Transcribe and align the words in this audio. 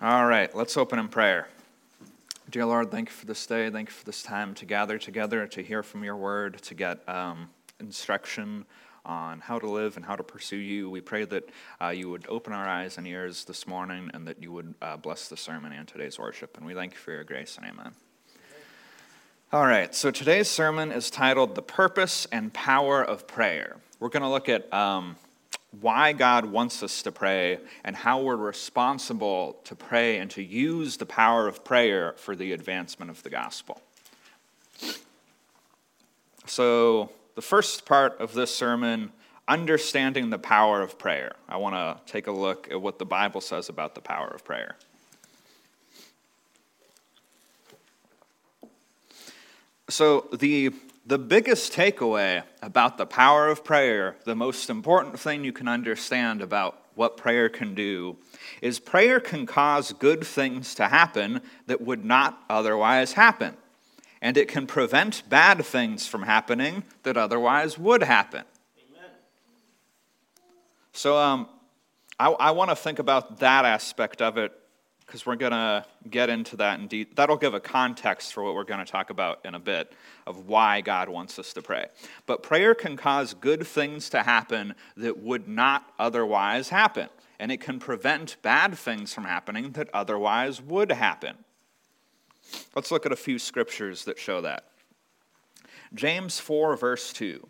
All 0.00 0.26
right, 0.26 0.54
let's 0.54 0.76
open 0.76 1.00
in 1.00 1.08
prayer. 1.08 1.48
Dear 2.48 2.66
Lord, 2.66 2.92
thank 2.92 3.08
you 3.08 3.12
for 3.12 3.26
this 3.26 3.44
day. 3.44 3.68
Thank 3.68 3.88
you 3.88 3.92
for 3.92 4.04
this 4.04 4.22
time 4.22 4.54
to 4.54 4.64
gather 4.64 4.96
together, 4.96 5.44
to 5.48 5.60
hear 5.60 5.82
from 5.82 6.04
your 6.04 6.14
word, 6.14 6.62
to 6.62 6.74
get 6.74 7.00
um, 7.08 7.50
instruction 7.80 8.64
on 9.04 9.40
how 9.40 9.58
to 9.58 9.68
live 9.68 9.96
and 9.96 10.06
how 10.06 10.14
to 10.14 10.22
pursue 10.22 10.54
you. 10.56 10.88
We 10.88 11.00
pray 11.00 11.24
that 11.24 11.50
uh, 11.82 11.88
you 11.88 12.08
would 12.10 12.26
open 12.28 12.52
our 12.52 12.64
eyes 12.68 12.96
and 12.96 13.08
ears 13.08 13.44
this 13.44 13.66
morning 13.66 14.08
and 14.14 14.24
that 14.28 14.40
you 14.40 14.52
would 14.52 14.72
uh, 14.80 14.96
bless 14.98 15.26
the 15.26 15.36
sermon 15.36 15.72
and 15.72 15.88
today's 15.88 16.16
worship. 16.16 16.56
And 16.56 16.64
we 16.64 16.74
thank 16.74 16.92
you 16.92 16.98
for 16.98 17.10
your 17.10 17.24
grace 17.24 17.58
and 17.60 17.66
amen. 17.66 17.90
All 19.52 19.66
right, 19.66 19.92
so 19.96 20.12
today's 20.12 20.48
sermon 20.48 20.92
is 20.92 21.10
titled 21.10 21.56
The 21.56 21.62
Purpose 21.62 22.24
and 22.30 22.52
Power 22.52 23.02
of 23.02 23.26
Prayer. 23.26 23.78
We're 23.98 24.10
going 24.10 24.22
to 24.22 24.28
look 24.28 24.48
at. 24.48 24.72
Um, 24.72 25.16
why 25.70 26.12
God 26.12 26.46
wants 26.46 26.82
us 26.82 27.02
to 27.02 27.12
pray 27.12 27.58
and 27.84 27.94
how 27.94 28.22
we're 28.22 28.36
responsible 28.36 29.58
to 29.64 29.74
pray 29.74 30.18
and 30.18 30.30
to 30.30 30.42
use 30.42 30.96
the 30.96 31.06
power 31.06 31.46
of 31.46 31.64
prayer 31.64 32.14
for 32.16 32.34
the 32.34 32.52
advancement 32.52 33.10
of 33.10 33.22
the 33.22 33.30
gospel. 33.30 33.80
So, 36.46 37.10
the 37.34 37.42
first 37.42 37.84
part 37.84 38.18
of 38.20 38.32
this 38.32 38.54
sermon, 38.54 39.12
understanding 39.46 40.30
the 40.30 40.38
power 40.38 40.80
of 40.80 40.98
prayer. 40.98 41.32
I 41.48 41.58
want 41.58 41.74
to 41.74 42.10
take 42.10 42.26
a 42.26 42.32
look 42.32 42.68
at 42.70 42.80
what 42.80 42.98
the 42.98 43.04
Bible 43.04 43.40
says 43.40 43.68
about 43.68 43.94
the 43.94 44.00
power 44.00 44.28
of 44.28 44.44
prayer. 44.44 44.76
So, 49.90 50.28
the 50.32 50.72
the 51.08 51.18
biggest 51.18 51.72
takeaway 51.72 52.42
about 52.60 52.98
the 52.98 53.06
power 53.06 53.48
of 53.48 53.64
prayer, 53.64 54.16
the 54.24 54.36
most 54.36 54.68
important 54.68 55.18
thing 55.18 55.42
you 55.42 55.54
can 55.54 55.66
understand 55.66 56.42
about 56.42 56.82
what 56.96 57.16
prayer 57.16 57.48
can 57.48 57.74
do, 57.74 58.18
is 58.60 58.78
prayer 58.78 59.18
can 59.18 59.46
cause 59.46 59.94
good 59.94 60.22
things 60.22 60.74
to 60.74 60.86
happen 60.86 61.40
that 61.66 61.80
would 61.80 62.04
not 62.04 62.42
otherwise 62.50 63.14
happen. 63.14 63.56
And 64.20 64.36
it 64.36 64.48
can 64.48 64.66
prevent 64.66 65.26
bad 65.30 65.64
things 65.64 66.06
from 66.06 66.24
happening 66.24 66.82
that 67.04 67.16
otherwise 67.16 67.78
would 67.78 68.02
happen. 68.02 68.44
Amen. 68.90 69.10
So 70.92 71.16
um, 71.16 71.48
I, 72.20 72.28
I 72.32 72.50
want 72.50 72.68
to 72.68 72.76
think 72.76 72.98
about 72.98 73.38
that 73.38 73.64
aspect 73.64 74.20
of 74.20 74.36
it 74.36 74.52
because 75.08 75.24
we're 75.24 75.36
going 75.36 75.52
to 75.52 75.86
get 76.10 76.28
into 76.28 76.54
that 76.56 76.78
in 76.78 76.86
detail. 76.86 77.14
That'll 77.16 77.38
give 77.38 77.54
a 77.54 77.60
context 77.60 78.34
for 78.34 78.44
what 78.44 78.54
we're 78.54 78.64
going 78.64 78.84
to 78.84 78.92
talk 78.92 79.08
about 79.08 79.40
in 79.42 79.54
a 79.54 79.58
bit 79.58 79.94
of 80.26 80.46
why 80.46 80.82
God 80.82 81.08
wants 81.08 81.38
us 81.38 81.54
to 81.54 81.62
pray. 81.62 81.86
But 82.26 82.42
prayer 82.42 82.74
can 82.74 82.94
cause 82.94 83.32
good 83.32 83.66
things 83.66 84.10
to 84.10 84.22
happen 84.22 84.74
that 84.98 85.18
would 85.18 85.48
not 85.48 85.90
otherwise 85.98 86.68
happen, 86.68 87.08
and 87.38 87.50
it 87.50 87.58
can 87.58 87.78
prevent 87.78 88.36
bad 88.42 88.76
things 88.76 89.14
from 89.14 89.24
happening 89.24 89.72
that 89.72 89.88
otherwise 89.94 90.60
would 90.60 90.92
happen. 90.92 91.36
Let's 92.76 92.90
look 92.90 93.06
at 93.06 93.12
a 93.12 93.16
few 93.16 93.38
scriptures 93.38 94.04
that 94.04 94.18
show 94.18 94.42
that. 94.42 94.64
James 95.94 96.38
4, 96.38 96.76
verse 96.76 97.14
2. 97.14 97.48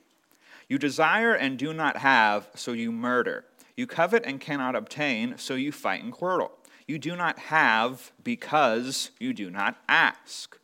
You 0.68 0.78
desire 0.78 1.34
and 1.34 1.58
do 1.58 1.74
not 1.74 1.96
have, 1.96 2.48
so 2.54 2.70
you 2.70 2.92
murder. 2.92 3.46
You 3.76 3.88
covet 3.88 4.24
and 4.24 4.40
cannot 4.40 4.76
obtain, 4.76 5.38
so 5.38 5.54
you 5.54 5.72
fight 5.72 6.04
and 6.04 6.12
quarrel. 6.12 6.52
You 6.88 6.98
do 6.98 7.14
not 7.14 7.38
have 7.38 8.10
because 8.24 9.10
you 9.20 9.34
do 9.34 9.50
not 9.50 9.76
ask. 9.88 10.58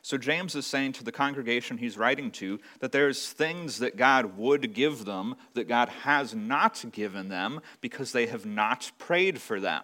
So 0.00 0.18
James 0.18 0.54
is 0.54 0.66
saying 0.66 0.92
to 0.94 1.04
the 1.04 1.12
congregation 1.12 1.78
he's 1.78 1.96
writing 1.96 2.30
to 2.32 2.58
that 2.80 2.92
there's 2.92 3.30
things 3.30 3.78
that 3.78 3.96
God 3.96 4.36
would 4.36 4.74
give 4.74 5.04
them 5.04 5.36
that 5.52 5.68
God 5.68 5.90
has 5.90 6.34
not 6.34 6.84
given 6.92 7.28
them 7.28 7.60
because 7.80 8.12
they 8.12 8.26
have 8.26 8.44
not 8.44 8.90
prayed 8.98 9.40
for 9.40 9.60
them. 9.60 9.82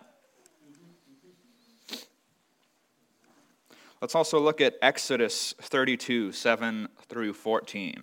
Let's 4.00 4.14
also 4.14 4.40
look 4.40 4.62
at 4.62 4.76
Exodus 4.80 5.54
32, 5.60 6.32
7 6.32 6.88
through 7.06 7.34
14. 7.34 8.02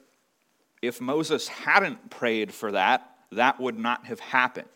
if 0.81 0.99
Moses 0.99 1.47
hadn't 1.47 2.09
prayed 2.09 2.53
for 2.53 2.71
that, 2.71 3.09
that 3.31 3.59
would 3.59 3.77
not 3.77 4.05
have 4.05 4.19
happened. 4.19 4.67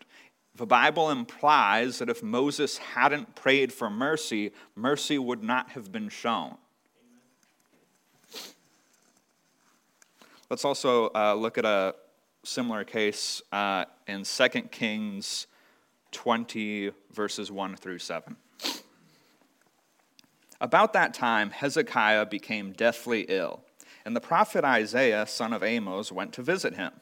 The 0.54 0.66
Bible 0.66 1.10
implies 1.10 1.98
that 1.98 2.08
if 2.08 2.22
Moses 2.22 2.78
hadn't 2.78 3.34
prayed 3.34 3.72
for 3.72 3.90
mercy, 3.90 4.52
mercy 4.74 5.18
would 5.18 5.42
not 5.42 5.70
have 5.70 5.92
been 5.92 6.08
shown. 6.08 6.56
Let's 10.48 10.64
also 10.64 11.10
uh, 11.14 11.34
look 11.34 11.58
at 11.58 11.64
a 11.64 11.94
similar 12.44 12.84
case 12.84 13.42
uh, 13.52 13.84
in 14.06 14.22
2 14.22 14.48
Kings 14.70 15.48
20, 16.12 16.92
verses 17.12 17.50
1 17.50 17.76
through 17.76 17.98
7. 17.98 18.36
About 20.60 20.94
that 20.94 21.12
time, 21.12 21.50
Hezekiah 21.50 22.26
became 22.26 22.72
deathly 22.72 23.26
ill 23.28 23.65
and 24.06 24.14
the 24.14 24.20
prophet 24.20 24.64
Isaiah, 24.64 25.26
son 25.26 25.52
of 25.52 25.64
Amos, 25.64 26.12
went 26.12 26.32
to 26.34 26.42
visit 26.42 26.76
him. 26.76 26.92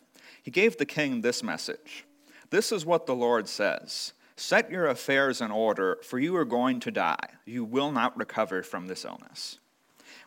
He 0.42 0.50
gave 0.50 0.78
the 0.78 0.86
king 0.86 1.20
this 1.20 1.42
message 1.42 2.06
This 2.48 2.72
is 2.72 2.86
what 2.86 3.04
the 3.04 3.14
Lord 3.14 3.46
says 3.46 4.14
Set 4.36 4.70
your 4.70 4.86
affairs 4.86 5.42
in 5.42 5.50
order, 5.50 5.98
for 6.02 6.18
you 6.18 6.34
are 6.34 6.46
going 6.46 6.80
to 6.80 6.90
die. 6.90 7.28
You 7.44 7.62
will 7.62 7.92
not 7.92 8.16
recover 8.16 8.62
from 8.62 8.86
this 8.86 9.04
illness. 9.04 9.58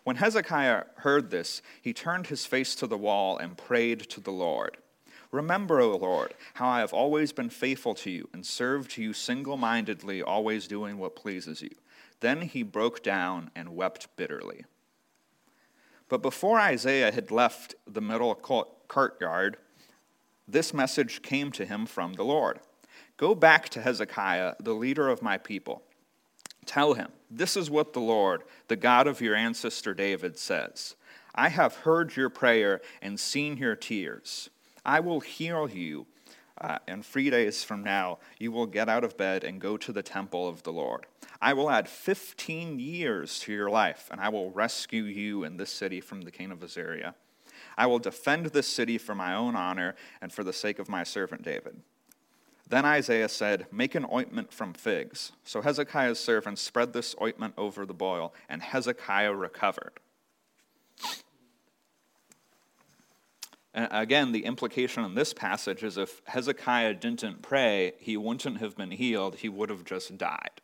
When 0.03 0.17
Hezekiah 0.17 0.83
heard 0.97 1.31
this, 1.31 1.63
he 1.81 1.93
turned 1.93 2.27
his 2.27 2.45
face 2.45 2.75
to 2.75 2.85
the 2.85 2.95
wall 2.95 3.37
and 3.39 3.57
prayed 3.57 4.01
to 4.11 4.21
the 4.21 4.31
Lord. 4.31 4.77
Remember, 5.31 5.81
O 5.81 5.97
Lord, 5.97 6.35
how 6.53 6.69
I 6.69 6.79
have 6.81 6.93
always 6.93 7.33
been 7.33 7.49
faithful 7.49 7.95
to 7.95 8.11
you 8.11 8.29
and 8.31 8.45
served 8.45 8.97
you 8.97 9.13
single 9.13 9.57
mindedly, 9.57 10.21
always 10.21 10.67
doing 10.67 10.99
what 10.99 11.15
pleases 11.15 11.63
you. 11.63 11.75
Then 12.19 12.43
he 12.43 12.61
broke 12.61 13.01
down 13.01 13.49
and 13.55 13.75
wept 13.75 14.15
bitterly. 14.15 14.63
But 16.09 16.21
before 16.21 16.59
Isaiah 16.59 17.11
had 17.11 17.31
left 17.31 17.75
the 17.85 18.01
middle 18.01 18.33
courtyard, 18.35 19.57
this 20.47 20.73
message 20.73 21.21
came 21.21 21.51
to 21.51 21.65
him 21.65 21.85
from 21.85 22.13
the 22.13 22.23
Lord 22.23 22.59
Go 23.17 23.33
back 23.33 23.67
to 23.69 23.81
Hezekiah, 23.81 24.55
the 24.59 24.75
leader 24.75 25.09
of 25.09 25.23
my 25.23 25.39
people. 25.39 25.81
Tell 26.67 26.93
him, 26.93 27.09
This 27.31 27.57
is 27.57 27.69
what 27.69 27.93
the 27.93 27.99
Lord, 27.99 28.43
the 28.67 28.75
God 28.75 29.07
of 29.07 29.21
your 29.21 29.35
ancestor 29.35 29.93
David, 29.95 30.37
says 30.37 30.95
I 31.33 31.49
have 31.49 31.77
heard 31.77 32.15
your 32.15 32.29
prayer 32.29 32.81
and 33.01 33.19
seen 33.19 33.57
your 33.57 33.75
tears. 33.75 34.49
I 34.85 34.99
will 34.99 35.19
heal 35.19 35.69
you. 35.69 36.05
Uh, 36.59 36.79
and 36.87 37.05
three 37.05 37.29
days 37.29 37.63
from 37.63 37.83
now, 37.83 38.17
you 38.39 38.51
will 38.51 38.65
get 38.65 38.89
out 38.89 39.03
of 39.03 39.15
bed 39.15 39.43
and 39.43 39.61
go 39.61 39.77
to 39.77 39.91
the 39.91 40.01
temple 40.01 40.47
of 40.47 40.63
the 40.63 40.73
Lord. 40.73 41.05
I 41.41 41.53
will 41.53 41.69
add 41.69 41.87
15 41.87 42.79
years 42.79 43.39
to 43.39 43.53
your 43.53 43.69
life, 43.69 44.07
and 44.11 44.19
I 44.19 44.29
will 44.29 44.51
rescue 44.51 45.03
you 45.03 45.43
and 45.43 45.59
this 45.59 45.71
city 45.71 46.01
from 46.01 46.21
the 46.21 46.31
king 46.31 46.51
of 46.51 46.63
Assyria. 46.63 47.15
I 47.77 47.85
will 47.85 47.99
defend 47.99 48.47
this 48.47 48.67
city 48.67 48.97
for 48.97 49.13
my 49.13 49.35
own 49.35 49.55
honor 49.55 49.95
and 50.21 50.33
for 50.33 50.43
the 50.43 50.53
sake 50.53 50.79
of 50.79 50.89
my 50.89 51.03
servant 51.03 51.43
David. 51.43 51.81
Then 52.69 52.85
Isaiah 52.85 53.29
said, 53.29 53.67
Make 53.71 53.95
an 53.95 54.05
ointment 54.11 54.51
from 54.51 54.73
figs. 54.73 55.31
So 55.43 55.61
Hezekiah's 55.61 56.19
servants 56.19 56.61
spread 56.61 56.93
this 56.93 57.15
ointment 57.21 57.53
over 57.57 57.85
the 57.85 57.93
boil, 57.93 58.33
and 58.49 58.61
Hezekiah 58.61 59.33
recovered. 59.33 59.99
And 63.73 63.87
again, 63.91 64.31
the 64.31 64.43
implication 64.43 65.05
in 65.05 65.13
this 65.13 65.33
passage 65.33 65.83
is 65.83 65.97
if 65.97 66.23
Hezekiah 66.25 66.95
didn't 66.95 67.43
pray, 67.43 67.93
he 67.99 68.17
wouldn't 68.17 68.59
have 68.59 68.75
been 68.75 68.91
healed, 68.91 69.35
he 69.35 69.49
would 69.49 69.69
have 69.69 69.85
just 69.85 70.17
died. 70.17 70.61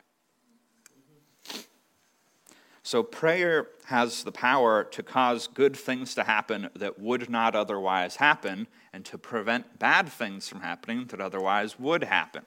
So, 2.85 3.01
prayer 3.01 3.69
has 3.85 4.23
the 4.23 4.31
power 4.33 4.83
to 4.83 5.01
cause 5.01 5.47
good 5.47 5.75
things 5.75 6.13
to 6.15 6.23
happen 6.25 6.69
that 6.75 6.99
would 6.99 7.29
not 7.29 7.55
otherwise 7.55 8.17
happen, 8.17 8.67
and 8.91 9.05
to 9.05 9.17
prevent 9.17 9.79
bad 9.79 10.09
things 10.09 10.49
from 10.49 10.59
happening 10.59 11.05
that 11.05 11.21
otherwise 11.21 11.79
would 11.79 12.03
happen. 12.03 12.43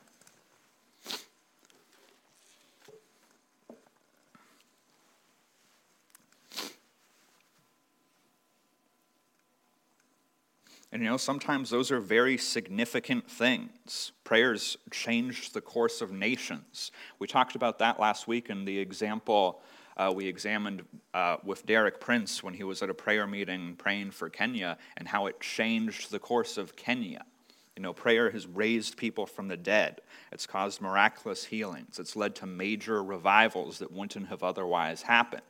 And 10.92 11.02
you 11.02 11.10
know, 11.10 11.16
sometimes 11.16 11.70
those 11.70 11.90
are 11.90 12.00
very 12.00 12.38
significant 12.38 13.28
things. 13.30 14.12
Prayers 14.24 14.76
change 14.90 15.52
the 15.52 15.60
course 15.60 16.00
of 16.00 16.12
nations. 16.12 16.90
We 17.18 17.26
talked 17.26 17.54
about 17.54 17.78
that 17.80 17.98
last 17.98 18.28
week 18.28 18.50
in 18.50 18.64
the 18.64 18.78
example 18.78 19.62
uh, 19.96 20.12
we 20.14 20.26
examined 20.26 20.84
uh, 21.14 21.36
with 21.44 21.64
Derek 21.64 22.00
Prince 22.00 22.42
when 22.42 22.54
he 22.54 22.64
was 22.64 22.82
at 22.82 22.90
a 22.90 22.94
prayer 22.94 23.26
meeting 23.26 23.74
praying 23.76 24.10
for 24.10 24.28
Kenya 24.28 24.76
and 24.96 25.08
how 25.08 25.26
it 25.26 25.40
changed 25.40 26.10
the 26.10 26.18
course 26.18 26.58
of 26.58 26.76
Kenya. 26.76 27.24
You 27.76 27.82
know, 27.82 27.92
prayer 27.92 28.30
has 28.30 28.46
raised 28.46 28.96
people 28.96 29.26
from 29.26 29.48
the 29.48 29.56
dead. 29.56 30.00
It's 30.32 30.46
caused 30.46 30.80
miraculous 30.80 31.44
healings. 31.44 31.98
It's 31.98 32.16
led 32.16 32.34
to 32.36 32.46
major 32.46 33.02
revivals 33.02 33.78
that 33.78 33.92
wouldn't 33.92 34.28
have 34.28 34.42
otherwise 34.42 35.02
happened. 35.02 35.42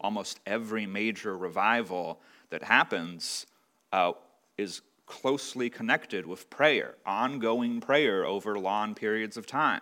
Almost 0.00 0.40
every 0.46 0.86
major 0.86 1.36
revival 1.36 2.20
that 2.50 2.62
happens 2.62 3.46
uh, 3.92 4.12
is 4.58 4.82
closely 5.06 5.70
connected 5.70 6.26
with 6.26 6.48
prayer, 6.50 6.96
ongoing 7.06 7.80
prayer 7.80 8.24
over 8.24 8.58
long 8.58 8.94
periods 8.94 9.36
of 9.36 9.46
time. 9.46 9.80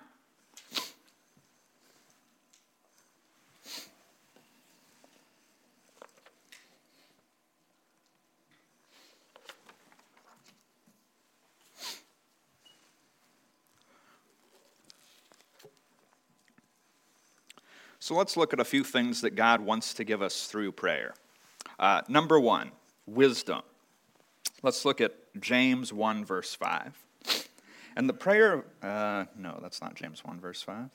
So 18.03 18.17
let's 18.17 18.37
look 18.37 18.53
at 18.53 18.59
a 18.59 18.65
few 18.65 18.83
things 18.83 19.21
that 19.21 19.37
God 19.37 19.61
wants 19.61 19.95
to 19.95 20.03
give 20.03 20.23
us 20.23 20.49
through 20.49 20.73
prayer. 20.73 21.15
Uh, 21.79 22.01
number 22.09 22.41
one, 22.41 22.73
wisdom. 23.07 23.63
Let's 24.61 24.85
look 24.85 25.01
at 25.01 25.15
James 25.39 25.93
1, 25.93 26.25
verse 26.25 26.53
5. 26.53 26.99
And 27.95 28.09
the 28.09 28.13
prayer, 28.13 28.65
uh, 28.83 29.27
no, 29.39 29.61
that's 29.63 29.81
not 29.81 29.95
James 29.95 30.25
1, 30.25 30.41
verse 30.41 30.61
5. 30.63 30.91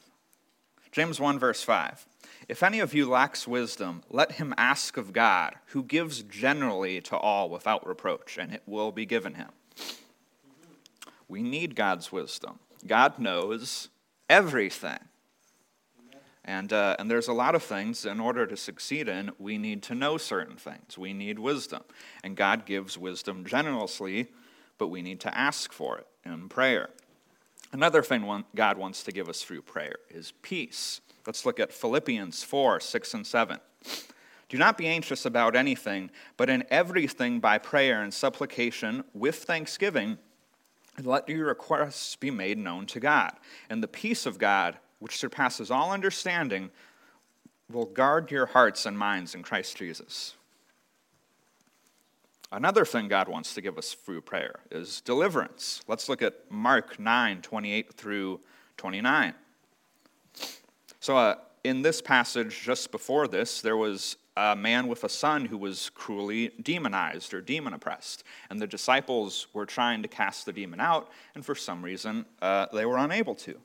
James 0.92 1.18
1, 1.18 1.40
verse 1.40 1.64
5. 1.64 2.06
If 2.50 2.62
any 2.62 2.82
of 2.82 2.94
you 2.94 3.10
lacks 3.10 3.48
wisdom, 3.48 4.04
let 4.10 4.34
him 4.34 4.54
ask 4.58 4.98
of 4.98 5.14
God, 5.14 5.56
who 5.68 5.84
gives 5.84 6.24
generally 6.24 7.00
to 7.00 7.16
all 7.16 7.50
without 7.50 7.88
reproach, 7.88 8.38
and 8.38 8.54
it 8.54 8.64
will 8.66 8.92
be 8.92 9.06
given 9.06 9.36
him. 9.36 9.52
We 11.30 11.42
need 11.42 11.74
God's 11.74 12.12
wisdom. 12.12 12.60
God 12.86 13.18
knows 13.18 13.88
everything. 14.30 15.00
And, 16.48 16.72
uh, 16.72 16.96
and 16.98 17.12
there's 17.12 17.28
a 17.28 17.34
lot 17.34 17.56
of 17.56 17.62
things 17.62 18.06
in 18.06 18.22
order 18.22 18.48
to 18.48 18.56
succeed 18.56 19.10
in, 19.10 19.32
we 19.38 19.58
need 19.58 19.84
to 19.84 19.96
know 19.96 20.18
certain 20.18 20.56
things. 20.56 20.98
We 20.98 21.12
need 21.12 21.38
wisdom. 21.38 21.84
And 22.24 22.38
God 22.38 22.66
gives 22.66 22.98
wisdom 22.98 23.46
generously, 23.46 24.28
but 24.78 24.88
we 24.88 25.02
need 25.02 25.20
to 25.22 25.38
ask 25.38 25.74
for 25.74 25.98
it 25.98 26.08
in 26.24 26.48
prayer. 26.48 26.90
Another 27.74 28.02
thing 28.02 28.46
God 28.56 28.78
wants 28.78 29.04
to 29.04 29.12
give 29.12 29.28
us 29.28 29.44
through 29.44 29.64
prayer 29.64 29.98
is 30.10 30.32
peace. 30.42 31.02
Let's 31.26 31.46
look 31.46 31.60
at 31.60 31.74
Philippians 31.74 32.44
4 32.44 32.80
6 32.80 33.14
and 33.14 33.28
7. 33.28 33.60
Do 34.48 34.58
not 34.58 34.78
be 34.78 34.88
anxious 34.88 35.26
about 35.26 35.58
anything, 35.58 36.10
but 36.38 36.50
in 36.50 36.64
everything 36.70 37.42
by 37.42 37.58
prayer 37.58 38.02
and 38.02 38.14
supplication 38.14 39.04
with 39.14 39.44
thanksgiving, 39.44 40.18
let 41.04 41.28
your 41.28 41.48
requests 41.48 42.16
be 42.16 42.32
made 42.32 42.58
known 42.58 42.86
to 42.88 43.02
God. 43.02 43.34
And 43.70 43.84
the 43.84 43.90
peace 43.90 44.26
of 44.26 44.38
God, 44.38 44.78
which 45.00 45.18
surpasses 45.18 45.72
all 45.72 45.92
understanding, 45.92 46.70
will 47.70 47.86
guard 47.86 48.32
your 48.32 48.46
hearts 48.46 48.86
and 48.86 48.98
minds 48.98 49.36
in 49.36 49.44
Christ 49.44 49.76
Jesus. 49.78 50.36
Another 52.52 52.86
thing 52.86 53.10
God 53.10 53.28
wants 53.28 53.54
to 53.56 53.62
give 53.62 53.78
us 53.78 53.94
through 53.94 54.22
prayer 54.22 54.62
is 54.72 55.02
deliverance. 55.02 55.82
Let's 55.88 56.08
look 56.08 56.22
at 56.22 56.50
Mark 56.50 56.98
9 56.98 57.42
28 57.42 57.94
through 57.94 58.40
29. 58.78 59.34
So, 61.02 61.18
uh, 61.18 61.36
in 61.64 61.82
this 61.82 62.02
passage, 62.02 62.62
just 62.64 62.92
before 62.92 63.28
this, 63.28 63.60
there 63.60 63.76
was 63.76 64.16
a 64.38 64.56
man 64.56 64.88
with 64.88 65.04
a 65.04 65.10
son 65.10 65.46
who 65.46 65.58
was 65.58 65.90
cruelly 65.90 66.52
demonized 66.62 67.34
or 67.34 67.42
demon 67.42 67.74
oppressed. 67.74 68.24
And 68.50 68.62
the 68.62 68.68
disciples 68.68 69.48
were 69.54 69.66
trying 69.66 70.02
to 70.04 70.08
cast 70.08 70.46
the 70.46 70.54
demon 70.54 70.80
out, 70.80 71.10
and 71.36 71.46
for 71.46 71.56
some 71.56 71.84
reason, 71.84 72.26
uh, 72.42 72.68
they 72.72 72.86
were 72.86 72.98
unable 72.98 73.36
to. 73.36 73.60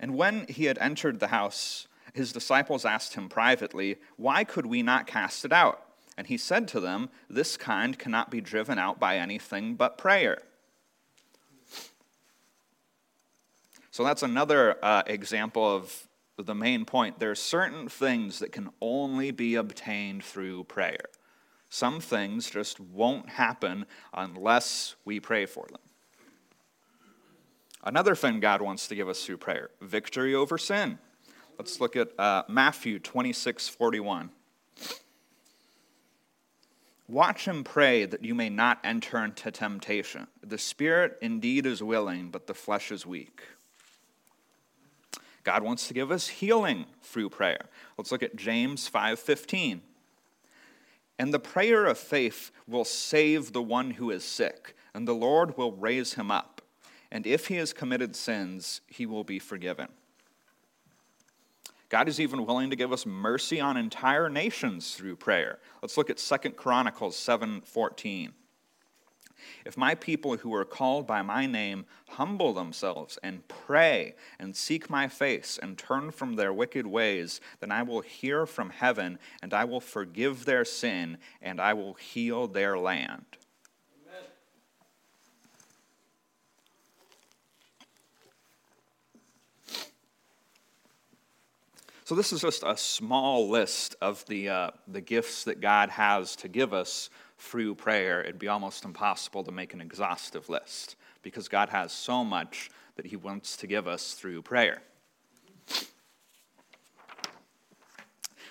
And 0.00 0.16
when 0.16 0.46
he 0.48 0.64
had 0.64 0.78
entered 0.78 1.20
the 1.20 1.28
house, 1.28 1.86
his 2.14 2.32
disciples 2.32 2.84
asked 2.84 3.14
him 3.14 3.28
privately, 3.28 3.98
Why 4.16 4.42
could 4.42 4.66
we 4.66 4.82
not 4.82 5.06
cast 5.06 5.44
it 5.44 5.52
out? 5.52 5.82
And 6.16 6.26
he 6.26 6.38
said 6.38 6.66
to 6.68 6.80
them, 6.80 7.10
This 7.28 7.56
kind 7.56 7.98
cannot 7.98 8.30
be 8.30 8.40
driven 8.40 8.78
out 8.78 8.98
by 8.98 9.18
anything 9.18 9.74
but 9.74 9.98
prayer. 9.98 10.38
So 13.90 14.04
that's 14.04 14.22
another 14.22 14.82
uh, 14.82 15.02
example 15.06 15.64
of 15.64 16.08
the 16.38 16.54
main 16.54 16.86
point. 16.86 17.18
There 17.18 17.30
are 17.30 17.36
certain 17.36 17.88
things 17.88 18.38
that 18.38 18.52
can 18.52 18.70
only 18.80 19.30
be 19.30 19.56
obtained 19.56 20.24
through 20.24 20.64
prayer. 20.64 21.04
Some 21.68 22.00
things 22.00 22.50
just 22.50 22.80
won't 22.80 23.28
happen 23.28 23.84
unless 24.14 24.94
we 25.04 25.20
pray 25.20 25.44
for 25.44 25.66
them. 25.70 25.89
Another 27.82 28.14
thing 28.14 28.40
God 28.40 28.60
wants 28.60 28.88
to 28.88 28.94
give 28.94 29.08
us 29.08 29.24
through 29.24 29.38
prayer 29.38 29.70
victory 29.80 30.34
over 30.34 30.58
sin. 30.58 30.98
Let's 31.58 31.80
look 31.80 31.96
at 31.96 32.18
uh, 32.18 32.44
Matthew 32.48 32.98
26 32.98 33.68
41. 33.68 34.30
Watch 37.08 37.48
and 37.48 37.64
pray 37.64 38.04
that 38.04 38.24
you 38.24 38.34
may 38.34 38.48
not 38.48 38.78
enter 38.84 39.24
into 39.24 39.50
temptation. 39.50 40.28
The 40.46 40.58
spirit 40.58 41.18
indeed 41.20 41.66
is 41.66 41.82
willing, 41.82 42.30
but 42.30 42.46
the 42.46 42.54
flesh 42.54 42.92
is 42.92 43.04
weak. 43.04 43.42
God 45.42 45.62
wants 45.62 45.88
to 45.88 45.94
give 45.94 46.12
us 46.12 46.28
healing 46.28 46.84
through 47.02 47.30
prayer. 47.30 47.66
Let's 47.98 48.12
look 48.12 48.22
at 48.22 48.36
James 48.36 48.88
5:15. 48.88 49.82
And 51.18 51.34
the 51.34 51.40
prayer 51.40 51.86
of 51.86 51.98
faith 51.98 52.50
will 52.66 52.84
save 52.84 53.52
the 53.52 53.62
one 53.62 53.92
who 53.92 54.10
is 54.10 54.24
sick, 54.24 54.74
and 54.94 55.08
the 55.08 55.14
Lord 55.14 55.56
will 55.56 55.72
raise 55.72 56.14
him 56.14 56.30
up 56.30 56.59
and 57.10 57.26
if 57.26 57.48
he 57.48 57.56
has 57.56 57.72
committed 57.72 58.14
sins, 58.14 58.80
he 58.86 59.06
will 59.06 59.24
be 59.24 59.38
forgiven. 59.38 59.88
God 61.88 62.08
is 62.08 62.20
even 62.20 62.46
willing 62.46 62.70
to 62.70 62.76
give 62.76 62.92
us 62.92 63.04
mercy 63.04 63.60
on 63.60 63.76
entire 63.76 64.28
nations 64.28 64.94
through 64.94 65.16
prayer. 65.16 65.58
Let's 65.82 65.96
look 65.96 66.08
at 66.08 66.20
2 66.20 66.56
Chronicles 66.56 67.16
7:14. 67.16 68.32
If 69.64 69.76
my 69.76 69.94
people 69.94 70.36
who 70.36 70.54
are 70.54 70.64
called 70.64 71.06
by 71.06 71.22
my 71.22 71.46
name 71.46 71.86
humble 72.10 72.52
themselves 72.52 73.18
and 73.22 73.46
pray 73.48 74.14
and 74.38 74.54
seek 74.54 74.88
my 74.90 75.08
face 75.08 75.58
and 75.60 75.76
turn 75.78 76.10
from 76.10 76.34
their 76.34 76.52
wicked 76.52 76.86
ways, 76.86 77.40
then 77.58 77.72
I 77.72 77.82
will 77.82 78.02
hear 78.02 78.46
from 78.46 78.70
heaven 78.70 79.18
and 79.42 79.52
I 79.52 79.64
will 79.64 79.80
forgive 79.80 80.44
their 80.44 80.64
sin 80.64 81.18
and 81.40 81.60
I 81.60 81.72
will 81.74 81.94
heal 81.94 82.46
their 82.46 82.78
land. 82.78 83.38
So, 92.10 92.16
this 92.16 92.32
is 92.32 92.40
just 92.40 92.64
a 92.66 92.76
small 92.76 93.48
list 93.48 93.94
of 94.00 94.26
the, 94.26 94.48
uh, 94.48 94.70
the 94.88 95.00
gifts 95.00 95.44
that 95.44 95.60
God 95.60 95.90
has 95.90 96.34
to 96.34 96.48
give 96.48 96.74
us 96.74 97.08
through 97.38 97.76
prayer. 97.76 98.20
It'd 98.20 98.36
be 98.36 98.48
almost 98.48 98.84
impossible 98.84 99.44
to 99.44 99.52
make 99.52 99.74
an 99.74 99.80
exhaustive 99.80 100.48
list 100.48 100.96
because 101.22 101.46
God 101.46 101.68
has 101.68 101.92
so 101.92 102.24
much 102.24 102.68
that 102.96 103.06
He 103.06 103.14
wants 103.14 103.56
to 103.58 103.68
give 103.68 103.86
us 103.86 104.14
through 104.14 104.42
prayer. 104.42 104.82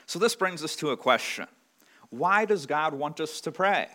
So, 0.06 0.20
this 0.20 0.36
brings 0.38 0.64
us 0.64 0.78
to 0.78 0.92
a 0.92 0.96
question 0.96 1.48
Why 2.12 2.46
does 2.46 2.66
God 2.66 2.94
want 2.94 3.20
us 3.20 3.42
to 3.42 3.52
pray? 3.52 3.90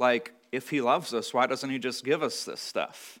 Like, 0.00 0.34
if 0.50 0.70
He 0.70 0.80
loves 0.80 1.14
us, 1.14 1.32
why 1.32 1.46
doesn't 1.46 1.70
He 1.70 1.78
just 1.78 2.04
give 2.04 2.24
us 2.24 2.44
this 2.44 2.60
stuff? 2.60 3.20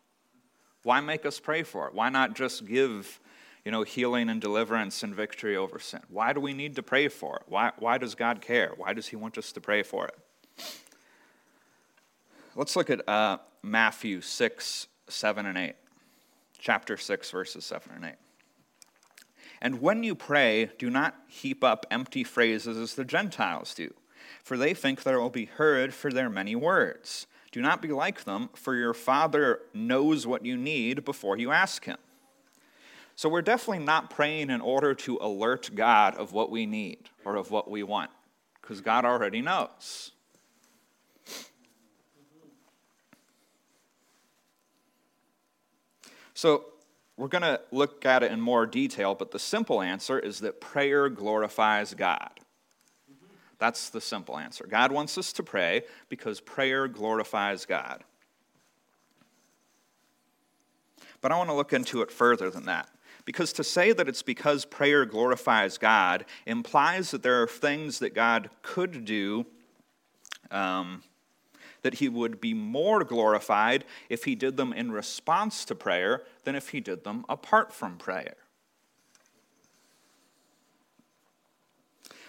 Why 0.82 0.98
make 0.98 1.24
us 1.24 1.38
pray 1.38 1.62
for 1.62 1.86
it? 1.86 1.94
Why 1.94 2.08
not 2.08 2.34
just 2.34 2.66
give 2.66 3.20
you 3.64 3.70
know, 3.70 3.82
healing 3.82 4.28
and 4.28 4.40
deliverance 4.40 5.02
and 5.02 5.14
victory 5.14 5.56
over 5.56 5.78
sin? 5.78 6.00
Why 6.08 6.32
do 6.32 6.40
we 6.40 6.52
need 6.52 6.76
to 6.76 6.82
pray 6.82 7.08
for 7.08 7.36
it? 7.36 7.42
Why, 7.46 7.72
why 7.78 7.98
does 7.98 8.14
God 8.14 8.40
care? 8.40 8.72
Why 8.76 8.92
does 8.92 9.08
He 9.08 9.16
want 9.16 9.38
us 9.38 9.52
to 9.52 9.60
pray 9.60 9.82
for 9.82 10.06
it? 10.06 10.18
Let's 12.54 12.74
look 12.74 12.90
at 12.90 13.08
uh, 13.08 13.38
Matthew 13.62 14.20
6, 14.20 14.88
7, 15.08 15.46
and 15.46 15.58
8. 15.58 15.74
Chapter 16.58 16.96
6, 16.96 17.30
verses 17.30 17.64
7 17.64 17.92
and 17.94 18.04
8. 18.04 18.12
And 19.60 19.80
when 19.80 20.02
you 20.02 20.14
pray, 20.14 20.70
do 20.78 20.90
not 20.90 21.16
heap 21.28 21.62
up 21.64 21.86
empty 21.90 22.24
phrases 22.24 22.76
as 22.76 22.94
the 22.94 23.04
Gentiles 23.04 23.74
do, 23.74 23.94
for 24.42 24.56
they 24.56 24.74
think 24.74 25.02
that 25.02 25.10
they 25.10 25.16
will 25.16 25.30
be 25.30 25.46
heard 25.46 25.94
for 25.94 26.12
their 26.12 26.28
many 26.28 26.54
words. 26.54 27.26
Do 27.50 27.62
not 27.62 27.80
be 27.80 27.88
like 27.88 28.24
them, 28.24 28.50
for 28.54 28.74
your 28.74 28.94
Father 28.94 29.60
knows 29.72 30.26
what 30.26 30.44
you 30.44 30.56
need 30.56 31.04
before 31.04 31.38
you 31.38 31.50
ask 31.50 31.84
Him. 31.84 31.98
So 33.18 33.28
we're 33.28 33.42
definitely 33.42 33.84
not 33.84 34.10
praying 34.10 34.48
in 34.48 34.60
order 34.60 34.94
to 34.94 35.18
alert 35.20 35.70
God 35.74 36.14
of 36.14 36.32
what 36.32 36.52
we 36.52 36.66
need 36.66 37.10
or 37.24 37.34
of 37.34 37.50
what 37.50 37.68
we 37.68 37.82
want, 37.82 38.12
because 38.62 38.80
God 38.80 39.04
already 39.04 39.42
knows. 39.42 40.12
So 46.32 46.66
we're 47.16 47.26
going 47.26 47.42
to 47.42 47.60
look 47.72 48.06
at 48.06 48.22
it 48.22 48.30
in 48.30 48.40
more 48.40 48.66
detail, 48.66 49.16
but 49.16 49.32
the 49.32 49.40
simple 49.40 49.82
answer 49.82 50.20
is 50.20 50.38
that 50.38 50.60
prayer 50.60 51.08
glorifies 51.08 51.94
God. 51.94 52.30
That's 53.58 53.90
the 53.90 54.00
simple 54.00 54.38
answer. 54.38 54.64
God 54.64 54.92
wants 54.92 55.18
us 55.18 55.32
to 55.32 55.42
pray 55.42 55.82
because 56.08 56.40
prayer 56.40 56.86
glorifies 56.86 57.66
God. 57.66 58.04
But 61.20 61.32
I 61.32 61.36
want 61.36 61.50
to 61.50 61.54
look 61.54 61.72
into 61.72 62.00
it 62.02 62.12
further 62.12 62.48
than 62.48 62.66
that. 62.66 62.88
Because 63.28 63.52
to 63.52 63.62
say 63.62 63.92
that 63.92 64.08
it's 64.08 64.22
because 64.22 64.64
prayer 64.64 65.04
glorifies 65.04 65.76
God 65.76 66.24
implies 66.46 67.10
that 67.10 67.22
there 67.22 67.42
are 67.42 67.46
things 67.46 67.98
that 67.98 68.14
God 68.14 68.48
could 68.62 69.04
do 69.04 69.44
um, 70.50 71.02
that 71.82 71.96
he 71.96 72.08
would 72.08 72.40
be 72.40 72.54
more 72.54 73.04
glorified 73.04 73.84
if 74.08 74.24
he 74.24 74.34
did 74.34 74.56
them 74.56 74.72
in 74.72 74.90
response 74.90 75.66
to 75.66 75.74
prayer 75.74 76.22
than 76.44 76.54
if 76.54 76.70
he 76.70 76.80
did 76.80 77.04
them 77.04 77.26
apart 77.28 77.70
from 77.70 77.98
prayer. 77.98 78.38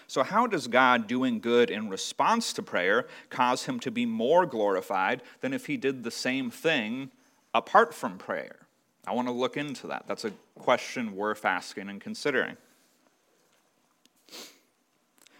So, 0.06 0.22
how 0.22 0.46
does 0.46 0.66
God 0.66 1.06
doing 1.06 1.40
good 1.40 1.70
in 1.70 1.88
response 1.88 2.52
to 2.52 2.62
prayer 2.62 3.06
cause 3.30 3.64
him 3.64 3.80
to 3.80 3.90
be 3.90 4.04
more 4.04 4.44
glorified 4.44 5.22
than 5.40 5.54
if 5.54 5.64
he 5.64 5.78
did 5.78 6.04
the 6.04 6.10
same 6.10 6.50
thing 6.50 7.10
apart 7.54 7.94
from 7.94 8.18
prayer? 8.18 8.66
I 9.06 9.12
want 9.12 9.28
to 9.28 9.32
look 9.32 9.56
into 9.56 9.86
that. 9.88 10.06
That's 10.06 10.24
a 10.24 10.32
question 10.58 11.16
worth 11.16 11.44
asking 11.44 11.88
and 11.88 12.00
considering. 12.00 12.56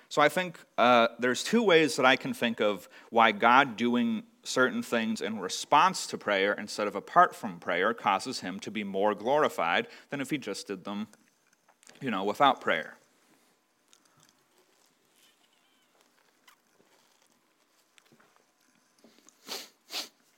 So 0.09 0.21
I 0.21 0.29
think 0.29 0.59
uh, 0.77 1.09
there's 1.19 1.45
two 1.45 1.63
ways 1.63 1.97
that 1.97 2.05
I 2.05 2.17
can 2.17 2.35
think 2.35 2.61
of 2.61 2.89
why 3.11 3.31
God 3.31 3.77
doing 3.77 4.25
certain 4.43 4.83
things 4.83 5.21
in 5.21 5.39
response 5.39 6.07
to 6.09 6.19
prayer 6.19 6.53
instead 6.53 6.89
of 6.89 6.97
apart 6.97 7.35
from 7.35 7.61
prayer 7.61 7.95
causes 7.95 8.41
him 8.41 8.59
to 8.61 8.71
be 8.71 8.83
more 8.83 9.15
glorified 9.15 9.87
than 10.09 10.21
if 10.21 10.31
he 10.31 10.39
just 10.39 10.67
did 10.67 10.85
them, 10.85 11.07
you 12.01 12.11
know, 12.11 12.25
without 12.25 12.61
prayer. 12.61 12.97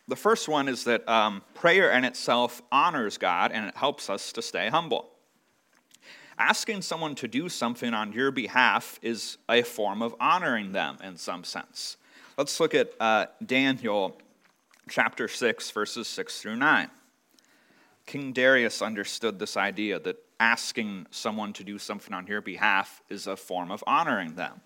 The 0.09 0.16
first 0.16 0.49
one 0.49 0.68
is 0.68 0.85
that 0.85 1.09
um, 1.09 1.42
prayer 1.54 1.90
in 1.92 2.04
itself 2.04 2.61
honors 2.71 3.18
God 3.18 3.52
and 3.52 3.66
it 3.66 3.76
helps 3.76 4.11
us 4.11 4.32
to 4.32 4.42
stay 4.42 4.68
humble 4.68 5.12
asking 6.42 6.82
someone 6.82 7.14
to 7.14 7.28
do 7.28 7.49
something 7.49 7.94
on 7.94 8.12
your 8.12 8.30
behalf 8.30 8.99
is 9.02 9.38
a 9.49 9.62
form 9.62 10.02
of 10.02 10.14
honoring 10.18 10.73
them 10.73 10.99
in 11.02 11.16
some 11.16 11.44
sense. 11.44 11.97
Let's 12.37 12.59
look 12.59 12.75
at 12.75 12.92
uh, 12.99 13.26
Daniel 13.44 14.18
chapter 14.88 15.28
6, 15.28 15.71
verses 15.71 16.09
6 16.09 16.40
through 16.40 16.56
9. 16.56 16.90
King 18.06 18.32
Darius 18.32 18.82
understood 18.82 19.38
this 19.38 19.56
idea 19.56 20.00
that 20.00 20.16
asking 20.40 21.06
someone 21.11 21.52
to 21.52 21.62
do 21.62 21.78
something 21.78 22.12
on 22.12 22.26
your 22.26 22.40
behalf 22.40 23.00
is 23.09 23.28
a 23.28 23.37
form 23.37 23.71
of 23.71 23.85
honoring 23.87 24.35
them. 24.35 24.61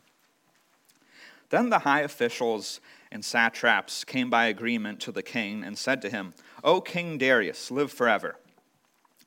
Then 1.50 1.68
the 1.68 1.80
high 1.80 2.00
officials 2.00 2.80
and 3.16 3.24
satraps 3.24 4.04
came 4.04 4.28
by 4.28 4.44
agreement 4.44 5.00
to 5.00 5.10
the 5.10 5.22
king 5.22 5.64
and 5.64 5.78
said 5.78 6.02
to 6.02 6.10
him, 6.10 6.34
O 6.62 6.82
King 6.82 7.16
Darius, 7.16 7.70
live 7.70 7.90
forever. 7.90 8.36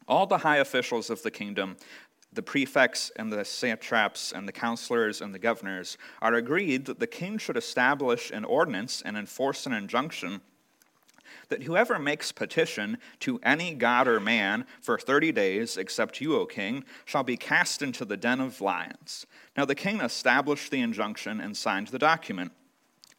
All 0.08 0.28
the 0.28 0.38
high 0.38 0.58
officials 0.58 1.10
of 1.10 1.24
the 1.24 1.32
kingdom 1.32 1.76
the 2.32 2.44
prefects 2.44 3.12
and 3.16 3.34
the 3.34 3.44
satraps 3.44 4.32
and 4.32 4.48
the 4.48 4.52
counselors 4.52 5.22
and 5.22 5.34
the 5.34 5.40
governors 5.40 5.98
are 6.22 6.36
agreed 6.36 6.86
that 6.86 7.00
the 7.00 7.08
king 7.08 7.40
should 7.40 7.58
establish 7.58 8.30
an 8.30 8.46
ordinance 8.46 9.02
and 9.04 9.18
enforce 9.18 9.66
an 9.66 9.74
injunction 9.74 10.42
that 11.48 11.64
whoever 11.64 11.98
makes 11.98 12.32
petition 12.32 13.00
to 13.22 13.40
any 13.42 13.74
god 13.74 14.08
or 14.08 14.20
man 14.20 14.68
for 14.82 15.00
30 15.00 15.32
days, 15.32 15.78
except 15.78 16.22
you, 16.22 16.36
O 16.36 16.46
king, 16.46 16.84
shall 17.06 17.24
be 17.24 17.38
cast 17.38 17.82
into 17.82 18.06
the 18.06 18.18
den 18.18 18.40
of 18.40 18.62
lions. 18.62 19.26
Now 19.58 19.66
the 19.66 19.74
king 19.74 20.00
established 20.00 20.70
the 20.70 20.82
injunction 20.82 21.42
and 21.42 21.58
signed 21.58 21.88
the 21.88 21.98
document 21.98 22.52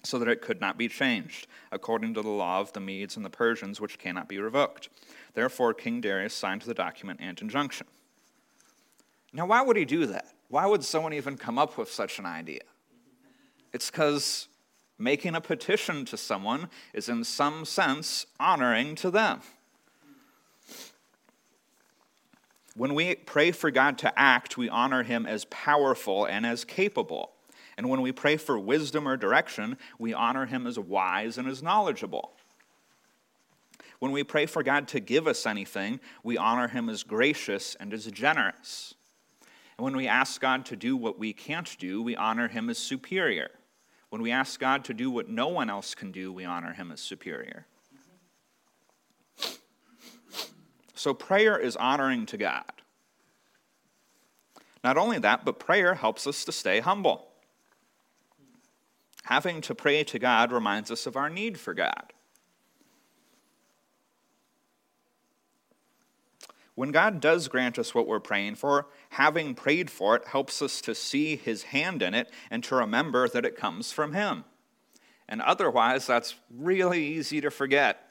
so 0.02 0.18
that 0.18 0.28
it 0.28 0.40
could 0.40 0.60
not 0.60 0.78
be 0.78 0.88
changed, 0.88 1.46
according 1.70 2.14
to 2.14 2.22
the 2.22 2.28
law 2.28 2.60
of 2.60 2.72
the 2.72 2.80
Medes 2.80 3.16
and 3.16 3.24
the 3.24 3.30
Persians, 3.30 3.80
which 3.80 3.98
cannot 3.98 4.28
be 4.28 4.38
revoked. 4.38 4.88
Therefore, 5.34 5.74
King 5.74 6.00
Darius 6.00 6.34
signed 6.34 6.62
the 6.62 6.74
document 6.74 7.20
and 7.22 7.40
injunction. 7.40 7.86
Now, 9.32 9.46
why 9.46 9.62
would 9.62 9.76
he 9.76 9.84
do 9.84 10.06
that? 10.06 10.26
Why 10.48 10.66
would 10.66 10.84
someone 10.84 11.12
even 11.12 11.36
come 11.36 11.58
up 11.58 11.78
with 11.78 11.90
such 11.90 12.18
an 12.18 12.26
idea? 12.26 12.62
It's 13.72 13.90
because 13.90 14.48
making 14.98 15.34
a 15.34 15.40
petition 15.40 16.04
to 16.06 16.16
someone 16.16 16.68
is, 16.92 17.08
in 17.08 17.22
some 17.24 17.64
sense, 17.64 18.26
honoring 18.40 18.96
to 18.96 19.10
them. 19.10 19.40
When 22.74 22.94
we 22.94 23.14
pray 23.14 23.52
for 23.52 23.70
God 23.70 23.98
to 23.98 24.18
act, 24.18 24.56
we 24.56 24.68
honor 24.68 25.02
him 25.02 25.26
as 25.26 25.44
powerful 25.46 26.24
and 26.24 26.46
as 26.46 26.64
capable. 26.64 27.32
And 27.80 27.88
when 27.88 28.02
we 28.02 28.12
pray 28.12 28.36
for 28.36 28.58
wisdom 28.58 29.08
or 29.08 29.16
direction, 29.16 29.78
we 29.98 30.12
honor 30.12 30.44
him 30.44 30.66
as 30.66 30.78
wise 30.78 31.38
and 31.38 31.48
as 31.48 31.62
knowledgeable. 31.62 32.32
When 34.00 34.12
we 34.12 34.22
pray 34.22 34.44
for 34.44 34.62
God 34.62 34.86
to 34.88 35.00
give 35.00 35.26
us 35.26 35.46
anything, 35.46 35.98
we 36.22 36.36
honor 36.36 36.68
him 36.68 36.90
as 36.90 37.04
gracious 37.04 37.76
and 37.80 37.94
as 37.94 38.04
generous. 38.04 38.92
And 39.78 39.84
when 39.86 39.96
we 39.96 40.06
ask 40.06 40.42
God 40.42 40.66
to 40.66 40.76
do 40.76 40.94
what 40.94 41.18
we 41.18 41.32
can't 41.32 41.74
do, 41.78 42.02
we 42.02 42.14
honor 42.14 42.48
him 42.48 42.68
as 42.68 42.76
superior. 42.76 43.48
When 44.10 44.20
we 44.20 44.30
ask 44.30 44.60
God 44.60 44.84
to 44.84 44.92
do 44.92 45.10
what 45.10 45.30
no 45.30 45.48
one 45.48 45.70
else 45.70 45.94
can 45.94 46.12
do, 46.12 46.30
we 46.34 46.44
honor 46.44 46.74
him 46.74 46.92
as 46.92 47.00
superior. 47.00 47.64
So 50.92 51.14
prayer 51.14 51.56
is 51.56 51.76
honoring 51.76 52.26
to 52.26 52.36
God. 52.36 52.72
Not 54.84 54.98
only 54.98 55.18
that, 55.20 55.46
but 55.46 55.58
prayer 55.58 55.94
helps 55.94 56.26
us 56.26 56.44
to 56.44 56.52
stay 56.52 56.80
humble. 56.80 57.29
Having 59.30 59.60
to 59.62 59.76
pray 59.76 60.02
to 60.02 60.18
God 60.18 60.50
reminds 60.50 60.90
us 60.90 61.06
of 61.06 61.16
our 61.16 61.30
need 61.30 61.58
for 61.60 61.72
God. 61.72 62.12
When 66.74 66.90
God 66.90 67.20
does 67.20 67.46
grant 67.46 67.78
us 67.78 67.94
what 67.94 68.08
we're 68.08 68.18
praying 68.18 68.56
for, 68.56 68.88
having 69.10 69.54
prayed 69.54 69.88
for 69.88 70.16
it 70.16 70.26
helps 70.26 70.60
us 70.60 70.80
to 70.80 70.96
see 70.96 71.36
his 71.36 71.62
hand 71.62 72.02
in 72.02 72.12
it 72.12 72.28
and 72.50 72.64
to 72.64 72.74
remember 72.74 73.28
that 73.28 73.44
it 73.44 73.56
comes 73.56 73.92
from 73.92 74.14
him. 74.14 74.44
And 75.28 75.40
otherwise, 75.40 76.08
that's 76.08 76.34
really 76.52 77.04
easy 77.04 77.40
to 77.40 77.52
forget. 77.52 78.08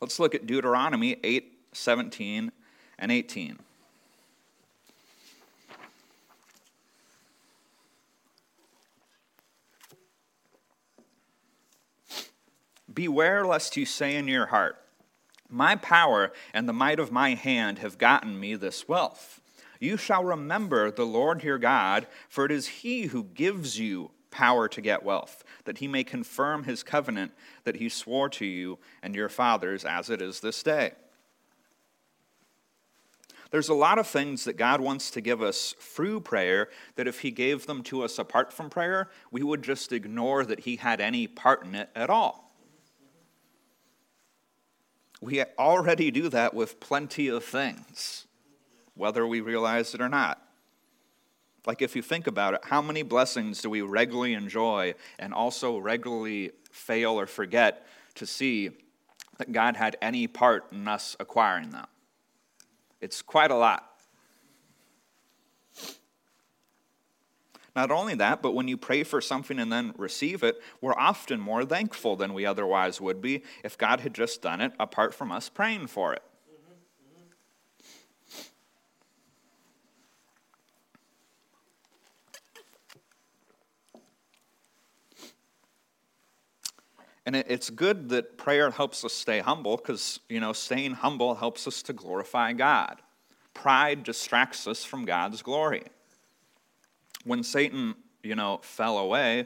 Let's 0.00 0.18
look 0.18 0.34
at 0.34 0.46
Deuteronomy 0.46 1.18
8 1.22 1.52
17 1.72 2.50
and 2.98 3.12
18. 3.12 3.60
Beware 12.98 13.46
lest 13.46 13.76
you 13.76 13.86
say 13.86 14.16
in 14.16 14.26
your 14.26 14.46
heart, 14.46 14.76
My 15.48 15.76
power 15.76 16.32
and 16.52 16.68
the 16.68 16.72
might 16.72 16.98
of 16.98 17.12
my 17.12 17.34
hand 17.34 17.78
have 17.78 17.96
gotten 17.96 18.40
me 18.40 18.56
this 18.56 18.88
wealth. 18.88 19.40
You 19.78 19.96
shall 19.96 20.24
remember 20.24 20.90
the 20.90 21.06
Lord 21.06 21.44
your 21.44 21.58
God, 21.58 22.08
for 22.28 22.44
it 22.44 22.50
is 22.50 22.66
he 22.66 23.02
who 23.02 23.22
gives 23.22 23.78
you 23.78 24.10
power 24.32 24.66
to 24.66 24.80
get 24.80 25.04
wealth, 25.04 25.44
that 25.64 25.78
he 25.78 25.86
may 25.86 26.02
confirm 26.02 26.64
his 26.64 26.82
covenant 26.82 27.30
that 27.62 27.76
he 27.76 27.88
swore 27.88 28.28
to 28.30 28.44
you 28.44 28.80
and 29.00 29.14
your 29.14 29.28
fathers 29.28 29.84
as 29.84 30.10
it 30.10 30.20
is 30.20 30.40
this 30.40 30.60
day. 30.64 30.90
There's 33.52 33.68
a 33.68 33.74
lot 33.74 34.00
of 34.00 34.08
things 34.08 34.42
that 34.42 34.56
God 34.56 34.80
wants 34.80 35.12
to 35.12 35.20
give 35.20 35.40
us 35.40 35.72
through 35.78 36.22
prayer 36.22 36.68
that 36.96 37.06
if 37.06 37.20
He 37.20 37.30
gave 37.30 37.66
them 37.66 37.84
to 37.84 38.02
us 38.02 38.18
apart 38.18 38.52
from 38.52 38.68
prayer, 38.68 39.08
we 39.30 39.44
would 39.44 39.62
just 39.62 39.92
ignore 39.92 40.44
that 40.44 40.60
He 40.60 40.76
had 40.76 41.00
any 41.00 41.28
part 41.28 41.64
in 41.64 41.76
it 41.76 41.90
at 41.94 42.10
all. 42.10 42.47
We 45.20 45.42
already 45.58 46.10
do 46.10 46.28
that 46.28 46.54
with 46.54 46.80
plenty 46.80 47.28
of 47.28 47.44
things, 47.44 48.26
whether 48.94 49.26
we 49.26 49.40
realize 49.40 49.94
it 49.94 50.00
or 50.00 50.08
not. 50.08 50.42
Like, 51.66 51.82
if 51.82 51.96
you 51.96 52.02
think 52.02 52.26
about 52.26 52.54
it, 52.54 52.60
how 52.64 52.80
many 52.80 53.02
blessings 53.02 53.60
do 53.60 53.68
we 53.68 53.82
regularly 53.82 54.34
enjoy 54.34 54.94
and 55.18 55.34
also 55.34 55.76
regularly 55.78 56.52
fail 56.70 57.18
or 57.18 57.26
forget 57.26 57.86
to 58.14 58.26
see 58.26 58.70
that 59.38 59.52
God 59.52 59.76
had 59.76 59.96
any 60.00 60.26
part 60.26 60.66
in 60.72 60.88
us 60.88 61.16
acquiring 61.20 61.70
them? 61.70 61.86
It's 63.00 63.22
quite 63.22 63.50
a 63.50 63.56
lot. 63.56 63.87
Not 67.78 67.92
only 67.92 68.16
that, 68.16 68.42
but 68.42 68.56
when 68.56 68.66
you 68.66 68.76
pray 68.76 69.04
for 69.04 69.20
something 69.20 69.56
and 69.60 69.70
then 69.70 69.94
receive 69.96 70.42
it, 70.42 70.60
we're 70.80 70.98
often 70.98 71.38
more 71.38 71.64
thankful 71.64 72.16
than 72.16 72.34
we 72.34 72.44
otherwise 72.44 73.00
would 73.00 73.22
be 73.22 73.44
if 73.62 73.78
God 73.78 74.00
had 74.00 74.14
just 74.14 74.42
done 74.42 74.60
it 74.60 74.72
apart 74.80 75.14
from 75.14 75.30
us 75.30 75.48
praying 75.48 75.86
for 75.86 76.12
it. 76.12 76.22
And 87.24 87.36
it's 87.36 87.70
good 87.70 88.08
that 88.08 88.36
prayer 88.36 88.72
helps 88.72 89.04
us 89.04 89.12
stay 89.12 89.38
humble 89.38 89.76
because, 89.76 90.18
you 90.28 90.40
know, 90.40 90.52
staying 90.52 90.94
humble 90.94 91.36
helps 91.36 91.68
us 91.68 91.80
to 91.84 91.92
glorify 91.92 92.54
God. 92.54 93.00
Pride 93.54 94.02
distracts 94.02 94.66
us 94.66 94.82
from 94.84 95.04
God's 95.04 95.42
glory. 95.42 95.84
When 97.28 97.42
Satan, 97.42 97.94
you 98.22 98.34
know, 98.34 98.60
fell 98.62 98.96
away 98.96 99.44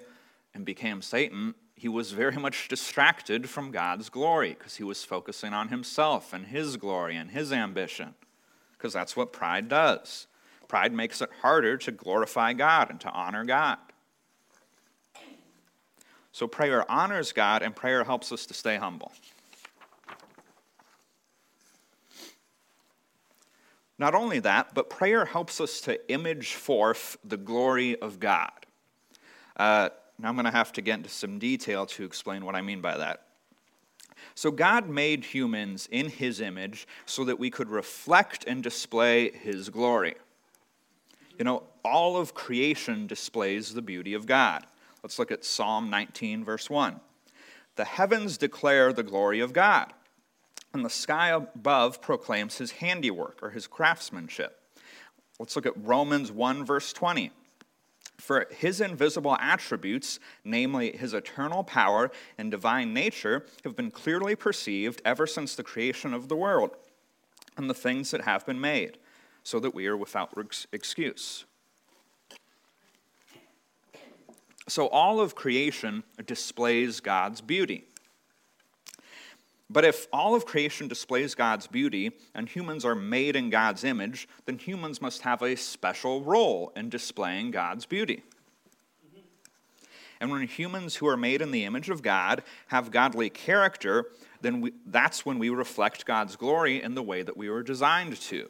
and 0.55 0.65
became 0.65 1.03
Satan, 1.03 1.57
he 1.75 1.89
was 1.89 2.12
very 2.12 2.37
much 2.37 2.69
distracted 2.69 3.51
from 3.51 3.73
God's 3.73 4.09
glory 4.09 4.51
because 4.51 4.77
he 4.77 4.85
was 4.85 5.03
focusing 5.03 5.53
on 5.53 5.67
himself 5.67 6.33
and 6.33 6.47
his 6.47 6.77
glory 6.77 7.17
and 7.17 7.33
his 7.33 7.53
ambition 7.53 8.15
because 8.79 8.93
that's 8.93 9.17
what 9.17 9.33
pride 9.33 9.69
does. 9.69 10.29
Pride 10.69 10.93
makes 10.93 11.21
it 11.21 11.31
harder 11.41 11.77
to 11.79 11.91
glorify 11.91 12.53
God 12.53 12.89
and 12.89 13.01
to 13.01 13.11
honor 13.11 13.45
God. 13.45 13.79
So 16.31 16.47
prayer 16.47 16.89
honors 16.89 17.33
God, 17.33 17.62
and 17.62 17.75
prayer 17.75 18.05
helps 18.05 18.31
us 18.31 18.47
to 18.47 18.55
stay 18.55 18.77
humble. 18.77 19.11
Not 24.03 24.17
only 24.17 24.41
that, 24.41 24.75
but 24.75 24.91
prayer 24.91 25.25
helps 25.25 25.61
us 25.61 25.81
to 25.83 26.11
image 26.11 26.55
forth 26.55 27.17
the 27.23 27.37
glory 27.37 27.97
of 28.01 28.19
God. 28.19 28.51
Uh, 29.57 29.91
now 30.19 30.29
I'm 30.29 30.35
going 30.35 30.45
to 30.45 30.51
have 30.51 30.73
to 30.73 30.83
get 30.83 30.97
into 30.97 31.09
some 31.09 31.39
detail 31.39 31.87
to 31.87 32.03
explain 32.03 32.45
what 32.45 32.57
I 32.57 32.63
mean 32.63 32.81
by 32.81 32.99
that. 32.99 33.29
So, 34.35 34.51
God 34.51 34.89
made 34.89 35.27
humans 35.27 35.89
in 35.89 36.09
his 36.09 36.41
image 36.41 36.89
so 37.07 37.23
that 37.27 37.39
we 37.39 37.49
could 37.49 37.69
reflect 37.71 38.45
and 38.45 38.61
display 38.61 39.31
his 39.31 39.71
glory. 39.71 40.17
You 41.39 41.45
know, 41.45 41.63
all 41.85 42.17
of 42.17 42.35
creation 42.35 43.07
displays 43.07 43.73
the 43.73 43.83
beauty 43.83 44.15
of 44.15 44.27
God. 44.27 44.67
Let's 45.05 45.21
look 45.21 45.31
at 45.31 45.45
Psalm 45.45 45.91
19, 45.91 46.45
verse 46.45 46.69
1. 46.69 46.99
The 47.77 47.85
heavens 47.85 48.37
declare 48.37 48.93
the 48.93 49.05
glory 49.05 49.39
of 49.39 49.53
God, 49.53 49.93
and 50.75 50.85
the 50.85 50.91
sky 50.91 51.29
above 51.29 52.00
proclaims 52.00 52.59
his 52.59 52.73
handiwork 52.73 53.38
or 53.43 53.50
his 53.50 53.67
craftsmanship. 53.67 54.59
Let's 55.38 55.57
look 55.57 55.67
at 55.67 55.85
Romans 55.85 56.31
1, 56.31 56.64
verse 56.64 56.93
20. 56.93 57.31
For 58.19 58.47
his 58.50 58.81
invisible 58.81 59.37
attributes, 59.40 60.20
namely 60.44 60.97
his 60.97 61.12
eternal 61.12 61.64
power 61.64 62.11
and 62.38 62.51
divine 62.51 62.94
nature, 62.94 63.47
have 63.64 63.75
been 63.75 63.90
clearly 63.90 64.37
perceived 64.37 65.03
ever 65.05 65.27
since 65.27 65.55
the 65.55 65.64
creation 65.64 66.14
of 66.14 66.29
the 66.29 66.37
world 66.37 66.77
and 67.57 67.68
the 67.68 67.75
things 67.75 68.12
that 68.12 68.23
have 68.23 68.47
been 68.47 68.61
made, 68.61 68.99
so 69.42 69.59
that 69.59 69.75
we 69.75 69.87
are 69.87 69.97
without 69.97 70.33
excuse. 70.73 71.44
So 74.68 74.87
all 74.87 75.20
of 75.20 75.35
creation 75.35 76.05
displays 76.25 77.01
God's 77.01 77.40
beauty. 77.40 77.87
But 79.73 79.87
if 79.87 80.07
all 80.13 80.35
of 80.35 80.45
creation 80.45 80.87
displays 80.87 81.35
God's 81.35 81.67
beauty 81.67 82.13
and 82.35 82.47
humans 82.47 82.85
are 82.85 82.95
made 82.95 83.37
in 83.37 83.49
God's 83.49 83.85
image, 83.85 84.29
then 84.45 84.59
humans 84.59 85.01
must 85.01 85.23
have 85.23 85.41
a 85.41 85.57
special 85.57 86.23
role 86.23 86.73
in 86.77 86.91
displaying 86.91 87.53
God's 87.53 87.87
beauty. 87.87 88.23
And 90.21 90.31
when 90.31 90.47
humans 90.47 90.97
who 90.97 91.09
are 91.09 91.17
made 91.17 91.41
in 91.41 91.51
the 91.51 91.65
image 91.65 91.89
of 91.89 92.03
God 92.03 92.43
have 92.69 92.91
godly 92.91 93.31
character, 93.31 94.07
then 94.43 94.61
we, 94.61 94.73
that's 94.87 95.25
when 95.25 95.39
we 95.39 95.49
reflect 95.49 96.05
God's 96.05 96.37
glory 96.37 96.83
in 96.83 96.95
the 96.95 97.03
way 97.03 97.23
that 97.23 97.37
we 97.37 97.49
were 97.49 97.63
designed 97.63 98.21
to. 98.21 98.49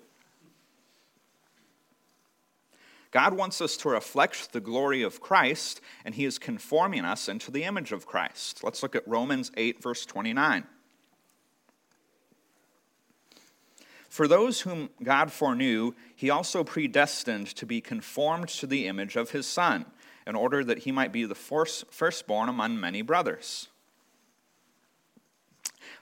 God 3.13 3.35
wants 3.35 3.61
us 3.61 3.77
to 3.79 3.91
reflect 3.91 4.53
the 4.53 4.61
glory 4.61 5.03
of 5.03 5.21
Christ, 5.21 5.81
and 6.05 6.15
He 6.15 6.25
is 6.25 6.39
conforming 6.39 7.05
us 7.05 7.29
into 7.29 7.51
the 7.51 7.65
image 7.65 7.93
of 7.93 8.07
Christ. 8.07 8.65
Let's 8.65 8.83
look 8.83 8.97
at 8.97 9.07
Romans 9.07 9.53
8, 9.57 9.83
verse 9.83 10.05
29. 10.05 10.65
For 14.13 14.29
those 14.29 14.61
whom 14.61 14.91
God 15.03 15.33
foreknew, 15.33 15.95
He 16.15 16.29
also 16.29 16.63
predestined 16.65 17.47
to 17.57 17.65
be 17.65 17.81
conformed 17.81 18.49
to 18.49 18.67
the 18.67 18.87
image 18.87 19.17
of 19.17 19.31
His 19.31 19.47
Son, 19.47 19.87
in 20.27 20.35
order 20.35 20.63
that 20.63 20.81
He 20.81 20.93
might 20.93 21.13
be 21.13 21.25
the 21.25 21.35
firstborn 21.35 22.51
among 22.51 22.79
many 22.79 23.01
brothers. 23.01 23.69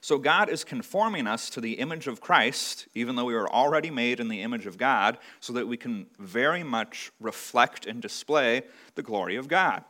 So 0.00 0.18
God 0.18 0.48
is 0.48 0.64
conforming 0.64 1.28
us 1.28 1.48
to 1.50 1.60
the 1.60 1.74
image 1.74 2.08
of 2.08 2.20
Christ, 2.20 2.88
even 2.96 3.14
though 3.14 3.26
we 3.26 3.34
were 3.34 3.48
already 3.48 3.92
made 3.92 4.18
in 4.18 4.26
the 4.26 4.42
image 4.42 4.66
of 4.66 4.76
God, 4.76 5.16
so 5.38 5.52
that 5.52 5.68
we 5.68 5.76
can 5.76 6.06
very 6.18 6.64
much 6.64 7.12
reflect 7.20 7.86
and 7.86 8.02
display 8.02 8.62
the 8.96 9.04
glory 9.04 9.36
of 9.36 9.46
God 9.46 9.84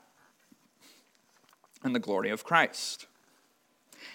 and 1.83 1.95
the 1.95 1.99
glory 2.01 2.29
of 2.29 2.45
Christ. 2.45 3.07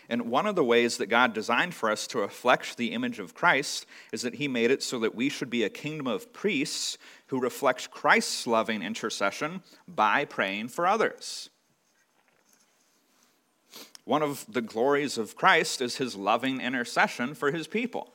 And 0.09 0.29
one 0.29 0.45
of 0.45 0.55
the 0.55 0.63
ways 0.63 0.97
that 0.97 1.07
God 1.07 1.33
designed 1.33 1.73
for 1.73 1.89
us 1.91 2.07
to 2.07 2.19
reflect 2.19 2.77
the 2.77 2.93
image 2.93 3.19
of 3.19 3.33
Christ 3.33 3.85
is 4.11 4.21
that 4.21 4.35
He 4.35 4.47
made 4.47 4.71
it 4.71 4.83
so 4.83 4.99
that 4.99 5.15
we 5.15 5.29
should 5.29 5.49
be 5.49 5.63
a 5.63 5.69
kingdom 5.69 6.07
of 6.07 6.33
priests 6.33 6.97
who 7.27 7.39
reflect 7.39 7.91
Christ's 7.91 8.45
loving 8.45 8.81
intercession 8.81 9.63
by 9.87 10.25
praying 10.25 10.69
for 10.69 10.87
others. 10.87 11.49
One 14.05 14.21
of 14.21 14.45
the 14.47 14.61
glories 14.61 15.17
of 15.17 15.35
Christ 15.35 15.81
is 15.81 15.97
his 15.97 16.15
loving 16.15 16.61
intercession 16.61 17.33
for 17.33 17.51
his 17.51 17.67
people. 17.67 18.13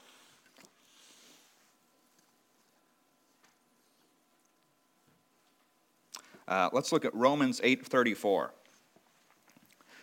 Uh, 6.47 6.69
let's 6.73 6.93
look 6.93 7.05
at 7.05 7.15
Romans 7.15 7.61
8:34. 7.63 8.51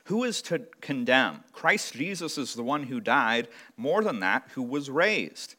Who 0.07 0.23
is 0.23 0.41
to 0.43 0.59
condemn? 0.79 1.43
Christ 1.51 1.93
Jesus 1.93 2.37
is 2.37 2.53
the 2.53 2.63
one 2.63 2.83
who 2.83 3.01
died, 3.01 3.49
more 3.75 4.01
than 4.03 4.21
that, 4.21 4.47
who 4.53 4.63
was 4.63 4.89
raised, 4.89 5.55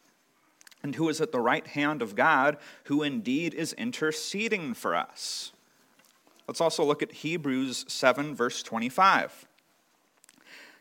and 0.82 0.94
who 0.94 1.10
is 1.10 1.20
at 1.20 1.32
the 1.32 1.40
right 1.40 1.66
hand 1.66 2.00
of 2.00 2.16
God, 2.16 2.56
who 2.84 3.02
indeed 3.02 3.52
is 3.52 3.74
interceding 3.74 4.72
for 4.72 4.94
us. 4.94 5.52
Let's 6.46 6.62
also 6.62 6.82
look 6.82 7.02
at 7.02 7.12
Hebrews 7.12 7.84
7, 7.88 8.34
verse 8.34 8.62
25. 8.62 9.46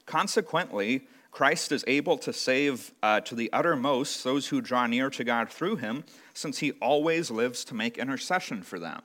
Consequently, 0.06 1.06
Christ 1.32 1.74
is 1.74 1.84
able 1.88 2.18
to 2.20 2.32
save 2.32 2.94
uh, 3.04 3.20
to 3.20 3.36
the 3.36 3.52
uttermost 3.52 4.24
those 4.24 4.48
who 4.48 4.62
draw 4.62 4.88
near 4.88 5.10
to 5.10 5.26
God 5.26 5.50
through 5.50 5.76
him, 5.76 6.06
since 6.34 6.60
he 6.60 6.72
always 6.80 7.30
lives 7.30 7.66
to 7.66 7.76
make 7.76 7.98
intercession 7.98 8.64
for 8.64 8.80
them. 8.80 9.02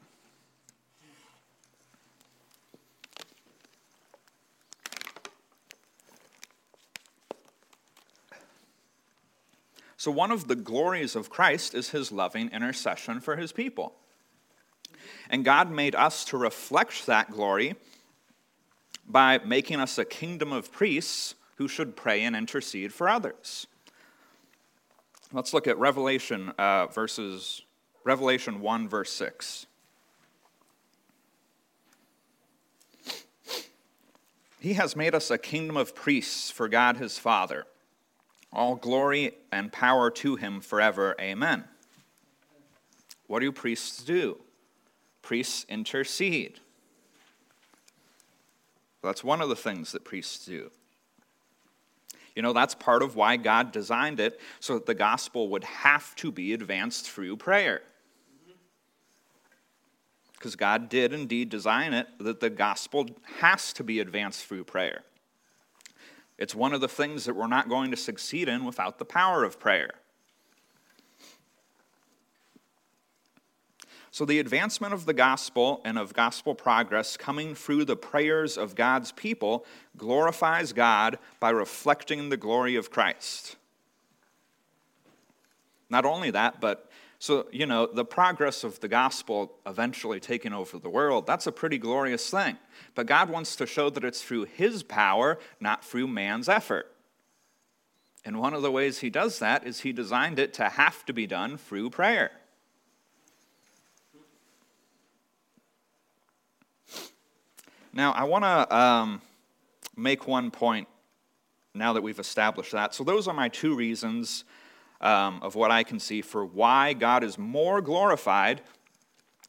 So, 10.02 10.10
one 10.10 10.32
of 10.32 10.48
the 10.48 10.56
glories 10.56 11.14
of 11.14 11.30
Christ 11.30 11.76
is 11.76 11.90
his 11.90 12.10
loving 12.10 12.50
intercession 12.50 13.20
for 13.20 13.36
his 13.36 13.52
people. 13.52 13.94
And 15.30 15.44
God 15.44 15.70
made 15.70 15.94
us 15.94 16.24
to 16.24 16.36
reflect 16.36 17.06
that 17.06 17.30
glory 17.30 17.76
by 19.06 19.38
making 19.38 19.78
us 19.78 19.98
a 19.98 20.04
kingdom 20.04 20.52
of 20.52 20.72
priests 20.72 21.36
who 21.54 21.68
should 21.68 21.94
pray 21.94 22.24
and 22.24 22.34
intercede 22.34 22.92
for 22.92 23.08
others. 23.08 23.68
Let's 25.32 25.54
look 25.54 25.68
at 25.68 25.78
Revelation 25.78 26.48
uh, 26.58 26.88
verses 26.88 27.62
Revelation 28.02 28.60
1 28.60 28.88
verse 28.88 29.12
6. 29.12 29.66
He 34.58 34.72
has 34.72 34.96
made 34.96 35.14
us 35.14 35.30
a 35.30 35.38
kingdom 35.38 35.76
of 35.76 35.94
priests 35.94 36.50
for 36.50 36.66
God 36.66 36.96
his 36.96 37.18
Father. 37.18 37.66
All 38.52 38.74
glory 38.74 39.32
and 39.50 39.72
power 39.72 40.10
to 40.10 40.36
him 40.36 40.60
forever. 40.60 41.14
Amen. 41.20 41.64
What 43.26 43.40
do 43.40 43.50
priests 43.50 44.02
do? 44.02 44.38
Priests 45.22 45.64
intercede. 45.68 46.60
That's 49.02 49.24
one 49.24 49.40
of 49.40 49.48
the 49.48 49.56
things 49.56 49.92
that 49.92 50.04
priests 50.04 50.44
do. 50.44 50.70
You 52.36 52.42
know, 52.42 52.52
that's 52.52 52.74
part 52.74 53.02
of 53.02 53.16
why 53.16 53.36
God 53.36 53.72
designed 53.72 54.20
it 54.20 54.40
so 54.60 54.74
that 54.74 54.86
the 54.86 54.94
gospel 54.94 55.48
would 55.48 55.64
have 55.64 56.14
to 56.16 56.32
be 56.32 56.52
advanced 56.52 57.10
through 57.10 57.36
prayer. 57.36 57.82
Because 60.34 60.56
God 60.56 60.88
did 60.88 61.12
indeed 61.12 61.50
design 61.50 61.92
it 61.92 62.08
that 62.18 62.40
the 62.40 62.50
gospel 62.50 63.08
has 63.36 63.72
to 63.74 63.84
be 63.84 64.00
advanced 64.00 64.44
through 64.46 64.64
prayer. 64.64 65.02
It's 66.42 66.56
one 66.56 66.72
of 66.72 66.80
the 66.80 66.88
things 66.88 67.26
that 67.26 67.36
we're 67.36 67.46
not 67.46 67.68
going 67.68 67.92
to 67.92 67.96
succeed 67.96 68.48
in 68.48 68.64
without 68.64 68.98
the 68.98 69.04
power 69.04 69.44
of 69.44 69.60
prayer. 69.60 69.90
So, 74.10 74.24
the 74.24 74.40
advancement 74.40 74.92
of 74.92 75.06
the 75.06 75.14
gospel 75.14 75.80
and 75.84 75.96
of 75.96 76.14
gospel 76.14 76.56
progress 76.56 77.16
coming 77.16 77.54
through 77.54 77.84
the 77.84 77.94
prayers 77.94 78.58
of 78.58 78.74
God's 78.74 79.12
people 79.12 79.64
glorifies 79.96 80.72
God 80.72 81.16
by 81.38 81.50
reflecting 81.50 82.28
the 82.28 82.36
glory 82.36 82.74
of 82.74 82.90
Christ. 82.90 83.54
Not 85.88 86.04
only 86.04 86.32
that, 86.32 86.60
but 86.60 86.90
so, 87.22 87.46
you 87.52 87.66
know, 87.66 87.86
the 87.86 88.04
progress 88.04 88.64
of 88.64 88.80
the 88.80 88.88
gospel 88.88 89.52
eventually 89.64 90.18
taking 90.18 90.52
over 90.52 90.80
the 90.80 90.90
world, 90.90 91.24
that's 91.24 91.46
a 91.46 91.52
pretty 91.52 91.78
glorious 91.78 92.28
thing. 92.28 92.56
But 92.96 93.06
God 93.06 93.30
wants 93.30 93.54
to 93.54 93.64
show 93.64 93.90
that 93.90 94.02
it's 94.02 94.20
through 94.20 94.46
His 94.46 94.82
power, 94.82 95.38
not 95.60 95.84
through 95.84 96.08
man's 96.08 96.48
effort. 96.48 96.92
And 98.24 98.40
one 98.40 98.54
of 98.54 98.62
the 98.62 98.72
ways 98.72 98.98
He 98.98 99.08
does 99.08 99.38
that 99.38 99.64
is 99.64 99.82
He 99.82 99.92
designed 99.92 100.40
it 100.40 100.52
to 100.54 100.68
have 100.68 101.06
to 101.06 101.12
be 101.12 101.28
done 101.28 101.58
through 101.58 101.90
prayer. 101.90 102.32
Now, 107.92 108.10
I 108.10 108.24
want 108.24 108.42
to 108.42 108.76
um, 108.76 109.22
make 109.96 110.26
one 110.26 110.50
point 110.50 110.88
now 111.72 111.92
that 111.92 112.02
we've 112.02 112.18
established 112.18 112.72
that. 112.72 112.96
So, 112.96 113.04
those 113.04 113.28
are 113.28 113.34
my 113.34 113.48
two 113.48 113.76
reasons 113.76 114.42
um, 115.02 115.40
of 115.42 115.54
what 115.54 115.70
I 115.70 115.82
can 115.82 115.98
see 115.98 116.22
for 116.22 116.44
why 116.44 116.92
God 116.92 117.24
is 117.24 117.38
more 117.38 117.80
glorified 117.80 118.62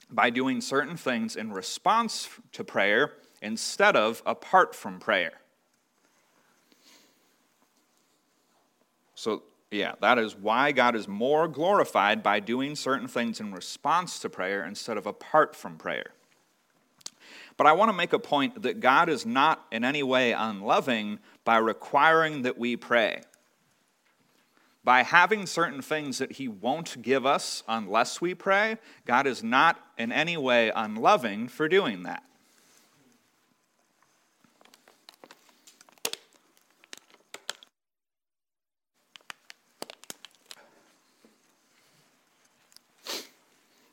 by 0.10 0.30
doing 0.30 0.62
certain 0.62 0.98
things 0.98 1.36
in 1.36 1.52
response 1.52 2.30
to 2.54 2.63
prayer 2.63 3.13
instead 3.42 3.96
of 3.96 4.22
apart 4.26 4.76
from 4.76 5.00
prayer. 5.00 5.34
So, 9.16 9.44
yeah, 9.72 9.94
that 10.02 10.20
is 10.20 10.36
why 10.36 10.72
God 10.72 10.96
is 10.96 11.08
more 11.08 11.48
glorified 11.48 12.22
by 12.22 12.39
doing 12.39 12.76
certain 12.76 13.08
things 13.08 13.39
in 13.39 13.52
response 13.52 14.20
to 14.20 14.30
prayer 14.30 14.66
instead 14.66 14.98
of 14.98 15.06
apart 15.06 15.56
from 15.56 15.78
prayer. 15.78 16.12
But 17.58 17.68
I 17.68 17.74
want 17.74 17.89
to 17.89 17.98
make 17.98 18.13
a 18.13 18.20
point 18.20 18.63
that 18.63 18.80
God 18.80 19.10
is 19.10 19.26
not 19.26 19.66
in 19.72 19.84
any 19.84 20.04
way 20.04 20.32
unloving 20.32 21.20
by 21.44 21.58
requiring 21.58 22.44
that 22.44 22.58
we 22.58 22.76
pray. 22.76 23.22
By 24.84 25.04
having 25.04 25.46
certain 25.46 25.82
things 25.82 26.17
that 26.17 26.34
He 26.34 26.48
won't 26.48 27.02
give 27.02 27.26
us 27.26 27.63
unless 27.67 28.19
we 28.19 28.36
pray, 28.36 28.78
God 29.06 29.26
is 29.26 29.41
not 29.41 29.80
in 29.98 30.12
any 30.12 30.36
way 30.36 30.72
unloving 30.76 31.48
for 31.48 31.69
doing 31.69 32.04
that. 32.04 32.24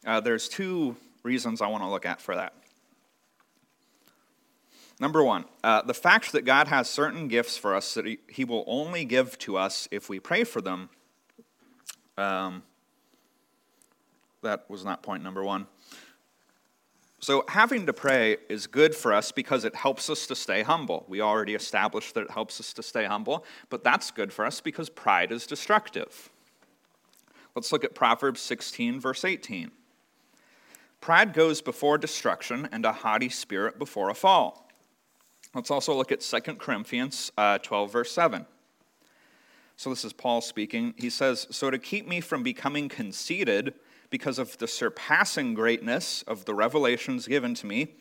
Uh, 0.04 0.18
there's 0.18 0.48
two 0.48 0.96
reasons 1.22 1.60
I 1.60 1.68
want 1.68 1.84
to 1.84 1.88
look 1.88 2.04
at 2.04 2.20
for 2.20 2.34
that. 2.34 2.54
Number 5.00 5.24
one, 5.24 5.46
uh, 5.64 5.80
the 5.80 5.94
fact 5.94 6.32
that 6.32 6.44
God 6.44 6.68
has 6.68 6.88
certain 6.88 7.26
gifts 7.26 7.56
for 7.56 7.74
us 7.74 7.94
that 7.94 8.04
he, 8.28 8.44
will 8.44 8.64
only 8.66 9.06
give 9.06 9.38
to 9.38 9.56
us 9.56 9.88
if 9.90 10.10
we 10.10 10.20
pray 10.20 10.44
for 10.44 10.60
them. 10.60 10.90
Um, 12.18 12.62
that 14.42 14.68
was 14.68 14.84
not 14.84 15.02
point 15.02 15.22
number 15.22 15.42
one. 15.42 15.66
So, 17.18 17.44
having 17.48 17.86
to 17.86 17.92
pray 17.92 18.38
is 18.48 18.66
good 18.66 18.94
for 18.94 19.12
us 19.12 19.32
because 19.32 19.64
it 19.64 19.74
helps 19.74 20.08
us 20.10 20.26
to 20.26 20.34
stay 20.34 20.62
humble. 20.62 21.04
We 21.08 21.20
already 21.22 21.54
established 21.54 22.14
that 22.14 22.22
it 22.22 22.30
helps 22.30 22.60
us 22.60 22.72
to 22.74 22.82
stay 22.82 23.04
humble, 23.04 23.44
but 23.70 23.82
that's 23.82 24.10
good 24.10 24.32
for 24.32 24.44
us 24.44 24.60
because 24.60 24.88
pride 24.90 25.32
is 25.32 25.46
destructive. 25.46 26.30
Let's 27.54 27.72
look 27.72 27.84
at 27.84 27.94
Proverbs 27.94 28.40
16, 28.40 29.00
verse 29.00 29.24
18. 29.24 29.70
Pride 31.00 31.32
goes 31.32 31.62
before 31.62 31.98
destruction, 31.98 32.68
and 32.70 32.84
a 32.84 32.92
haughty 32.92 33.30
spirit 33.30 33.78
before 33.78 34.10
a 34.10 34.14
fall. 34.14 34.69
Let's 35.54 35.70
also 35.70 35.94
look 35.94 36.12
at 36.12 36.20
2 36.20 36.40
Corinthians 36.54 37.32
uh, 37.36 37.58
12, 37.58 37.92
verse 37.92 38.12
7. 38.12 38.46
So 39.76 39.90
this 39.90 40.04
is 40.04 40.12
Paul 40.12 40.40
speaking. 40.40 40.94
He 40.96 41.10
says, 41.10 41.46
So 41.50 41.70
to 41.70 41.78
keep 41.78 42.06
me 42.06 42.20
from 42.20 42.42
becoming 42.42 42.88
conceited 42.88 43.74
because 44.10 44.38
of 44.38 44.58
the 44.58 44.68
surpassing 44.68 45.54
greatness 45.54 46.22
of 46.28 46.44
the 46.44 46.54
revelations 46.54 47.26
given 47.26 47.54
to 47.54 47.66
me, 47.66 47.94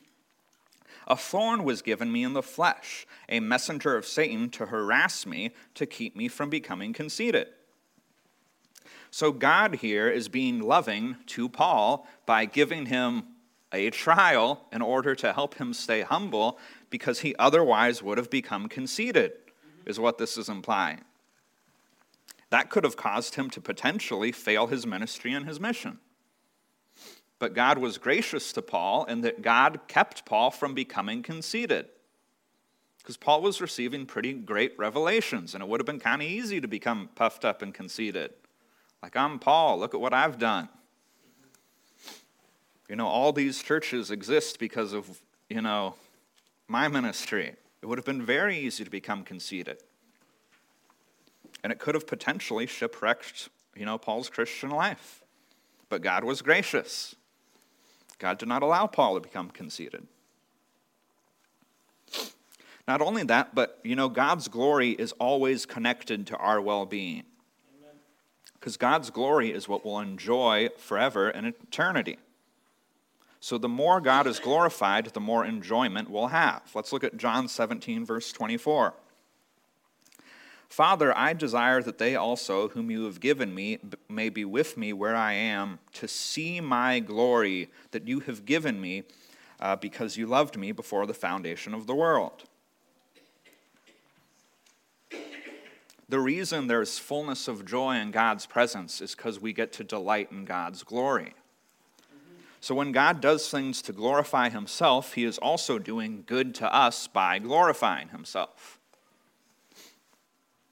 a 1.07 1.15
thorn 1.15 1.63
was 1.63 1.81
given 1.81 2.11
me 2.11 2.23
in 2.23 2.33
the 2.33 2.43
flesh, 2.43 3.07
a 3.27 3.39
messenger 3.39 3.95
of 3.95 4.05
Satan 4.05 4.49
to 4.51 4.67
harass 4.67 5.25
me, 5.25 5.51
to 5.73 5.87
keep 5.87 6.15
me 6.15 6.27
from 6.27 6.51
becoming 6.51 6.93
conceited. 6.93 7.47
So 9.09 9.31
God 9.31 9.75
here 9.75 10.07
is 10.07 10.29
being 10.29 10.59
loving 10.59 11.17
to 11.27 11.49
Paul 11.49 12.07
by 12.27 12.45
giving 12.45 12.85
him 12.85 13.23
a 13.71 13.89
trial 13.89 14.65
in 14.71 14.81
order 14.81 15.15
to 15.15 15.33
help 15.33 15.55
him 15.55 15.73
stay 15.73 16.01
humble 16.01 16.59
because 16.89 17.19
he 17.19 17.35
otherwise 17.37 18.01
would 18.01 18.17
have 18.17 18.29
become 18.29 18.67
conceited, 18.67 19.33
is 19.85 19.99
what 19.99 20.17
this 20.17 20.37
is 20.37 20.49
implying. 20.49 21.01
That 22.49 22.69
could 22.69 22.83
have 22.83 22.97
caused 22.97 23.35
him 23.35 23.49
to 23.51 23.61
potentially 23.61 24.31
fail 24.31 24.67
his 24.67 24.85
ministry 24.85 25.33
and 25.33 25.45
his 25.45 25.59
mission. 25.59 25.99
But 27.37 27.53
God 27.53 27.77
was 27.77 27.97
gracious 27.97 28.51
to 28.53 28.61
Paul 28.61 29.05
in 29.05 29.21
that 29.21 29.41
God 29.41 29.81
kept 29.87 30.25
Paul 30.25 30.51
from 30.51 30.73
becoming 30.73 31.23
conceited. 31.23 31.87
Because 32.97 33.17
Paul 33.17 33.41
was 33.41 33.61
receiving 33.61 34.05
pretty 34.05 34.33
great 34.33 34.77
revelations, 34.77 35.53
and 35.53 35.63
it 35.63 35.69
would 35.69 35.79
have 35.79 35.87
been 35.87 35.99
kind 35.99 36.21
of 36.21 36.27
easy 36.27 36.59
to 36.59 36.67
become 36.67 37.09
puffed 37.15 37.45
up 37.45 37.61
and 37.61 37.73
conceited. 37.73 38.33
Like, 39.01 39.15
I'm 39.15 39.39
Paul, 39.39 39.79
look 39.79 39.93
at 39.93 40.01
what 40.01 40.13
I've 40.13 40.37
done. 40.37 40.67
You 42.89 42.95
know, 42.95 43.07
all 43.07 43.31
these 43.31 43.63
churches 43.63 44.11
exist 44.11 44.59
because 44.59 44.93
of, 44.93 45.21
you 45.49 45.61
know, 45.61 45.95
my 46.69 46.87
ministry, 46.87 47.55
it 47.81 47.85
would 47.85 47.97
have 47.97 48.05
been 48.05 48.25
very 48.25 48.57
easy 48.57 48.83
to 48.83 48.89
become 48.89 49.23
conceited. 49.23 49.77
And 51.63 51.73
it 51.73 51.79
could 51.79 51.95
have 51.95 52.07
potentially 52.07 52.67
shipwrecked, 52.67 53.49
you 53.75 53.85
know, 53.85 53.97
Paul's 53.97 54.29
Christian 54.29 54.69
life. 54.69 55.23
But 55.89 56.01
God 56.01 56.23
was 56.23 56.41
gracious. 56.41 57.15
God 58.19 58.37
did 58.37 58.47
not 58.47 58.61
allow 58.61 58.85
Paul 58.85 59.15
to 59.15 59.21
become 59.21 59.49
conceited. 59.49 60.07
Not 62.87 63.01
only 63.01 63.23
that, 63.23 63.53
but, 63.53 63.79
you 63.83 63.95
know, 63.95 64.09
God's 64.09 64.47
glory 64.47 64.91
is 64.91 65.11
always 65.13 65.65
connected 65.65 66.27
to 66.27 66.37
our 66.37 66.61
well 66.61 66.85
being. 66.85 67.23
Because 68.53 68.77
God's 68.77 69.09
glory 69.09 69.51
is 69.51 69.69
what 69.69 69.85
we'll 69.85 69.99
enjoy 69.99 70.69
forever 70.77 71.29
in 71.29 71.45
eternity. 71.45 72.17
So 73.39 73.57
the 73.57 73.69
more 73.69 74.01
God 74.01 74.27
is 74.27 74.39
glorified, 74.39 75.05
the 75.07 75.19
more 75.19 75.45
enjoyment 75.45 76.09
we'll 76.09 76.27
have. 76.27 76.63
Let's 76.73 76.91
look 76.91 77.03
at 77.03 77.17
John 77.17 77.47
17, 77.47 78.05
verse 78.05 78.31
24. 78.31 78.93
Father, 80.67 81.17
I 81.17 81.33
desire 81.33 81.81
that 81.81 81.97
they 81.97 82.15
also, 82.15 82.69
whom 82.69 82.91
you 82.91 83.05
have 83.05 83.19
given 83.19 83.55
me, 83.55 83.79
may 84.07 84.29
be 84.29 84.45
with 84.45 84.77
me 84.77 84.93
where 84.93 85.15
I 85.15 85.33
am, 85.33 85.79
to 85.93 86.07
see 86.07 86.61
my 86.61 86.99
glory 86.99 87.69
that 87.91 88.07
you 88.07 88.19
have 88.21 88.45
given 88.45 88.79
me, 88.79 89.03
uh, 89.59 89.75
because 89.75 90.15
you 90.15 90.27
loved 90.27 90.57
me 90.57 90.71
before 90.71 91.07
the 91.07 91.13
foundation 91.13 91.73
of 91.73 91.87
the 91.87 91.95
world. 91.95 92.43
The 96.07 96.19
reason 96.19 96.67
there's 96.67 96.97
fullness 96.97 97.47
of 97.47 97.65
joy 97.65 97.95
in 97.97 98.11
God's 98.11 98.45
presence 98.45 98.99
is 98.99 99.15
because 99.15 99.39
we 99.39 99.53
get 99.53 99.71
to 99.73 99.83
delight 99.83 100.31
in 100.31 100.45
God's 100.45 100.83
glory. 100.83 101.33
So 102.61 102.75
when 102.75 102.91
God 102.91 103.21
does 103.21 103.49
things 103.49 103.81
to 103.83 103.93
glorify 103.93 104.49
himself, 104.49 105.13
he 105.13 105.23
is 105.23 105.37
also 105.37 105.79
doing 105.79 106.23
good 106.25 106.53
to 106.55 106.73
us 106.73 107.07
by 107.07 107.39
glorifying 107.39 108.09
himself. 108.09 108.79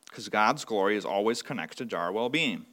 Because 0.06 0.28
God's 0.30 0.66
glory 0.66 0.98
is 0.98 1.06
always 1.06 1.42
connected 1.42 1.90
to 1.92 1.98
our 1.98 2.12
well 2.12 2.30
being. 2.30 2.66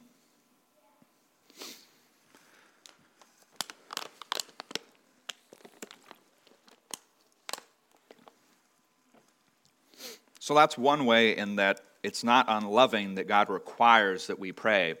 So 10.39 10.53
that's 10.53 10.77
one 10.77 11.05
way 11.07 11.35
in 11.35 11.55
that 11.55 11.79
it's 12.03 12.23
not 12.23 12.45
unloving 12.47 13.15
that 13.15 13.27
God 13.27 13.49
requires 13.49 14.27
that 14.27 14.37
we 14.37 14.51
pray 14.51 14.93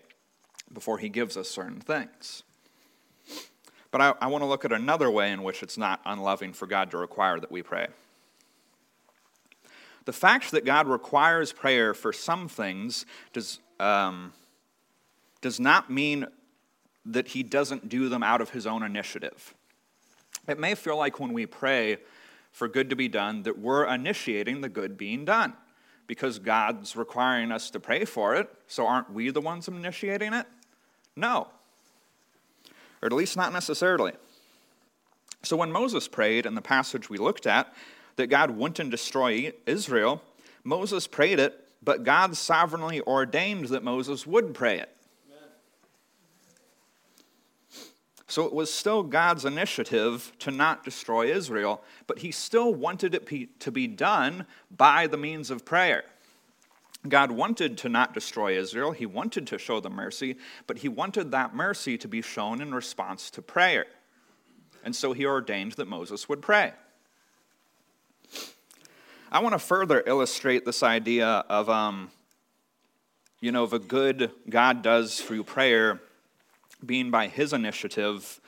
before 0.73 0.97
he 0.97 1.09
gives 1.09 1.37
us 1.37 1.47
certain 1.47 1.79
things. 1.79 2.41
But 3.95 4.01
I, 4.01 4.25
I 4.25 4.27
want 4.27 4.41
to 4.41 4.45
look 4.45 4.65
at 4.65 4.73
another 4.73 5.09
way 5.09 5.31
in 5.31 5.41
which 5.41 5.63
it's 5.63 5.77
not 5.77 6.01
unloving 6.05 6.51
for 6.51 6.67
God 6.67 6.91
to 6.91 6.97
require 6.97 7.39
that 7.39 7.49
we 7.49 7.63
pray. 7.63 7.87
The 10.03 10.11
fact 10.11 10.51
that 10.51 10.65
God 10.65 10.89
requires 10.89 11.53
prayer 11.53 11.93
for 11.93 12.11
some 12.11 12.49
things 12.49 13.05
does, 13.31 13.61
um, 13.79 14.33
does 15.39 15.61
not 15.61 15.89
mean 15.89 16.27
that 17.05 17.29
he 17.29 17.41
doesn't 17.41 17.87
do 17.87 18.09
them 18.09 18.21
out 18.21 18.41
of 18.41 18.49
his 18.49 18.67
own 18.67 18.83
initiative. 18.83 19.53
It 20.45 20.59
may 20.59 20.75
feel 20.75 20.97
like 20.97 21.21
when 21.21 21.31
we 21.31 21.45
pray 21.45 21.99
for 22.51 22.67
good 22.67 22.89
to 22.89 22.97
be 22.97 23.07
done 23.07 23.43
that 23.43 23.57
we're 23.57 23.85
initiating 23.85 24.59
the 24.59 24.67
good 24.67 24.97
being 24.97 25.23
done 25.23 25.53
because 26.05 26.37
God's 26.37 26.97
requiring 26.97 27.49
us 27.49 27.69
to 27.69 27.79
pray 27.79 28.03
for 28.03 28.35
it, 28.35 28.49
so 28.67 28.87
aren't 28.87 29.13
we 29.13 29.29
the 29.29 29.39
ones 29.39 29.69
initiating 29.69 30.33
it? 30.33 30.47
No. 31.15 31.47
Or 33.05 33.09
at 33.09 33.13
least 33.13 33.37
not 33.37 33.53
necessarily. 33.53 34.13
So 35.43 35.55
when 35.55 35.71
Moses 35.71 36.07
prayed 36.07 36.47
in 36.47 36.55
the 36.55 36.61
passage 36.61 37.07
we 37.07 37.19
looked 37.19 37.45
at 37.45 37.71
that 38.15 38.31
God 38.31 38.57
wouldn't 38.57 38.89
destroy 38.89 39.53
Israel, 39.67 40.23
Moses 40.63 41.05
prayed 41.05 41.37
it, 41.37 41.67
but 41.83 42.03
God 42.03 42.35
sovereignly 42.35 43.01
ordained 43.01 43.67
that 43.67 43.83
Moses 43.83 44.25
would 44.25 44.55
pray 44.55 44.79
it. 44.79 44.89
So 48.25 48.45
it 48.45 48.53
was 48.53 48.73
still 48.73 49.03
God's 49.03 49.45
initiative 49.45 50.31
to 50.39 50.49
not 50.49 50.83
destroy 50.83 51.31
Israel, 51.31 51.83
but 52.07 52.17
he 52.17 52.31
still 52.31 52.73
wanted 52.73 53.13
it 53.13 53.59
to 53.59 53.71
be 53.71 53.85
done 53.85 54.47
by 54.75 55.05
the 55.05 55.15
means 55.15 55.51
of 55.51 55.63
prayer. 55.63 56.05
God 57.09 57.31
wanted 57.31 57.77
to 57.79 57.89
not 57.89 58.13
destroy 58.13 58.57
Israel. 58.57 58.91
He 58.91 59.05
wanted 59.05 59.47
to 59.47 59.57
show 59.57 59.79
them 59.79 59.93
mercy, 59.93 60.37
but 60.67 60.79
he 60.79 60.89
wanted 60.89 61.31
that 61.31 61.53
mercy 61.53 61.97
to 61.97 62.07
be 62.07 62.21
shown 62.21 62.61
in 62.61 62.73
response 62.73 63.29
to 63.31 63.41
prayer. 63.41 63.85
And 64.83 64.95
so 64.95 65.13
he 65.13 65.25
ordained 65.25 65.73
that 65.73 65.87
Moses 65.87 66.29
would 66.29 66.41
pray. 66.41 66.73
I 69.31 69.39
want 69.39 69.53
to 69.53 69.59
further 69.59 70.03
illustrate 70.05 70.63
this 70.63 70.83
idea 70.83 71.27
of, 71.49 71.69
um, 71.69 72.11
you 73.41 73.51
know, 73.51 73.65
the 73.65 73.79
good 73.79 74.31
God 74.49 74.81
does 74.81 75.19
through 75.19 75.43
prayer 75.43 75.99
being 76.85 77.11
by 77.11 77.27
his 77.27 77.51
initiative. 77.51 78.39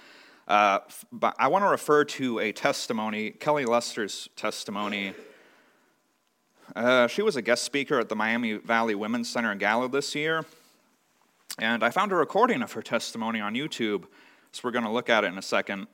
Uh, 0.48 0.80
but 1.12 1.36
I 1.40 1.48
want 1.48 1.66
to 1.66 1.70
refer 1.70 2.06
to 2.06 2.40
a 2.40 2.52
testimony, 2.52 3.32
Kelly 3.32 3.66
Lester's 3.66 4.30
testimony. 4.36 5.14
Uh, 6.78 7.08
she 7.08 7.24
was 7.24 7.36
a 7.36 7.42
guest 7.42 7.64
speaker 7.64 8.00
at 8.00 8.08
the 8.08 8.16
Miami 8.16 8.54
Valley 8.54 8.94
Women's 8.94 9.28
Center 9.28 9.56
Gala 9.56 9.90
this 9.90 10.14
year. 10.14 10.46
And 11.58 11.84
I 11.84 11.90
found 11.90 12.12
a 12.12 12.16
recording 12.16 12.62
of 12.62 12.74
her 12.74 12.84
testimony 12.84 13.40
on 13.40 13.56
YouTube, 13.56 14.04
so 14.52 14.62
we're 14.64 14.70
going 14.70 14.86
to 14.86 14.92
look 14.92 15.10
at 15.10 15.24
it 15.24 15.28
in 15.28 15.40
a 15.40 15.42
second. 15.42 15.88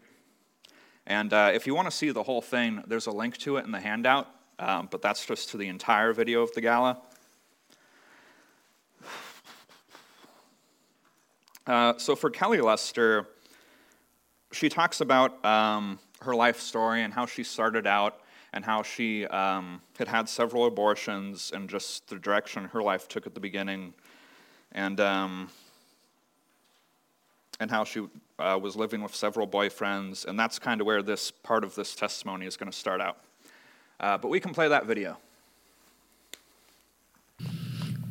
And 1.07 1.31
uh, 1.31 1.51
if 1.53 1.65
you 1.65 1.73
want 1.73 1.89
to 1.89 1.95
see 1.95 2.11
the 2.11 2.23
whole 2.23 2.41
thing, 2.41 2.83
there's 2.85 3.07
a 3.07 3.11
link 3.11 3.37
to 3.37 3.55
it 3.55 3.63
in 3.63 3.71
the 3.71 3.79
handout, 3.79 4.27
um, 4.59 4.89
but 4.91 5.01
that's 5.01 5.25
just 5.25 5.51
to 5.51 5.57
the 5.57 5.69
entire 5.69 6.11
video 6.11 6.41
of 6.41 6.51
the 6.51 6.59
gala. 6.59 7.01
Uh, 11.65 11.93
so 11.97 12.13
for 12.13 12.29
Kelly 12.29 12.59
Lester, 12.59 13.29
she 14.51 14.67
talks 14.67 14.99
about 14.99 15.45
um, 15.45 15.97
her 16.23 16.35
life 16.35 16.59
story 16.59 17.03
and 17.03 17.13
how 17.13 17.25
she 17.25 17.45
started 17.45 17.87
out 17.87 18.19
and 18.53 18.63
how 18.63 18.83
she 18.83 19.25
um, 19.27 19.81
had 19.97 20.07
had 20.07 20.29
several 20.29 20.65
abortions 20.65 21.51
and 21.53 21.69
just 21.69 22.07
the 22.07 22.15
direction 22.15 22.65
her 22.65 22.81
life 22.81 23.07
took 23.07 23.25
at 23.25 23.33
the 23.33 23.39
beginning, 23.39 23.93
and 24.71 24.99
um, 24.99 25.49
and 27.59 27.71
how 27.71 27.83
she 27.83 28.07
uh, 28.39 28.59
was 28.61 28.75
living 28.75 29.01
with 29.01 29.15
several 29.15 29.47
boyfriends, 29.47 30.25
and 30.25 30.39
that's 30.39 30.59
kind 30.59 30.81
of 30.81 30.87
where 30.87 31.01
this 31.01 31.31
part 31.31 31.63
of 31.63 31.75
this 31.75 31.95
testimony 31.95 32.45
is 32.45 32.55
going 32.55 32.71
to 32.71 32.77
start 32.77 33.01
out. 33.01 33.17
Uh, 33.99 34.17
but 34.17 34.29
we 34.29 34.39
can 34.39 34.53
play 34.53 34.67
that 34.67 34.85
video. 34.85 35.17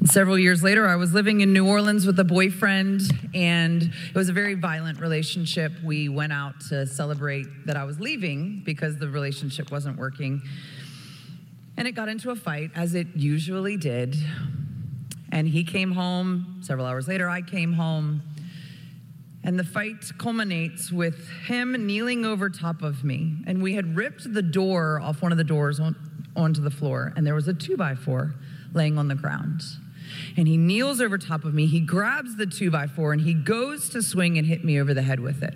Several 0.04 0.36
years 0.36 0.64
later, 0.64 0.88
I 0.88 0.96
was 0.96 1.14
living 1.14 1.42
in 1.42 1.52
New 1.52 1.64
Orleans 1.64 2.06
with 2.06 2.18
a 2.18 2.24
boyfriend, 2.24 3.02
and 3.34 3.82
it 3.82 4.14
was 4.16 4.28
a 4.28 4.32
very 4.32 4.54
violent 4.54 5.00
relationship. 5.00 5.70
We 5.84 6.08
went 6.08 6.32
out 6.32 6.58
to 6.70 6.88
celebrate 6.88 7.46
that 7.66 7.76
I 7.76 7.84
was 7.84 8.00
leaving 8.00 8.62
because 8.64 8.98
the 8.98 9.08
relationship 9.08 9.70
wasn't 9.70 9.96
working. 9.98 10.42
And 11.76 11.86
it 11.86 11.92
got 11.92 12.08
into 12.08 12.30
a 12.30 12.36
fight, 12.36 12.72
as 12.74 12.96
it 12.96 13.06
usually 13.14 13.76
did. 13.76 14.16
And 15.30 15.46
he 15.46 15.62
came 15.62 15.92
home. 15.92 16.58
Several 16.62 16.84
hours 16.84 17.06
later, 17.06 17.30
I 17.30 17.40
came 17.40 17.72
home. 17.72 18.22
And 19.44 19.56
the 19.56 19.64
fight 19.64 20.10
culminates 20.18 20.90
with 20.90 21.28
him 21.46 21.86
kneeling 21.86 22.24
over 22.24 22.50
top 22.50 22.82
of 22.82 23.04
me. 23.04 23.36
And 23.46 23.62
we 23.62 23.74
had 23.74 23.96
ripped 23.96 24.34
the 24.34 24.42
door 24.42 25.00
off 25.00 25.22
one 25.22 25.30
of 25.30 25.38
the 25.38 25.44
doors 25.44 25.78
on, 25.78 25.94
onto 26.34 26.60
the 26.60 26.72
floor, 26.72 27.12
and 27.16 27.24
there 27.24 27.36
was 27.36 27.46
a 27.46 27.54
two 27.54 27.76
by 27.76 27.94
four 27.94 28.34
laying 28.74 28.98
on 28.98 29.06
the 29.06 29.14
ground 29.14 29.62
and 30.36 30.48
he 30.48 30.56
kneels 30.56 31.00
over 31.00 31.18
top 31.18 31.44
of 31.44 31.54
me. 31.54 31.66
He 31.66 31.80
grabs 31.80 32.36
the 32.36 32.46
two 32.46 32.70
by 32.70 32.86
four 32.86 33.12
and 33.12 33.22
he 33.22 33.34
goes 33.34 33.88
to 33.90 34.02
swing 34.02 34.38
and 34.38 34.46
hit 34.46 34.64
me 34.64 34.80
over 34.80 34.94
the 34.94 35.02
head 35.02 35.20
with 35.20 35.42
it. 35.42 35.54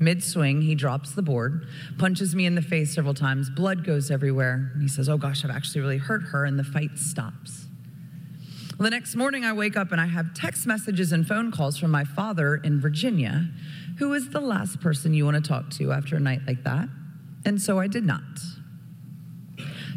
Mid 0.00 0.22
swing, 0.22 0.62
he 0.62 0.74
drops 0.74 1.12
the 1.12 1.22
board, 1.22 1.66
punches 1.98 2.34
me 2.34 2.46
in 2.46 2.56
the 2.56 2.62
face 2.62 2.94
several 2.94 3.14
times. 3.14 3.48
Blood 3.48 3.84
goes 3.84 4.10
everywhere. 4.10 4.72
He 4.80 4.88
says, 4.88 5.08
Oh 5.08 5.16
gosh, 5.16 5.44
I've 5.44 5.50
actually 5.50 5.80
really 5.82 5.98
hurt 5.98 6.24
her. 6.24 6.44
And 6.44 6.58
the 6.58 6.64
fight 6.64 6.96
stops. 6.96 7.66
Well, 8.78 8.84
the 8.84 8.90
next 8.90 9.14
morning, 9.14 9.44
I 9.44 9.52
wake 9.52 9.76
up 9.76 9.92
and 9.92 10.00
I 10.00 10.06
have 10.06 10.34
text 10.34 10.66
messages 10.66 11.12
and 11.12 11.24
phone 11.26 11.52
calls 11.52 11.78
from 11.78 11.92
my 11.92 12.02
father 12.02 12.56
in 12.56 12.80
Virginia, 12.80 13.48
who 13.98 14.12
is 14.14 14.30
the 14.30 14.40
last 14.40 14.80
person 14.80 15.14
you 15.14 15.24
want 15.24 15.42
to 15.42 15.48
talk 15.48 15.70
to 15.78 15.92
after 15.92 16.16
a 16.16 16.20
night 16.20 16.40
like 16.44 16.64
that. 16.64 16.88
And 17.44 17.62
so 17.62 17.78
I 17.78 17.86
did 17.86 18.04
not. 18.04 18.22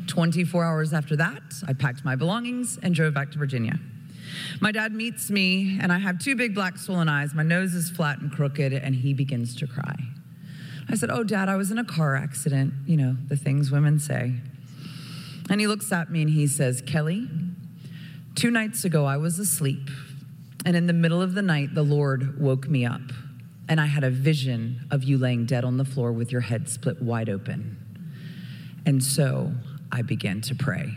24 0.08 0.64
hours 0.64 0.94
after 0.94 1.16
that, 1.16 1.42
I 1.68 1.74
packed 1.74 2.06
my 2.06 2.16
belongings 2.16 2.78
and 2.82 2.94
drove 2.94 3.16
back 3.16 3.32
to 3.32 3.40
Virginia. 3.40 3.80
My 4.60 4.72
dad 4.72 4.94
meets 4.94 5.30
me, 5.30 5.78
and 5.82 5.92
I 5.92 6.00
have 6.00 6.20
two 6.20 6.36
big 6.36 6.56
black 6.56 6.78
swollen 6.78 7.10
eyes. 7.10 7.34
My 7.34 7.44
nose 7.44 7.74
is 7.74 7.90
flat 7.90 8.20
and 8.20 8.32
crooked, 8.32 8.74
and 8.74 8.96
he 8.96 9.14
begins 9.14 9.56
to 9.58 9.68
cry. 9.68 9.96
I 10.90 10.96
said, 10.96 11.10
Oh, 11.10 11.24
dad, 11.24 11.50
I 11.50 11.56
was 11.56 11.72
in 11.72 11.78
a 11.78 11.84
car 11.84 12.16
accident. 12.16 12.74
You 12.86 12.98
know, 12.98 13.18
the 13.28 13.36
things 13.36 13.72
women 13.72 14.00
say. 14.00 14.34
And 15.50 15.62
he 15.62 15.68
looks 15.68 15.92
at 15.92 16.12
me 16.12 16.22
and 16.22 16.30
he 16.30 16.48
says, 16.48 16.82
Kelly, 16.82 17.28
two 18.36 18.52
nights 18.52 18.84
ago 18.84 19.06
I 19.06 19.18
was 19.18 19.40
asleep, 19.40 19.90
and 20.66 20.76
in 20.76 20.88
the 20.88 20.94
middle 20.94 21.22
of 21.22 21.34
the 21.34 21.42
night, 21.42 21.74
the 21.74 21.84
Lord 21.84 22.40
woke 22.40 22.68
me 22.68 22.86
up, 22.86 23.02
and 23.70 23.80
I 23.80 23.86
had 23.86 24.04
a 24.04 24.10
vision 24.10 24.86
of 24.92 25.04
you 25.04 25.18
laying 25.18 25.46
dead 25.46 25.64
on 25.64 25.78
the 25.78 25.86
floor 25.86 26.12
with 26.12 26.32
your 26.32 26.42
head 26.42 26.68
split 26.68 27.02
wide 27.02 27.30
open. 27.30 27.78
And 28.86 29.04
so 29.04 29.54
I 29.92 30.02
began 30.02 30.42
to 30.42 30.56
pray. 30.56 30.94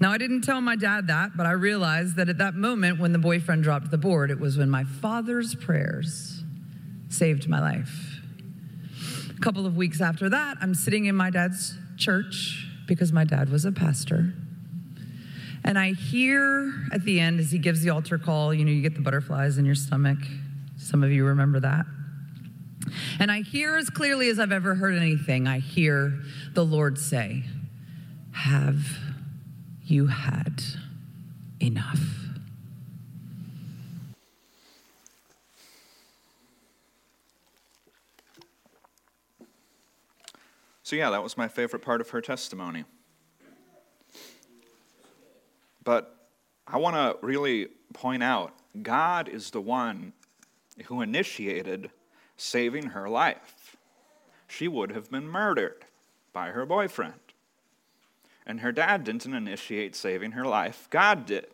Now, 0.00 0.10
I 0.10 0.18
didn't 0.18 0.42
tell 0.42 0.60
my 0.60 0.76
dad 0.76 1.06
that, 1.06 1.36
but 1.36 1.46
I 1.46 1.52
realized 1.52 2.16
that 2.16 2.28
at 2.28 2.38
that 2.38 2.54
moment 2.54 2.98
when 2.98 3.12
the 3.12 3.18
boyfriend 3.18 3.62
dropped 3.62 3.90
the 3.90 3.98
board, 3.98 4.30
it 4.30 4.40
was 4.40 4.58
when 4.58 4.70
my 4.70 4.84
father's 4.84 5.54
prayers 5.54 6.42
saved 7.08 7.48
my 7.48 7.60
life. 7.60 8.20
A 9.36 9.40
couple 9.40 9.66
of 9.66 9.76
weeks 9.76 10.00
after 10.00 10.28
that, 10.30 10.58
I'm 10.60 10.74
sitting 10.74 11.06
in 11.06 11.14
my 11.14 11.30
dad's 11.30 11.76
church 11.96 12.66
because 12.86 13.12
my 13.12 13.24
dad 13.24 13.50
was 13.50 13.64
a 13.64 13.72
pastor. 13.72 14.34
And 15.64 15.78
I 15.78 15.92
hear 15.92 16.72
at 16.92 17.04
the 17.04 17.20
end, 17.20 17.40
as 17.40 17.50
he 17.50 17.58
gives 17.58 17.82
the 17.82 17.90
altar 17.90 18.18
call, 18.18 18.52
you 18.52 18.64
know, 18.64 18.70
you 18.70 18.82
get 18.82 18.94
the 18.94 19.00
butterflies 19.00 19.56
in 19.56 19.64
your 19.64 19.74
stomach. 19.74 20.18
Some 20.76 21.02
of 21.02 21.10
you 21.10 21.24
remember 21.24 21.60
that. 21.60 21.86
And 23.18 23.30
I 23.32 23.40
hear 23.40 23.76
as 23.76 23.88
clearly 23.88 24.28
as 24.28 24.38
I've 24.38 24.52
ever 24.52 24.74
heard 24.74 24.94
anything, 24.94 25.46
I 25.46 25.60
hear 25.60 26.20
the 26.52 26.64
Lord 26.64 26.98
say, 26.98 27.44
Have 28.32 28.86
you 29.84 30.06
had 30.06 30.62
enough. 31.60 32.00
So, 40.82 40.96
yeah, 40.96 41.10
that 41.10 41.22
was 41.22 41.36
my 41.36 41.48
favorite 41.48 41.80
part 41.80 42.00
of 42.00 42.10
her 42.10 42.20
testimony. 42.20 42.84
But 45.82 46.28
I 46.66 46.78
want 46.78 46.96
to 46.96 47.26
really 47.26 47.68
point 47.92 48.22
out 48.22 48.52
God 48.82 49.28
is 49.28 49.50
the 49.50 49.60
one 49.60 50.12
who 50.86 51.00
initiated 51.00 51.90
saving 52.36 52.90
her 52.90 53.08
life. 53.08 53.76
She 54.48 54.68
would 54.68 54.92
have 54.92 55.10
been 55.10 55.28
murdered 55.28 55.84
by 56.32 56.48
her 56.48 56.66
boyfriend. 56.66 57.23
And 58.46 58.60
her 58.60 58.72
dad 58.72 59.04
didn't 59.04 59.32
initiate 59.32 59.96
saving 59.96 60.32
her 60.32 60.44
life, 60.44 60.86
God 60.90 61.26
did. 61.26 61.46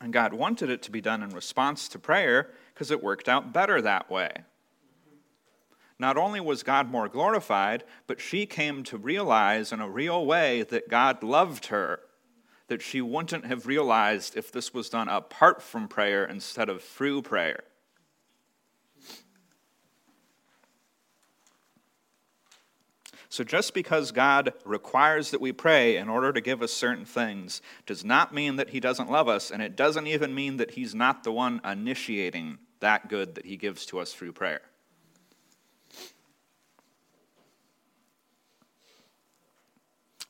And 0.00 0.12
God 0.12 0.32
wanted 0.32 0.70
it 0.70 0.82
to 0.82 0.90
be 0.92 1.00
done 1.00 1.22
in 1.22 1.30
response 1.30 1.88
to 1.88 1.98
prayer 1.98 2.50
because 2.72 2.90
it 2.90 3.02
worked 3.02 3.28
out 3.28 3.52
better 3.52 3.82
that 3.82 4.10
way. 4.10 4.30
not 5.98 6.16
only 6.16 6.38
was 6.38 6.62
God 6.62 6.88
more 6.90 7.08
glorified, 7.08 7.82
but 8.06 8.20
she 8.20 8.46
came 8.46 8.84
to 8.84 8.96
realize 8.96 9.72
in 9.72 9.80
a 9.80 9.88
real 9.88 10.24
way 10.24 10.62
that 10.62 10.88
God 10.88 11.24
loved 11.24 11.66
her, 11.66 11.98
that 12.68 12.82
she 12.82 13.00
wouldn't 13.00 13.46
have 13.46 13.66
realized 13.66 14.36
if 14.36 14.52
this 14.52 14.72
was 14.72 14.88
done 14.88 15.08
apart 15.08 15.60
from 15.60 15.88
prayer 15.88 16.24
instead 16.24 16.68
of 16.68 16.84
through 16.84 17.22
prayer. 17.22 17.64
So, 23.30 23.44
just 23.44 23.74
because 23.74 24.10
God 24.10 24.54
requires 24.64 25.32
that 25.32 25.40
we 25.40 25.52
pray 25.52 25.96
in 25.96 26.08
order 26.08 26.32
to 26.32 26.40
give 26.40 26.62
us 26.62 26.72
certain 26.72 27.04
things 27.04 27.60
does 27.84 28.02
not 28.02 28.32
mean 28.32 28.56
that 28.56 28.70
He 28.70 28.80
doesn't 28.80 29.10
love 29.10 29.28
us, 29.28 29.50
and 29.50 29.62
it 29.62 29.76
doesn't 29.76 30.06
even 30.06 30.34
mean 30.34 30.56
that 30.56 30.72
He's 30.72 30.94
not 30.94 31.24
the 31.24 31.32
one 31.32 31.60
initiating 31.62 32.58
that 32.80 33.08
good 33.08 33.34
that 33.34 33.44
He 33.44 33.56
gives 33.56 33.84
to 33.86 33.98
us 33.98 34.14
through 34.14 34.32
prayer. 34.32 34.62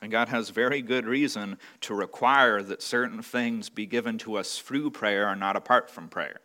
And 0.01 0.11
God 0.11 0.29
has 0.29 0.51
very 0.51 0.83
good 0.83 1.07
reason 1.07 1.59
to 1.83 1.95
require 1.95 2.63
that 2.63 2.83
certain 2.83 3.23
things 3.23 3.69
be 3.69 3.87
given 3.87 4.19
to 4.19 4.37
us 4.37 4.59
through 4.59 4.91
prayer 4.91 5.29
and 5.29 5.41
not 5.41 5.57
apart 5.57 5.91
from 5.91 6.09
prayer. 6.09 6.41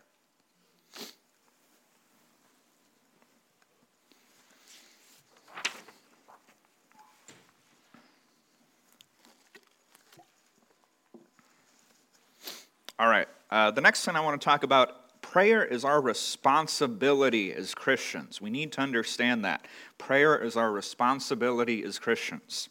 All 12.99 13.07
right, 13.07 13.27
uh, 13.49 13.71
the 13.71 13.81
next 13.81 14.05
thing 14.05 14.15
I 14.15 14.19
want 14.19 14.39
to 14.39 14.45
talk 14.45 14.61
about 14.61 15.19
prayer 15.23 15.65
is 15.65 15.83
our 15.83 15.99
responsibility 15.99 17.51
as 17.51 17.73
Christians. 17.73 18.39
We 18.39 18.51
need 18.51 18.71
to 18.73 18.81
understand 18.81 19.43
that. 19.45 19.65
Prayer 19.97 20.37
is 20.37 20.55
our 20.55 20.71
responsibility 20.71 21.83
as 21.83 21.97
Christians. 21.97 22.69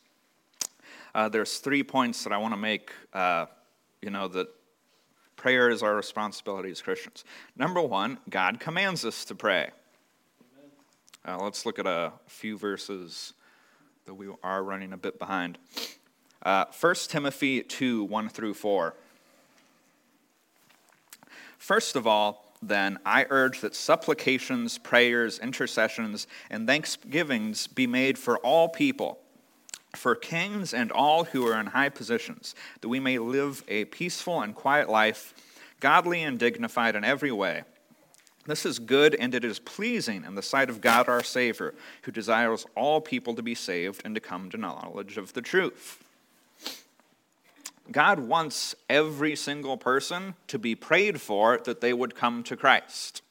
Uh, 1.12 1.28
there's 1.28 1.58
three 1.58 1.82
points 1.82 2.22
that 2.22 2.32
I 2.32 2.38
want 2.38 2.54
to 2.54 2.58
make, 2.58 2.92
uh, 3.12 3.46
you 4.00 4.10
know, 4.10 4.28
that 4.28 4.46
prayer 5.34 5.70
is 5.70 5.82
our 5.82 5.96
responsibility 5.96 6.70
as 6.70 6.80
Christians. 6.80 7.24
Number 7.56 7.82
one, 7.82 8.18
God 8.30 8.60
commands 8.60 9.04
us 9.04 9.24
to 9.24 9.34
pray. 9.34 9.70
Uh, 11.26 11.36
let's 11.42 11.66
look 11.66 11.80
at 11.80 11.86
a 11.86 12.12
few 12.28 12.56
verses 12.56 13.32
that 14.06 14.14
we 14.14 14.28
are 14.44 14.62
running 14.62 14.92
a 14.92 14.96
bit 14.96 15.18
behind. 15.18 15.58
Uh, 16.44 16.66
1 16.80 16.94
Timothy 17.08 17.60
2 17.62 18.04
1 18.04 18.28
through 18.28 18.54
4. 18.54 18.94
First 21.62 21.94
of 21.94 22.08
all, 22.08 22.44
then, 22.60 22.98
I 23.06 23.24
urge 23.30 23.60
that 23.60 23.76
supplications, 23.76 24.78
prayers, 24.78 25.38
intercessions, 25.38 26.26
and 26.50 26.66
thanksgivings 26.66 27.68
be 27.68 27.86
made 27.86 28.18
for 28.18 28.38
all 28.38 28.68
people 28.68 29.20
for 29.94 30.16
kings 30.16 30.74
and 30.74 30.90
all 30.90 31.22
who 31.22 31.46
are 31.46 31.60
in 31.60 31.66
high 31.66 31.88
positions, 31.88 32.56
that 32.80 32.88
we 32.88 32.98
may 32.98 33.18
live 33.18 33.62
a 33.68 33.84
peaceful 33.84 34.40
and 34.40 34.56
quiet 34.56 34.88
life, 34.88 35.34
godly 35.78 36.24
and 36.24 36.36
dignified 36.36 36.96
in 36.96 37.04
every 37.04 37.30
way. 37.30 37.62
This 38.44 38.66
is 38.66 38.80
good 38.80 39.14
and 39.14 39.32
it 39.32 39.44
is 39.44 39.60
pleasing 39.60 40.24
in 40.24 40.34
the 40.34 40.42
sight 40.42 40.68
of 40.68 40.80
God 40.80 41.08
our 41.08 41.22
Savior, 41.22 41.74
who 42.02 42.10
desires 42.10 42.66
all 42.74 43.00
people 43.00 43.36
to 43.36 43.42
be 43.42 43.54
saved 43.54 44.02
and 44.04 44.16
to 44.16 44.20
come 44.20 44.50
to 44.50 44.56
knowledge 44.56 45.16
of 45.16 45.32
the 45.32 45.42
truth. 45.42 46.01
God 47.90 48.20
wants 48.20 48.74
every 48.88 49.34
single 49.34 49.76
person 49.76 50.34
to 50.46 50.58
be 50.58 50.74
prayed 50.74 51.20
for 51.20 51.58
that 51.64 51.80
they 51.80 51.92
would 51.92 52.14
come 52.14 52.42
to 52.44 52.56
Christ. 52.56 53.22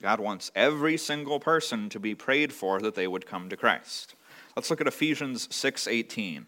God 0.00 0.18
wants 0.18 0.50
every 0.54 0.96
single 0.96 1.38
person 1.38 1.88
to 1.90 2.00
be 2.00 2.14
prayed 2.14 2.52
for 2.52 2.80
that 2.80 2.94
they 2.94 3.06
would 3.06 3.24
come 3.26 3.48
to 3.48 3.56
Christ. 3.56 4.14
Let's 4.56 4.68
look 4.68 4.80
at 4.80 4.86
Ephesians 4.86 5.48
6:18. 5.54 6.46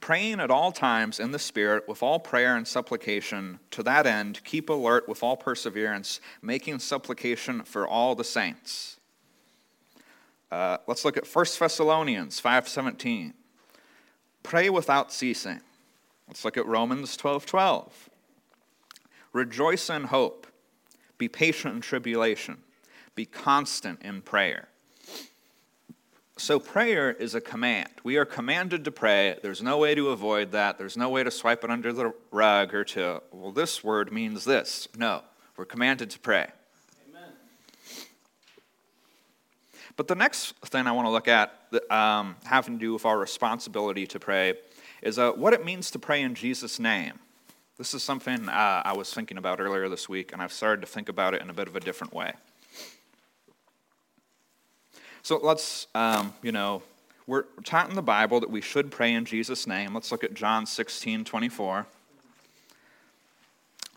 Praying 0.00 0.40
at 0.40 0.50
all 0.50 0.72
times 0.72 1.18
in 1.18 1.32
the 1.32 1.38
Spirit 1.38 1.88
with 1.88 2.02
all 2.02 2.20
prayer 2.20 2.56
and 2.56 2.66
supplication, 2.66 3.58
to 3.72 3.82
that 3.82 4.06
end, 4.06 4.42
keep 4.44 4.68
alert 4.70 5.08
with 5.08 5.22
all 5.22 5.36
perseverance, 5.36 6.20
making 6.40 6.78
supplication 6.78 7.62
for 7.64 7.86
all 7.86 8.14
the 8.14 8.24
saints. 8.24 8.95
Uh, 10.50 10.78
let's 10.86 11.04
look 11.04 11.16
at 11.16 11.26
1 11.26 11.58
Thessalonians 11.58 12.40
5:17. 12.40 13.34
Pray 14.42 14.70
without 14.70 15.12
ceasing. 15.12 15.60
Let's 16.28 16.44
look 16.44 16.56
at 16.56 16.66
Romans 16.66 17.16
12:12. 17.16 18.08
Rejoice 19.32 19.90
in 19.90 20.04
hope. 20.04 20.46
Be 21.18 21.28
patient 21.28 21.74
in 21.74 21.80
tribulation. 21.80 22.62
Be 23.14 23.26
constant 23.26 24.02
in 24.02 24.22
prayer. 24.22 24.68
So, 26.38 26.60
prayer 26.60 27.12
is 27.12 27.34
a 27.34 27.40
command. 27.40 27.88
We 28.04 28.18
are 28.18 28.26
commanded 28.26 28.84
to 28.84 28.90
pray. 28.90 29.38
There's 29.42 29.62
no 29.62 29.78
way 29.78 29.94
to 29.94 30.10
avoid 30.10 30.52
that. 30.52 30.76
There's 30.76 30.96
no 30.96 31.08
way 31.08 31.24
to 31.24 31.30
swipe 31.30 31.64
it 31.64 31.70
under 31.70 31.94
the 31.94 32.12
rug 32.30 32.74
or 32.74 32.84
to, 32.84 33.22
well, 33.32 33.52
this 33.52 33.82
word 33.82 34.12
means 34.12 34.44
this. 34.44 34.86
No, 34.98 35.22
we're 35.56 35.64
commanded 35.64 36.10
to 36.10 36.18
pray. 36.18 36.48
Amen. 37.08 37.30
But 39.96 40.08
the 40.08 40.14
next 40.14 40.54
thing 40.66 40.86
I 40.86 40.92
want 40.92 41.06
to 41.06 41.10
look 41.10 41.26
at, 41.26 41.54
um, 41.90 42.36
having 42.44 42.78
to 42.78 42.80
do 42.80 42.92
with 42.92 43.06
our 43.06 43.18
responsibility 43.18 44.06
to 44.08 44.18
pray, 44.18 44.54
is 45.02 45.18
uh, 45.18 45.32
what 45.32 45.54
it 45.54 45.64
means 45.64 45.90
to 45.92 45.98
pray 45.98 46.22
in 46.22 46.34
Jesus' 46.34 46.78
name. 46.78 47.14
This 47.78 47.94
is 47.94 48.02
something 48.02 48.48
uh, 48.48 48.82
I 48.84 48.94
was 48.94 49.12
thinking 49.12 49.38
about 49.38 49.60
earlier 49.60 49.88
this 49.88 50.08
week, 50.08 50.32
and 50.32 50.40
I've 50.40 50.52
started 50.52 50.80
to 50.82 50.86
think 50.86 51.08
about 51.08 51.34
it 51.34 51.42
in 51.42 51.50
a 51.50 51.54
bit 51.54 51.68
of 51.68 51.76
a 51.76 51.80
different 51.80 52.12
way. 52.12 52.32
So 55.22 55.38
let's, 55.42 55.86
um, 55.94 56.34
you 56.42 56.52
know, 56.52 56.82
we're 57.26 57.44
taught 57.64 57.88
in 57.88 57.96
the 57.96 58.02
Bible 58.02 58.38
that 58.40 58.50
we 58.50 58.60
should 58.60 58.90
pray 58.90 59.12
in 59.12 59.24
Jesus' 59.24 59.66
name. 59.66 59.92
Let's 59.92 60.12
look 60.12 60.22
at 60.22 60.34
John 60.34 60.66
16 60.66 61.24
24. 61.24 61.86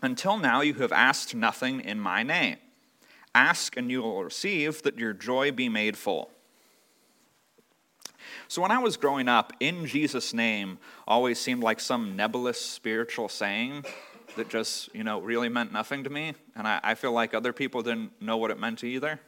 Until 0.02 0.38
now, 0.38 0.62
you 0.62 0.74
have 0.74 0.92
asked 0.92 1.34
nothing 1.34 1.80
in 1.80 2.00
my 2.00 2.22
name. 2.22 2.56
Ask 3.34 3.76
and 3.76 3.90
you 3.90 4.02
will 4.02 4.24
receive, 4.24 4.82
that 4.82 4.98
your 4.98 5.12
joy 5.12 5.52
be 5.52 5.68
made 5.68 5.96
full. 5.96 6.30
So 8.48 8.60
when 8.62 8.70
I 8.70 8.78
was 8.78 8.96
growing 8.96 9.28
up, 9.28 9.52
in 9.60 9.86
Jesus' 9.86 10.34
name 10.34 10.78
always 11.06 11.38
seemed 11.38 11.62
like 11.62 11.78
some 11.78 12.16
nebulous 12.16 12.60
spiritual 12.60 13.28
saying 13.28 13.84
that 14.36 14.48
just, 14.48 14.94
you 14.94 15.04
know, 15.04 15.20
really 15.20 15.48
meant 15.48 15.72
nothing 15.72 16.04
to 16.04 16.10
me. 16.10 16.34
And 16.56 16.66
I, 16.66 16.80
I 16.82 16.94
feel 16.94 17.12
like 17.12 17.34
other 17.34 17.52
people 17.52 17.82
didn't 17.82 18.20
know 18.20 18.36
what 18.36 18.50
it 18.50 18.58
meant 18.58 18.82
either. 18.82 19.20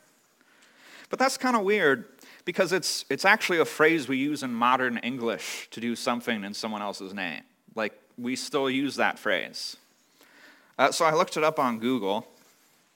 But 1.09 1.19
that's 1.19 1.37
kind 1.37 1.55
of 1.55 1.63
weird 1.63 2.07
because 2.45 2.73
it's, 2.73 3.05
it's 3.11 3.25
actually 3.25 3.59
a 3.59 3.65
phrase 3.65 4.09
we 4.09 4.17
use 4.17 4.43
in 4.43 4.53
modern 4.53 4.99
English 4.99 5.69
to 5.71 5.81
do 5.81 5.95
something 5.95 6.43
in 6.43 6.55
someone 6.55 6.83
else's 6.83 7.15
name. 7.15 7.43
Like, 7.75 7.93
we 8.19 8.35
still 8.35 8.69
use 8.69 8.97
that 8.97 9.19
phrase. 9.19 9.77
Uh, 10.79 10.91
so 10.91 11.05
I 11.05 11.15
looked 11.15 11.37
it 11.37 11.45
up 11.45 11.59
on 11.59 11.79
Google. 11.79 12.27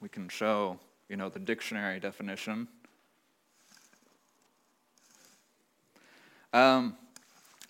We 0.00 0.08
can 0.08 0.28
show, 0.28 0.78
you 1.08 1.16
know, 1.16 1.28
the 1.28 1.38
dictionary 1.38 2.00
definition. 2.00 2.68
Um, 6.52 6.96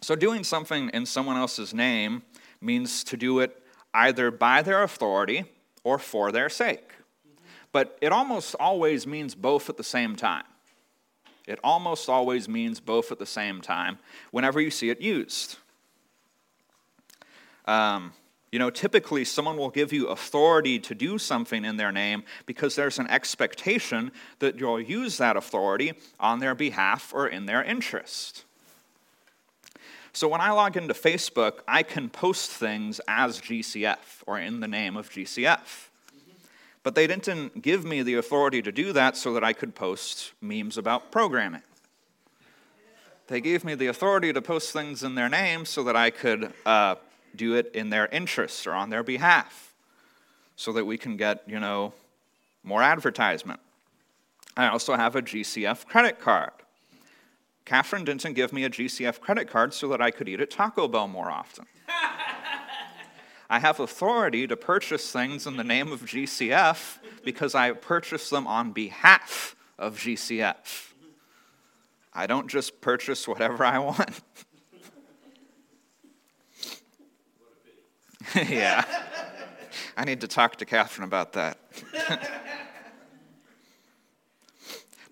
so, 0.00 0.14
doing 0.14 0.44
something 0.44 0.90
in 0.94 1.06
someone 1.06 1.36
else's 1.36 1.74
name 1.74 2.22
means 2.60 3.02
to 3.04 3.16
do 3.16 3.40
it 3.40 3.62
either 3.92 4.30
by 4.30 4.62
their 4.62 4.82
authority 4.82 5.44
or 5.82 5.98
for 5.98 6.30
their 6.30 6.48
sake. 6.48 6.92
But 7.72 7.98
it 8.00 8.12
almost 8.12 8.54
always 8.60 9.06
means 9.06 9.34
both 9.34 9.68
at 9.68 9.76
the 9.76 9.84
same 9.84 10.16
time. 10.16 10.44
It 11.46 11.58
almost 11.62 12.08
always 12.08 12.48
means 12.48 12.80
both 12.80 13.12
at 13.12 13.18
the 13.18 13.26
same 13.26 13.60
time 13.60 13.98
whenever 14.30 14.60
you 14.60 14.70
see 14.70 14.90
it 14.90 15.00
used. 15.00 15.58
Um, 17.66 18.12
you 18.56 18.58
know, 18.58 18.70
typically 18.70 19.22
someone 19.22 19.58
will 19.58 19.68
give 19.68 19.92
you 19.92 20.06
authority 20.06 20.78
to 20.78 20.94
do 20.94 21.18
something 21.18 21.62
in 21.62 21.76
their 21.76 21.92
name 21.92 22.22
because 22.46 22.74
there's 22.74 22.98
an 22.98 23.06
expectation 23.08 24.10
that 24.38 24.58
you'll 24.58 24.80
use 24.80 25.18
that 25.18 25.36
authority 25.36 25.92
on 26.18 26.38
their 26.38 26.54
behalf 26.54 27.12
or 27.12 27.28
in 27.28 27.44
their 27.44 27.62
interest. 27.62 28.46
So 30.14 30.26
when 30.26 30.40
I 30.40 30.52
log 30.52 30.74
into 30.78 30.94
Facebook, 30.94 31.58
I 31.68 31.82
can 31.82 32.08
post 32.08 32.50
things 32.50 32.98
as 33.06 33.42
GCF 33.42 34.22
or 34.26 34.38
in 34.38 34.60
the 34.60 34.68
name 34.68 34.96
of 34.96 35.10
GCF. 35.10 35.88
But 36.82 36.94
they 36.94 37.06
didn't 37.06 37.60
give 37.60 37.84
me 37.84 38.02
the 38.02 38.14
authority 38.14 38.62
to 38.62 38.72
do 38.72 38.94
that 38.94 39.18
so 39.18 39.34
that 39.34 39.44
I 39.44 39.52
could 39.52 39.74
post 39.74 40.32
memes 40.40 40.78
about 40.78 41.12
programming. 41.12 41.60
They 43.26 43.42
gave 43.42 43.64
me 43.64 43.74
the 43.74 43.88
authority 43.88 44.32
to 44.32 44.40
post 44.40 44.72
things 44.72 45.02
in 45.02 45.14
their 45.14 45.28
name 45.28 45.66
so 45.66 45.84
that 45.84 45.96
I 45.96 46.08
could 46.08 46.54
uh, 46.64 46.94
do 47.36 47.54
it 47.54 47.70
in 47.74 47.90
their 47.90 48.06
interests 48.06 48.66
or 48.66 48.72
on 48.72 48.90
their 48.90 49.02
behalf, 49.02 49.74
so 50.56 50.72
that 50.72 50.84
we 50.84 50.98
can 50.98 51.16
get, 51.16 51.42
you 51.46 51.60
know, 51.60 51.92
more 52.62 52.82
advertisement. 52.82 53.60
I 54.56 54.68
also 54.68 54.94
have 54.96 55.14
a 55.14 55.22
GCF 55.22 55.86
credit 55.86 56.18
card. 56.18 56.52
Catherine 57.66 58.04
didn't 58.04 58.34
give 58.34 58.52
me 58.52 58.64
a 58.64 58.70
GCF 58.70 59.20
credit 59.20 59.50
card 59.50 59.74
so 59.74 59.88
that 59.88 60.00
I 60.00 60.10
could 60.10 60.28
eat 60.28 60.40
at 60.40 60.50
Taco 60.50 60.88
Bell 60.88 61.08
more 61.08 61.30
often. 61.30 61.66
I 63.50 63.58
have 63.58 63.80
authority 63.80 64.46
to 64.46 64.56
purchase 64.56 65.12
things 65.12 65.46
in 65.46 65.56
the 65.56 65.64
name 65.64 65.92
of 65.92 66.02
GCF 66.02 66.98
because 67.24 67.54
I 67.54 67.72
purchase 67.72 68.30
them 68.30 68.46
on 68.46 68.72
behalf 68.72 69.56
of 69.78 69.98
GCF. 69.98 70.92
I 72.14 72.26
don't 72.26 72.48
just 72.48 72.80
purchase 72.80 73.28
whatever 73.28 73.64
I 73.64 73.78
want. 73.78 74.20
yeah. 78.48 78.84
I 79.96 80.04
need 80.04 80.20
to 80.20 80.28
talk 80.28 80.56
to 80.56 80.64
Catherine 80.64 81.06
about 81.06 81.32
that. 81.34 81.58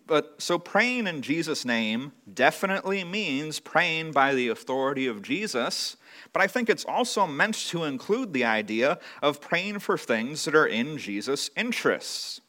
but 0.07 0.41
so 0.41 0.59
praying 0.59 1.07
in 1.07 1.23
Jesus' 1.23 1.65
name 1.65 2.13
definitely 2.33 3.05
means 3.05 3.61
praying 3.61 4.13
by 4.13 4.35
the 4.35 4.49
authority 4.49 5.07
of 5.07 5.23
Jesus, 5.23 5.97
but 6.33 6.43
I 6.43 6.47
think 6.47 6.69
it's 6.69 6.85
also 6.85 7.27
meant 7.27 7.55
to 7.69 7.85
include 7.85 8.33
the 8.33 8.45
idea 8.45 8.99
of 9.23 9.41
praying 9.41 9.79
for 9.81 9.97
things 9.97 10.45
that 10.45 10.55
are 10.55 10.67
in 10.67 10.99
Jesus' 10.99 11.51
interests 11.57 12.41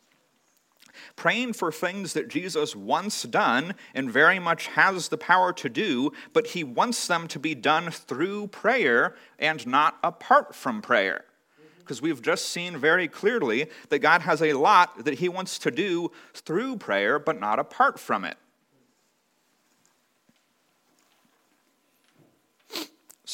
praying 1.16 1.54
for 1.54 1.72
things 1.72 2.14
that 2.14 2.28
Jesus 2.28 2.76
once 2.76 3.24
done 3.24 3.76
and 3.94 4.12
very 4.12 4.40
much 4.40 4.68
has 4.68 5.10
the 5.10 5.18
power 5.18 5.54
to 5.54 5.70
do, 5.70 6.12
but 6.34 6.48
he 6.48 6.64
wants 6.64 7.08
them 7.08 7.28
to 7.30 7.40
be 7.40 7.56
done 7.56 7.92
through 7.92 8.48
prayer 8.48 9.16
and 9.40 9.66
not 9.66 9.98
apart 10.04 10.54
from 10.56 10.82
prayer. 10.82 11.26
Because 11.80 12.02
we've 12.02 12.22
just 12.22 12.50
seen 12.50 12.78
very 12.78 13.08
clearly 13.08 13.68
that 13.90 14.00
God 14.00 14.22
has 14.22 14.42
a 14.42 14.54
lot 14.54 15.06
that 15.06 15.20
he 15.20 15.30
wants 15.30 15.60
to 15.60 15.72
do 15.72 16.12
through 16.34 16.78
prayer, 16.78 17.20
but 17.20 17.40
not 17.40 17.60
apart 17.60 18.00
from 18.00 18.26
it. 18.26 18.38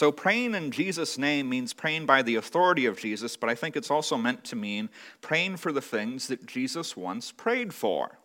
So, 0.01 0.11
praying 0.11 0.55
in 0.55 0.71
Jesus' 0.71 1.19
name 1.19 1.47
means 1.47 1.73
praying 1.73 2.07
by 2.07 2.23
the 2.23 2.33
authority 2.33 2.87
of 2.87 2.97
Jesus, 2.97 3.37
but 3.37 3.51
I 3.51 3.53
think 3.53 3.75
it's 3.75 3.91
also 3.91 4.17
meant 4.17 4.43
to 4.45 4.55
mean 4.55 4.89
praying 5.21 5.57
for 5.57 5.71
the 5.71 5.79
things 5.79 6.25
that 6.29 6.47
Jesus 6.47 6.97
once 6.97 7.31
prayed 7.31 7.71
for. 7.71 8.17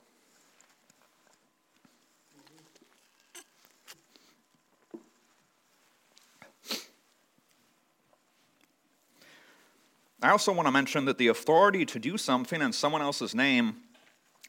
I 10.23 10.31
also 10.31 10.55
want 10.55 10.67
to 10.69 10.73
mention 10.73 11.05
that 11.05 11.19
the 11.19 11.29
authority 11.29 11.85
to 11.85 11.99
do 11.99 12.17
something 12.17 12.63
in 12.63 12.73
someone 12.73 13.03
else's 13.03 13.35
name 13.35 13.77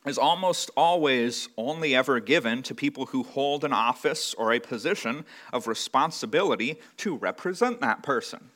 is 0.07 0.17
almost 0.17 0.71
always 0.77 1.49
only 1.57 1.95
ever 1.95 2.19
given 2.19 2.63
to 2.63 2.73
people 2.73 3.07
who 3.07 3.23
hold 3.23 3.63
an 3.63 3.73
office 3.73 4.33
or 4.35 4.53
a 4.53 4.59
position 4.59 5.25
of 5.51 5.67
responsibility 5.67 6.77
to 6.97 7.15
represent 7.15 7.81
that 7.81 8.03
person. 8.03 8.49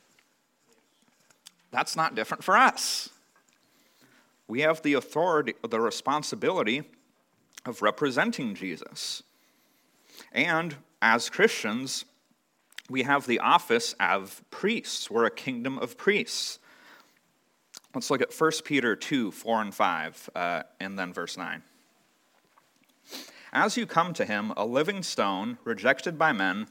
That's 1.72 1.96
not 1.96 2.16
different 2.16 2.44
for 2.44 2.58
us. 2.58 3.10
We 4.48 4.62
have 4.62 4.82
the 4.82 4.94
authority, 4.94 5.54
the 5.68 5.80
responsibility 5.80 6.84
of 7.66 7.82
representing 7.82 8.56
Jesus. 8.56 9.24
And 10.34 10.76
as 11.02 11.30
Christians, 11.30 12.06
we 12.90 13.04
have 13.04 13.26
the 13.26 13.40
office 13.40 13.96
of 14.00 14.42
priests. 14.52 15.10
We're 15.10 15.26
a 15.26 15.32
kingdom 15.32 15.78
of 15.80 15.98
priests. 15.98 16.60
Let's 17.94 18.10
look 18.10 18.22
at 18.22 18.34
1 18.34 18.52
Peter 18.64 18.96
2 18.96 19.32
4 19.32 19.62
and 19.62 19.76
5, 19.76 20.30
uh, 20.36 20.64
and 20.80 20.98
then 20.98 21.12
verse 21.12 21.38
9. 21.38 21.62
As 23.52 23.76
you 23.76 23.86
come 23.86 24.14
to 24.14 24.24
him, 24.24 24.54
a 24.56 24.66
living 24.66 25.04
stone, 25.04 25.58
rejected 25.66 26.18
by 26.18 26.32
men, 26.32 26.68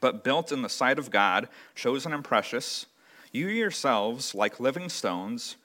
but 0.00 0.24
built 0.24 0.50
in 0.50 0.62
the 0.62 0.68
sight 0.68 0.98
of 0.98 1.10
God, 1.10 1.48
chosen 1.74 2.12
and 2.12 2.24
precious, 2.24 2.86
you 3.32 3.48
yourselves, 3.48 4.34
like 4.34 4.58
living 4.58 4.88
stones, 4.88 5.56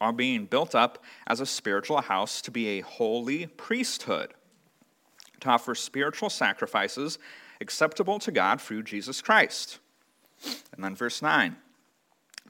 are 0.00 0.12
being 0.12 0.46
built 0.46 0.74
up 0.74 1.04
as 1.26 1.40
a 1.40 1.46
spiritual 1.46 2.00
house 2.00 2.40
to 2.42 2.50
be 2.50 2.68
a 2.68 2.80
holy 2.80 3.46
priesthood, 3.46 4.32
to 5.40 5.48
offer 5.50 5.74
spiritual 5.74 6.30
sacrifices 6.30 7.18
acceptable 7.60 8.18
to 8.18 8.32
God 8.32 8.60
through 8.60 8.82
Jesus 8.82 9.20
Christ. 9.20 9.78
And 10.72 10.82
then 10.82 10.96
verse 10.96 11.20
9. 11.20 11.56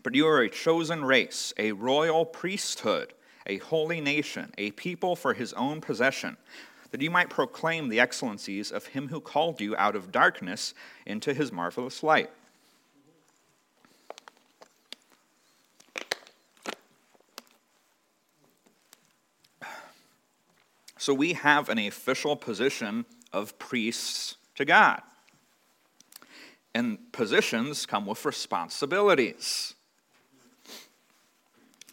But 0.03 0.15
you 0.15 0.27
are 0.27 0.41
a 0.41 0.51
chosen 0.51 1.05
race, 1.05 1.53
a 1.57 1.73
royal 1.73 2.25
priesthood, 2.25 3.13
a 3.47 3.59
holy 3.59 4.01
nation, 4.01 4.53
a 4.59 4.73
people 4.73 5.15
for 5.15 5.35
his 5.35 5.53
own 5.53 5.81
possession, 5.81 6.37
that 6.91 7.01
you 7.01 7.11
might 7.11 7.31
proclaim 7.31 7.89
the 7.89 8.01
excellencies 8.01 8.71
of 8.71 8.87
him 8.87 9.09
who 9.09 9.21
called 9.21 9.61
you 9.61 9.77
out 9.77 9.97
of 9.97 10.13
darkness 10.13 10.75
into 11.07 11.33
his 11.33 11.53
marvelous 11.53 12.03
light. 12.03 12.31
So 20.99 21.13
we 21.13 21.33
have 21.33 21.69
an 21.69 21.79
official 21.81 22.37
position 22.37 23.07
of 23.33 23.59
priests 23.59 24.37
to 24.55 24.65
God. 24.65 25.03
And 26.75 27.11
positions 27.13 27.87
come 27.87 28.07
with 28.07 28.25
responsibilities. 28.25 29.75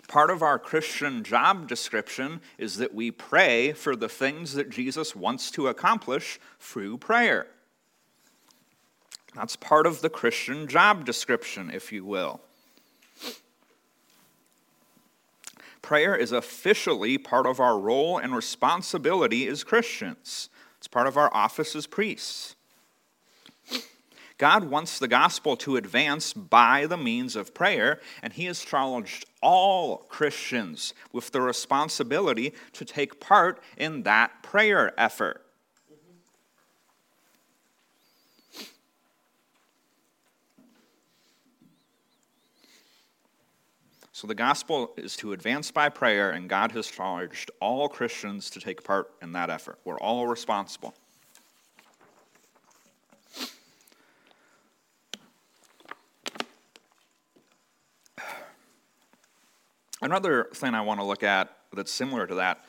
Part 0.09 0.31
of 0.31 0.41
our 0.41 0.57
Christian 0.57 1.23
job 1.23 1.67
description 1.67 2.41
is 2.57 2.77
that 2.77 2.95
we 2.95 3.11
pray 3.11 3.73
for 3.73 3.95
the 3.95 4.09
things 4.09 4.55
that 4.55 4.71
Jesus 4.71 5.15
wants 5.15 5.51
to 5.51 5.67
accomplish 5.67 6.39
through 6.59 6.97
prayer. 6.97 7.45
That's 9.35 9.55
part 9.55 9.85
of 9.85 10.01
the 10.01 10.09
Christian 10.09 10.67
job 10.67 11.05
description, 11.05 11.69
if 11.69 11.91
you 11.91 12.03
will. 12.03 12.41
Prayer 15.83 16.15
is 16.15 16.31
officially 16.31 17.19
part 17.19 17.45
of 17.45 17.59
our 17.59 17.79
role 17.79 18.17
and 18.17 18.35
responsibility 18.35 19.45
as 19.45 19.63
Christians. 19.63 20.49
It's 20.79 20.87
part 20.87 21.05
of 21.05 21.17
our 21.17 21.31
office 21.35 21.75
as 21.75 21.85
priests. 21.85 22.55
God 24.39 24.63
wants 24.63 24.99
the 24.99 25.09
gospel 25.09 25.57
to 25.57 25.75
advance 25.75 26.31
by 26.31 26.85
the 26.85 26.97
means 26.97 27.35
of 27.35 27.53
prayer, 27.53 27.99
and 28.23 28.31
He 28.31 28.45
has 28.45 28.63
challenged 28.63 29.25
all 29.43 29.97
Christians 29.97 30.93
with 31.11 31.31
the 31.31 31.41
responsibility 31.41 32.53
to 32.71 32.85
take 32.85 33.19
part 33.19 33.61
in 33.77 34.03
that 34.03 34.41
prayer 34.41 34.93
effort. 34.97 35.45
So 44.13 44.25
the 44.25 44.35
gospel 44.35 44.93
is 44.95 45.17
to 45.17 45.33
advance 45.33 45.69
by 45.69 45.89
prayer, 45.89 46.31
and 46.31 46.49
God 46.49 46.71
has 46.71 46.87
charged 46.87 47.51
all 47.59 47.89
Christians 47.89 48.49
to 48.51 48.61
take 48.61 48.85
part 48.85 49.11
in 49.21 49.33
that 49.33 49.49
effort. 49.49 49.79
We're 49.83 49.99
all 49.99 50.27
responsible. 50.27 50.93
Another 60.01 60.49
thing 60.53 60.73
I 60.73 60.81
want 60.81 60.99
to 60.99 61.05
look 61.05 61.23
at 61.23 61.55
that's 61.73 61.91
similar 61.91 62.25
to 62.27 62.35
that 62.35 62.63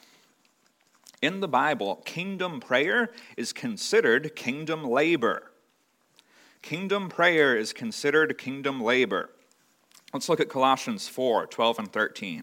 in 1.22 1.40
the 1.40 1.48
Bible, 1.48 1.96
kingdom 2.04 2.60
prayer 2.60 3.10
is 3.36 3.52
considered 3.52 4.34
kingdom 4.34 4.84
labor. 4.84 5.50
Kingdom 6.62 7.08
prayer 7.08 7.56
is 7.56 7.72
considered 7.72 8.38
kingdom 8.38 8.80
labor. 8.80 9.30
Let's 10.12 10.28
look 10.28 10.40
at 10.40 10.48
Colossians 10.48 11.08
4 11.08 11.46
12 11.46 11.78
and 11.78 11.92
13. 11.92 12.42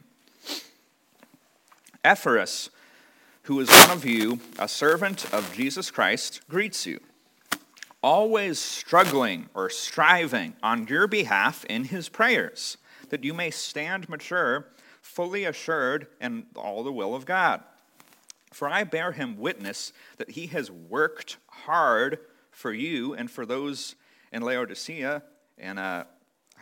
Epaphras, 2.03 2.69
who 3.43 3.59
is 3.59 3.69
one 3.69 3.91
of 3.91 4.05
you, 4.05 4.39
a 4.59 4.67
servant 4.67 5.31
of 5.33 5.53
Jesus 5.53 5.91
Christ, 5.91 6.41
greets 6.47 6.85
you, 6.85 6.99
always 8.01 8.59
struggling 8.59 9.49
or 9.53 9.69
striving 9.69 10.53
on 10.61 10.87
your 10.87 11.07
behalf 11.07 11.65
in 11.65 11.85
his 11.85 12.07
prayers, 12.09 12.77
that 13.09 13.23
you 13.23 13.33
may 13.33 13.49
stand 13.49 14.07
mature 14.07 14.67
fully 15.07 15.45
assured 15.45 16.07
in 16.19 16.45
all 16.55 16.83
the 16.83 16.91
will 16.91 17.15
of 17.15 17.25
God. 17.25 17.63
For 18.53 18.69
I 18.69 18.83
bear 18.83 19.13
him 19.13 19.37
witness 19.37 19.93
that 20.17 20.31
he 20.31 20.47
has 20.47 20.69
worked 20.69 21.37
hard 21.47 22.19
for 22.51 22.71
you 22.71 23.13
and 23.13 23.31
for 23.31 23.45
those 23.45 23.95
in 24.31 24.41
Laodicea 24.41 25.23
and 25.57 25.79
uh, 25.79 26.03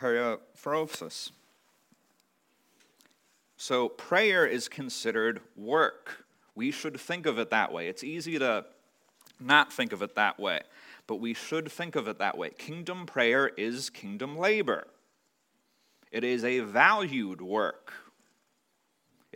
Hierapolis. 0.00 1.32
So 3.56 3.88
prayer 3.88 4.46
is 4.46 4.68
considered 4.68 5.40
work. 5.56 6.24
We 6.54 6.70
should 6.70 6.98
think 6.98 7.26
of 7.26 7.38
it 7.38 7.50
that 7.50 7.72
way. 7.72 7.88
It's 7.88 8.04
easy 8.04 8.38
to 8.38 8.64
not 9.40 9.72
think 9.72 9.92
of 9.92 10.02
it 10.02 10.14
that 10.14 10.38
way, 10.38 10.60
but 11.06 11.16
we 11.16 11.34
should 11.34 11.70
think 11.70 11.96
of 11.96 12.08
it 12.08 12.18
that 12.18 12.38
way. 12.38 12.50
Kingdom 12.50 13.06
prayer 13.06 13.48
is 13.56 13.90
kingdom 13.90 14.38
labor. 14.38 14.86
It 16.12 16.24
is 16.24 16.44
a 16.44 16.60
valued 16.60 17.40
work. 17.40 17.92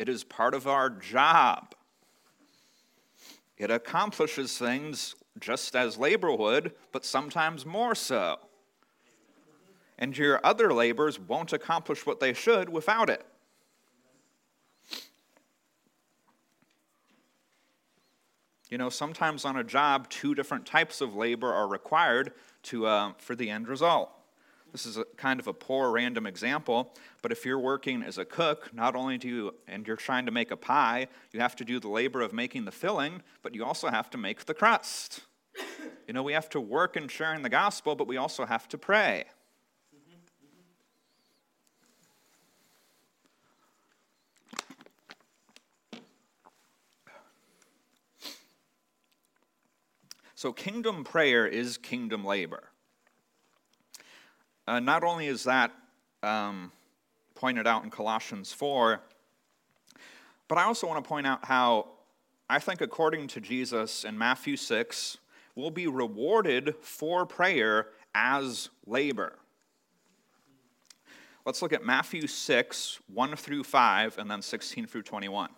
It 0.01 0.09
is 0.09 0.25
part 0.25 0.55
of 0.55 0.67
our 0.67 0.89
job. 0.89 1.75
It 3.59 3.71
accomplishes 3.71 4.57
things 4.57 5.15
just 5.39 5.77
as 5.77 5.99
labor 5.99 6.35
would, 6.35 6.73
but 6.91 7.05
sometimes 7.05 7.67
more 7.67 7.95
so. 7.95 8.39
and 9.99 10.17
your 10.17 10.41
other 10.43 10.73
labors 10.73 11.21
won't 11.21 11.53
accomplish 11.53 12.07
what 12.07 12.19
they 12.19 12.33
should 12.33 12.71
without 12.71 13.11
it. 13.11 13.27
You 18.71 18.79
know, 18.79 18.89
sometimes 18.89 19.45
on 19.45 19.59
a 19.59 19.65
job, 19.65 20.09
two 20.09 20.35
different 20.35 20.65
types 20.65 21.03
of 21.03 21.15
labor 21.15 21.53
are 21.53 21.69
required 21.69 22.33
to, 22.63 22.87
uh, 22.87 23.13
for 23.19 23.35
the 23.37 23.51
end 23.51 23.69
result. 23.69 24.11
This 24.73 24.87
is 24.87 24.97
a 24.97 25.05
kind 25.17 25.41
of 25.41 25.49
a 25.49 25.53
poor 25.53 25.91
random 25.91 26.27
example, 26.27 26.95
but 27.23 27.33
if 27.33 27.45
you're 27.45 27.59
working 27.59 28.03
as 28.03 28.19
a 28.19 28.25
cook, 28.25 28.73
not 28.73 28.95
only 28.95 29.19
do 29.19 29.29
you, 29.29 29.55
and 29.67 29.87
you're 29.87 29.97
trying 29.97 30.27
to 30.27 30.33
make 30.33 30.51
a 30.51 30.57
pie, 30.57 31.09
you 31.33 31.41
have 31.41 31.57
to 31.57 31.65
do 31.65 31.81
the 31.81 31.89
labor 31.89 32.21
of 32.21 32.33
making 32.33 32.65
the 32.65 32.71
filling, 32.71 33.23
but 33.43 33.55
you 33.55 33.65
also 33.65 33.89
have 33.89 34.11
to 34.11 34.19
make 34.19 34.45
the 34.45 34.55
crust. 34.55 35.21
You 36.07 36.15
know, 36.15 36.23
we 36.23 36.33
have 36.33 36.49
to 36.51 36.61
work 36.61 36.97
in 36.97 37.09
sharing 37.09 37.43
the 37.43 37.49
gospel, 37.49 37.95
but 37.95 38.07
we 38.07 38.17
also 38.17 38.45
have 38.45 38.69
to 38.69 38.79
pray. 38.79 39.25
So, 50.35 50.55
kingdom 50.55 51.05
prayer 51.05 51.47
is 51.47 51.77
kingdom 51.77 52.25
labor. 52.25 52.71
Uh, 54.67 54.81
not 54.81 55.03
only 55.05 55.27
is 55.27 55.45
that 55.45 55.73
um, 56.23 56.73
pointed 57.35 57.67
out 57.67 57.85
in 57.85 57.91
Colossians 57.91 58.53
4, 58.53 59.01
but 60.49 60.59
I 60.59 60.65
also 60.65 60.87
want 60.87 61.03
to 61.03 61.09
point 61.09 61.27
out 61.27 61.45
how 61.45 61.89
I 62.51 62.59
think, 62.59 62.81
according 62.81 63.29
to 63.29 63.41
Jesus 63.41 64.03
in 64.05 64.19
Matthew 64.19 64.57
6, 64.57 65.19
we'll 65.55 65.71
be 65.71 65.87
rewarded 65.87 66.75
for 66.81 67.25
prayer 67.25 67.87
as 68.13 68.71
labor. 68.87 69.39
Let's 71.47 71.63
look 71.63 71.73
at 71.73 71.85
Matthew 71.85 72.27
6, 72.27 72.99
1 73.07 73.37
through 73.37 73.63
5, 73.63 74.19
and 74.19 74.29
then 74.29 74.43
16 74.43 74.87
through 74.87 75.03
21. 75.03 75.51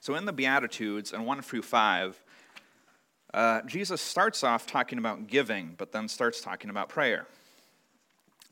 So, 0.00 0.14
in 0.14 0.24
the 0.24 0.32
Beatitudes, 0.32 1.12
and 1.12 1.26
1 1.26 1.42
through 1.42 1.62
5, 1.62 2.24
uh, 3.34 3.60
Jesus 3.66 4.00
starts 4.00 4.42
off 4.42 4.66
talking 4.66 4.98
about 4.98 5.26
giving, 5.26 5.74
but 5.76 5.92
then 5.92 6.08
starts 6.08 6.40
talking 6.40 6.70
about 6.70 6.88
prayer. 6.88 7.26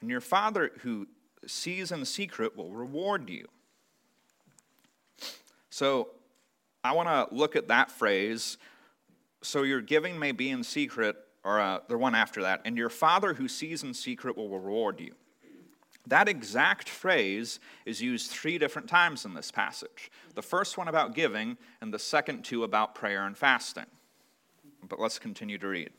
And 0.00 0.10
your 0.10 0.20
Father 0.20 0.72
who 0.80 1.06
sees 1.46 1.92
in 1.92 2.04
secret 2.04 2.56
will 2.56 2.70
reward 2.70 3.28
you. 3.28 3.48
So 5.70 6.08
I 6.84 6.92
want 6.92 7.08
to 7.08 7.34
look 7.34 7.56
at 7.56 7.68
that 7.68 7.90
phrase. 7.90 8.58
So 9.42 9.62
your 9.62 9.80
giving 9.80 10.18
may 10.18 10.32
be 10.32 10.50
in 10.50 10.62
secret, 10.62 11.16
or 11.44 11.60
uh, 11.60 11.80
the 11.88 11.98
one 11.98 12.14
after 12.14 12.42
that, 12.42 12.60
and 12.64 12.76
your 12.76 12.90
Father 12.90 13.34
who 13.34 13.48
sees 13.48 13.82
in 13.82 13.94
secret 13.94 14.36
will 14.36 14.48
reward 14.48 15.00
you. 15.00 15.14
That 16.08 16.28
exact 16.28 16.88
phrase 16.88 17.60
is 17.86 18.02
used 18.02 18.30
three 18.30 18.58
different 18.58 18.88
times 18.88 19.24
in 19.24 19.34
this 19.34 19.50
passage. 19.50 20.10
The 20.34 20.42
first 20.42 20.76
one 20.76 20.88
about 20.88 21.14
giving, 21.14 21.56
and 21.80 21.94
the 21.94 21.98
second 21.98 22.44
two 22.44 22.64
about 22.64 22.94
prayer 22.94 23.24
and 23.24 23.38
fasting. 23.38 23.86
But 24.88 24.98
let's 24.98 25.18
continue 25.18 25.58
to 25.58 25.68
read. 25.68 25.90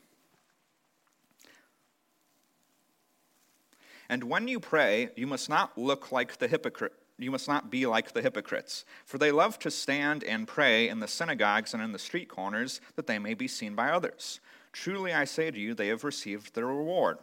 And 4.08 4.24
when 4.24 4.48
you 4.48 4.60
pray, 4.60 5.10
you 5.16 5.26
must 5.26 5.48
not 5.48 5.76
look 5.78 6.12
like 6.12 6.38
the 6.38 6.48
hypocrite. 6.48 6.92
You 7.18 7.30
must 7.30 7.46
not 7.46 7.70
be 7.70 7.86
like 7.86 8.12
the 8.12 8.22
hypocrites, 8.22 8.84
for 9.04 9.18
they 9.18 9.30
love 9.30 9.58
to 9.60 9.70
stand 9.70 10.24
and 10.24 10.48
pray 10.48 10.88
in 10.88 10.98
the 10.98 11.06
synagogues 11.06 11.72
and 11.72 11.80
in 11.80 11.92
the 11.92 11.98
street 11.98 12.28
corners, 12.28 12.80
that 12.96 13.06
they 13.06 13.20
may 13.20 13.34
be 13.34 13.46
seen 13.46 13.76
by 13.76 13.90
others. 13.90 14.40
Truly 14.72 15.12
I 15.12 15.24
say 15.24 15.52
to 15.52 15.58
you, 15.58 15.74
they 15.74 15.86
have 15.88 16.02
received 16.02 16.54
their 16.54 16.66
reward. 16.66 17.18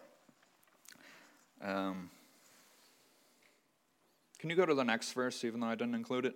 Um, 1.62 2.10
can 4.40 4.50
you 4.50 4.56
go 4.56 4.66
to 4.66 4.74
the 4.74 4.86
next 4.86 5.12
verse, 5.12 5.44
even 5.44 5.60
though 5.60 5.68
I 5.68 5.76
didn't 5.76 5.96
include 5.96 6.26
it? 6.26 6.36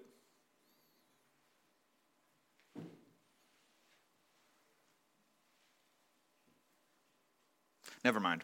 Never 8.03 8.19
mind. 8.19 8.43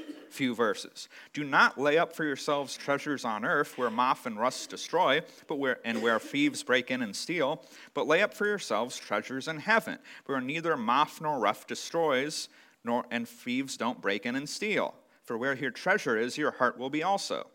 few 0.31 0.55
verses. 0.55 1.09
Do 1.33 1.43
not 1.43 1.79
lay 1.79 1.97
up 1.97 2.13
for 2.13 2.23
yourselves 2.23 2.77
treasures 2.77 3.25
on 3.25 3.45
earth 3.45 3.77
where 3.77 3.89
moth 3.89 4.25
and 4.25 4.39
rust 4.39 4.69
destroy, 4.69 5.21
but 5.47 5.59
where 5.59 5.79
and 5.85 6.01
where 6.01 6.19
thieves 6.19 6.63
break 6.63 6.91
in 6.91 7.01
and 7.01 7.15
steal, 7.15 7.63
but 7.93 8.07
lay 8.07 8.21
up 8.21 8.33
for 8.33 8.45
yourselves 8.45 8.97
treasures 8.97 9.47
in 9.47 9.57
heaven, 9.57 9.99
where 10.25 10.41
neither 10.41 10.75
moth 10.77 11.21
nor 11.21 11.39
rust 11.39 11.67
destroys, 11.67 12.49
nor 12.83 13.05
and 13.11 13.27
thieves 13.27 13.77
don't 13.77 14.01
break 14.01 14.25
in 14.25 14.35
and 14.35 14.49
steal. 14.49 14.95
For 15.23 15.37
where 15.37 15.55
your 15.55 15.71
treasure 15.71 16.17
is, 16.17 16.37
your 16.37 16.51
heart 16.51 16.77
will 16.77 16.89
be 16.89 17.03
also. 17.03 17.47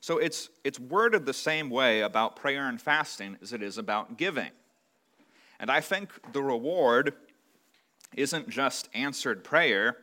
So 0.00 0.16
it's, 0.16 0.48
it's 0.64 0.80
worded 0.80 1.26
the 1.26 1.34
same 1.34 1.68
way 1.68 2.00
about 2.00 2.34
prayer 2.34 2.66
and 2.66 2.80
fasting 2.80 3.36
as 3.42 3.52
it 3.52 3.62
is 3.62 3.76
about 3.76 4.16
giving. 4.16 4.48
And 5.60 5.70
I 5.70 5.82
think 5.82 6.10
the 6.32 6.42
reward 6.42 7.12
isn't 8.16 8.48
just 8.48 8.88
answered 8.94 9.44
prayer, 9.44 9.96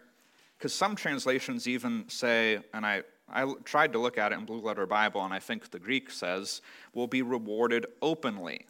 because 0.58 0.74
some 0.74 0.96
translations 0.96 1.68
even 1.68 2.06
say, 2.08 2.60
and 2.74 2.86
I, 2.86 3.04
I 3.30 3.52
tried 3.64 3.94
to 3.94 4.00
look 4.00 4.18
at 4.18 4.32
it 4.32 4.40
in 4.40 4.46
Blue 4.46 4.62
Letter 4.62 4.86
Bible, 4.86 5.24
and 5.24 5.34
I 5.34 5.40
think 5.40 5.72
the 5.72 5.80
Greek 5.80 6.10
says, 6.12 6.62
will 6.94 7.08
be 7.08 7.22
rewarded 7.22 7.86
openly. 8.02 8.68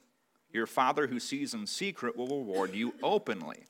Your 0.52 0.66
Father 0.66 1.08
who 1.08 1.20
sees 1.20 1.54
in 1.54 1.68
secret 1.68 2.16
will 2.16 2.28
reward 2.28 2.74
you 2.74 2.94
openly. 3.04 3.66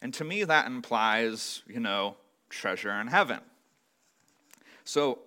And 0.00 0.12
to 0.14 0.24
me, 0.24 0.44
that 0.44 0.66
implies, 0.66 1.62
you 1.66 1.80
know, 1.80 2.16
treasure 2.48 2.92
in 2.92 3.06
heaven. 3.06 3.40
So, 4.84 5.20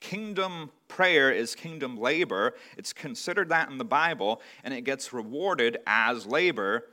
kingdom 0.00 0.70
prayer 0.88 1.30
is 1.30 1.54
kingdom 1.54 1.96
labor. 1.96 2.54
It's 2.76 2.92
considered 2.92 3.48
that 3.48 3.70
in 3.70 3.78
the 3.78 3.84
Bible, 3.84 4.40
and 4.64 4.74
it 4.74 4.82
gets 4.82 5.12
rewarded 5.12 5.78
as 5.86 6.26
labor 6.26 6.84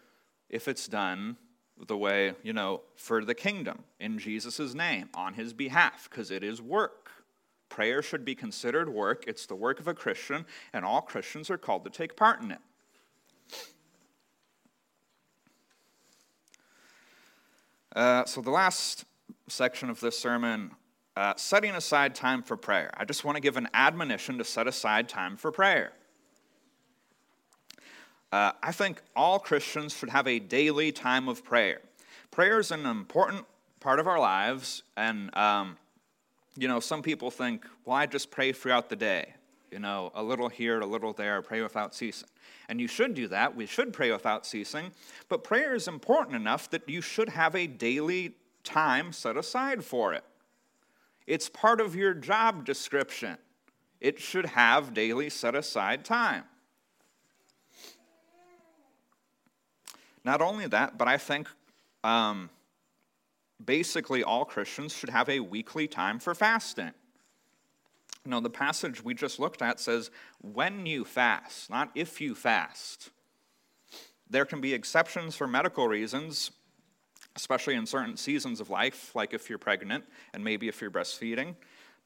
if 0.50 0.68
it's 0.68 0.88
done 0.88 1.38
the 1.88 1.98
way, 1.98 2.34
you 2.44 2.54
know, 2.54 2.82
for 2.96 3.26
the 3.26 3.36
kingdom 3.36 3.84
in 4.00 4.20
Jesus' 4.20 4.74
name 4.74 5.10
on 5.14 5.34
his 5.34 5.54
behalf, 5.54 6.08
because 6.10 6.32
it 6.32 6.44
is 6.44 6.62
work. 6.62 7.12
Prayer 7.70 8.02
should 8.02 8.24
be 8.24 8.36
considered 8.36 8.90
work. 8.90 9.26
It's 9.28 9.46
the 9.46 9.56
work 9.56 9.80
of 9.80 9.88
a 9.88 9.94
Christian, 9.94 10.46
and 10.74 10.86
all 10.86 11.02
Christians 11.02 11.50
are 11.50 11.58
called 11.58 11.84
to 11.86 11.90
take 11.90 12.16
part 12.16 12.42
in 12.42 12.52
it. 12.52 12.60
Uh, 17.96 18.26
so, 18.26 18.42
the 18.42 18.52
last 18.52 19.06
section 19.48 19.90
of 19.90 20.00
this 20.00 20.18
sermon, 20.18 20.72
uh, 21.16 21.34
setting 21.36 21.76
aside 21.76 22.16
time 22.16 22.42
for 22.42 22.58
prayer. 22.58 22.90
I 22.96 23.06
just 23.06 23.24
want 23.24 23.36
to 23.36 23.42
give 23.42 23.58
an 23.58 23.70
admonition 23.74 24.38
to 24.40 24.44
set 24.44 24.68
aside 24.68 25.08
time 25.08 25.38
for 25.38 25.52
prayer. 25.52 25.94
Uh, 28.34 28.52
I 28.64 28.72
think 28.72 29.00
all 29.16 29.38
Christians 29.38 29.96
should 29.96 30.10
have 30.10 30.28
a 30.28 30.40
daily 30.40 30.92
time 30.92 31.30
of 31.30 31.44
prayer. 31.44 31.82
Prayer 32.32 32.58
is 32.58 32.72
an 32.72 32.88
important 32.88 33.46
part 33.80 34.00
of 34.00 34.08
our 34.08 34.20
lives, 34.20 34.82
and 34.98 35.30
um, 35.38 35.78
you 36.58 36.68
know, 36.68 36.80
some 36.80 37.04
people 37.04 37.30
think, 37.30 37.64
well, 37.86 37.96
I 37.96 38.08
just 38.08 38.32
pray 38.32 38.52
throughout 38.52 38.90
the 38.90 38.96
day. 38.96 39.36
You 39.70 39.78
know, 39.78 40.12
a 40.16 40.24
little 40.24 40.50
here, 40.50 40.80
a 40.80 40.86
little 40.88 41.14
there, 41.14 41.44
pray 41.44 41.62
without 41.62 41.94
ceasing. 41.94 42.28
And 42.70 42.82
you 42.82 42.88
should 42.88 43.14
do 43.14 43.28
that. 43.28 43.56
We 43.56 43.68
should 43.68 43.94
pray 43.94 44.12
without 44.12 44.48
ceasing. 44.48 44.94
But 45.30 45.44
prayer 45.44 45.76
is 45.76 45.88
important 45.88 46.36
enough 46.36 46.72
that 46.72 46.90
you 46.90 47.02
should 47.02 47.30
have 47.30 47.54
a 47.54 47.68
daily 47.68 48.34
time 48.64 49.14
set 49.14 49.38
aside 49.38 49.84
for 49.84 50.12
it. 50.12 50.24
It's 51.28 51.50
part 51.50 51.80
of 51.80 51.96
your 51.96 52.16
job 52.16 52.66
description. 52.66 53.38
it 54.02 54.20
should 54.20 54.48
have 54.48 54.96
daily 54.96 55.30
set 55.30 55.54
aside 55.54 56.04
time. 56.04 56.46
Not 60.26 60.42
only 60.42 60.68
that, 60.68 60.98
but 60.98 61.08
I 61.08 61.18
think 61.18 61.48
um, 62.04 62.50
basically 63.64 64.24
all 64.24 64.46
Christians 64.46 64.94
should 64.94 65.10
have 65.10 65.30
a 65.30 65.40
weekly 65.40 65.88
time 65.88 66.20
for 66.20 66.34
fasting. 66.34 66.92
You 68.26 68.32
know, 68.32 68.40
the 68.40 68.50
passage 68.50 69.04
we 69.04 69.14
just 69.14 69.40
looked 69.40 69.62
at 69.62 69.80
says, 69.80 70.10
when 70.42 70.86
you 70.86 71.04
fast, 71.04 71.70
not 71.70 71.92
if 71.94 72.22
you 72.22 72.36
fast. 72.36 73.10
There 74.30 74.46
can 74.46 74.62
be 74.62 74.74
exceptions 74.74 75.36
for 75.36 75.46
medical 75.46 75.88
reasons, 75.88 76.52
especially 77.36 77.76
in 77.76 77.86
certain 77.86 78.16
seasons 78.16 78.62
of 78.62 78.70
life, 78.70 79.14
like 79.14 79.34
if 79.34 79.50
you're 79.50 79.60
pregnant 79.60 80.06
and 80.34 80.44
maybe 80.44 80.70
if 80.70 80.80
you're 80.80 80.90
breastfeeding. 80.90 81.56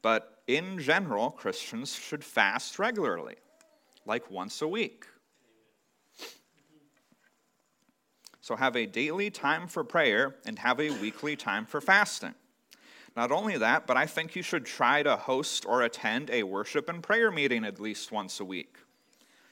But 0.02 0.42
in 0.46 0.78
general, 0.80 1.30
Christians 1.30 1.94
should 1.94 2.24
fast 2.24 2.78
regularly, 2.78 3.36
like 4.04 4.30
once 4.30 4.60
a 4.62 4.68
week. 4.68 5.06
So 8.48 8.56
have 8.56 8.76
a 8.76 8.86
daily 8.86 9.28
time 9.28 9.68
for 9.68 9.84
prayer 9.84 10.36
and 10.46 10.58
have 10.58 10.80
a 10.80 10.88
weekly 11.02 11.36
time 11.36 11.66
for 11.66 11.82
fasting. 11.82 12.32
Not 13.14 13.30
only 13.30 13.58
that, 13.58 13.86
but 13.86 13.98
I 13.98 14.06
think 14.06 14.34
you 14.34 14.42
should 14.42 14.64
try 14.64 15.02
to 15.02 15.16
host 15.16 15.66
or 15.66 15.82
attend 15.82 16.30
a 16.30 16.44
worship 16.44 16.88
and 16.88 17.02
prayer 17.02 17.30
meeting 17.30 17.62
at 17.66 17.78
least 17.78 18.10
once 18.10 18.40
a 18.40 18.46
week. 18.46 18.76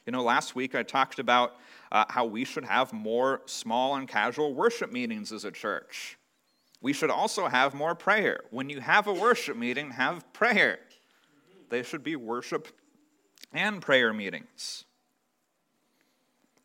You 0.07 0.12
know, 0.12 0.22
last 0.22 0.57
week 0.57 0.74
I 0.74 0.82
talked 0.82 1.18
about 1.18 1.57
uh, 1.92 2.07
how 2.09 2.24
we 2.24 2.47
should 2.47 2.64
have 2.64 2.94
more 2.94 3.42
small 3.44 3.97
and 3.97 4.09
casual 4.09 4.55
worship 4.55 4.90
meetings 4.90 5.30
as 5.30 5.44
a 5.44 5.51
church. 5.51 6.16
We 6.80 6.94
should 6.94 7.11
also 7.11 7.49
have 7.49 7.74
more 7.74 7.94
prayer. 7.94 8.44
When 8.49 8.70
you 8.70 8.80
have 8.80 9.09
a 9.09 9.12
worship 9.12 9.59
meeting, 9.59 9.90
have 9.90 10.32
prayer. 10.32 10.78
They 11.68 11.82
should 11.82 12.03
be 12.03 12.16
worship 12.16 12.68
and 13.53 13.82
prayer 13.82 14.14
meetings 14.14 14.86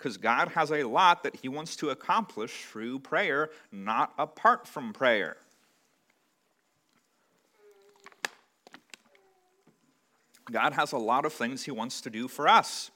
because 0.01 0.17
God 0.17 0.47
has 0.49 0.71
a 0.71 0.83
lot 0.83 1.21
that 1.21 1.35
He 1.35 1.47
wants 1.47 1.75
to 1.75 1.91
accomplish 1.91 2.65
through 2.65 2.99
prayer, 2.99 3.51
not 3.71 4.13
apart 4.17 4.67
from 4.67 4.93
prayer. 4.93 5.37
God 10.51 10.73
has 10.73 10.91
a 10.91 10.97
lot 10.97 11.23
of 11.23 11.33
things 11.33 11.63
He 11.63 11.71
wants 11.71 12.01
to 12.01 12.09
do 12.09 12.27
for 12.27 12.47
us 12.47 12.89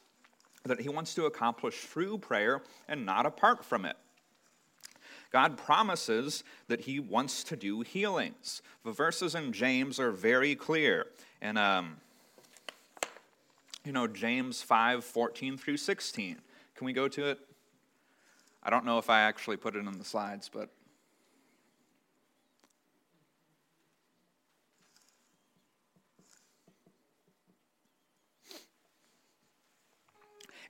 that 0.64 0.82
He 0.82 0.90
wants 0.90 1.14
to 1.14 1.26
accomplish 1.26 1.82
through 1.82 2.18
prayer 2.18 2.64
and 2.88 3.06
not 3.06 3.28
apart 3.28 3.64
from 3.64 3.86
it. 3.86 3.98
God 5.32 5.58
promises 5.58 6.44
that 6.70 6.82
He 6.82 7.00
wants 7.00 7.44
to 7.44 7.56
do 7.56 7.82
healings. 7.82 8.64
The 8.84 8.92
verses 8.92 9.36
in 9.36 9.54
James 9.54 10.00
are 10.00 10.12
very 10.12 10.56
clear. 10.56 11.06
And, 11.40 11.60
um, 11.60 11.98
you 13.84 13.92
know, 13.92 14.08
James 14.08 14.64
5 14.64 15.04
14 15.04 15.56
through 15.58 15.78
16. 15.78 16.42
Can 16.76 16.86
we 16.86 16.94
go 16.94 17.08
to 17.08 17.26
it? 17.28 17.40
I 18.62 18.70
don't 18.70 18.86
know 18.86 18.98
if 18.98 19.10
I 19.10 19.22
actually 19.22 19.58
put 19.58 19.76
it 19.76 19.86
in 19.86 19.98
the 19.98 20.04
slides, 20.04 20.50
but. 20.52 20.70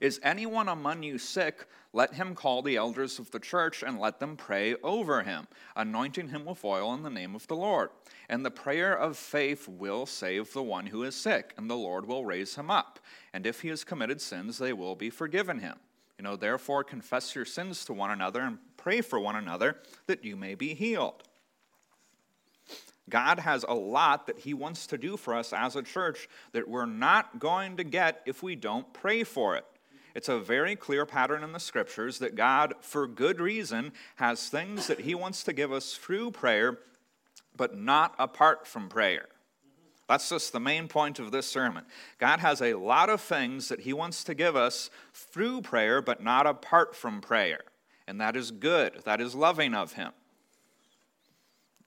Is 0.00 0.20
anyone 0.22 0.68
among 0.68 1.02
you 1.02 1.18
sick? 1.18 1.66
Let 1.92 2.14
him 2.14 2.34
call 2.34 2.60
the 2.60 2.76
elders 2.76 3.18
of 3.18 3.30
the 3.30 3.40
church 3.40 3.82
and 3.82 3.98
let 3.98 4.20
them 4.20 4.36
pray 4.36 4.74
over 4.82 5.22
him, 5.22 5.48
anointing 5.74 6.28
him 6.28 6.44
with 6.44 6.62
oil 6.62 6.92
in 6.92 7.02
the 7.02 7.08
name 7.08 7.34
of 7.34 7.46
the 7.46 7.56
Lord. 7.56 7.88
And 8.28 8.44
the 8.44 8.50
prayer 8.50 8.92
of 8.92 9.16
faith 9.16 9.66
will 9.66 10.04
save 10.04 10.52
the 10.52 10.62
one 10.62 10.86
who 10.86 11.02
is 11.02 11.14
sick, 11.14 11.54
and 11.56 11.70
the 11.70 11.76
Lord 11.76 12.06
will 12.06 12.26
raise 12.26 12.56
him 12.56 12.70
up. 12.70 13.00
And 13.32 13.46
if 13.46 13.62
he 13.62 13.68
has 13.68 13.84
committed 13.84 14.20
sins, 14.20 14.58
they 14.58 14.74
will 14.74 14.94
be 14.94 15.08
forgiven 15.08 15.60
him. 15.60 15.78
You 16.18 16.22
know, 16.22 16.36
therefore 16.36 16.84
confess 16.84 17.34
your 17.34 17.44
sins 17.44 17.84
to 17.84 17.92
one 17.92 18.10
another 18.10 18.40
and 18.40 18.58
pray 18.76 19.00
for 19.00 19.20
one 19.20 19.36
another 19.36 19.76
that 20.06 20.24
you 20.24 20.36
may 20.36 20.54
be 20.54 20.74
healed. 20.74 21.22
God 23.08 23.38
has 23.38 23.64
a 23.68 23.74
lot 23.74 24.26
that 24.26 24.40
He 24.40 24.54
wants 24.54 24.86
to 24.88 24.98
do 24.98 25.16
for 25.16 25.34
us 25.34 25.52
as 25.52 25.76
a 25.76 25.82
church 25.82 26.28
that 26.52 26.68
we're 26.68 26.86
not 26.86 27.38
going 27.38 27.76
to 27.76 27.84
get 27.84 28.22
if 28.26 28.42
we 28.42 28.56
don't 28.56 28.92
pray 28.92 29.22
for 29.22 29.56
it. 29.56 29.64
It's 30.14 30.28
a 30.28 30.38
very 30.38 30.76
clear 30.76 31.04
pattern 31.04 31.44
in 31.44 31.52
the 31.52 31.60
scriptures 31.60 32.18
that 32.20 32.34
God, 32.34 32.74
for 32.80 33.06
good 33.06 33.38
reason, 33.38 33.92
has 34.16 34.48
things 34.48 34.86
that 34.86 35.00
He 35.00 35.14
wants 35.14 35.44
to 35.44 35.52
give 35.52 35.70
us 35.70 35.94
through 35.94 36.30
prayer, 36.30 36.78
but 37.54 37.76
not 37.76 38.14
apart 38.18 38.66
from 38.66 38.88
prayer. 38.88 39.26
That's 40.08 40.28
just 40.28 40.52
the 40.52 40.60
main 40.60 40.86
point 40.86 41.18
of 41.18 41.32
this 41.32 41.46
sermon. 41.46 41.84
God 42.18 42.38
has 42.38 42.62
a 42.62 42.74
lot 42.74 43.10
of 43.10 43.20
things 43.20 43.68
that 43.68 43.80
He 43.80 43.92
wants 43.92 44.22
to 44.24 44.34
give 44.34 44.54
us 44.54 44.88
through 45.12 45.62
prayer, 45.62 46.00
but 46.00 46.22
not 46.22 46.46
apart 46.46 46.94
from 46.94 47.20
prayer. 47.20 47.60
And 48.06 48.20
that 48.20 48.36
is 48.36 48.52
good, 48.52 49.00
that 49.04 49.20
is 49.20 49.34
loving 49.34 49.74
of 49.74 49.94
Him. 49.94 50.12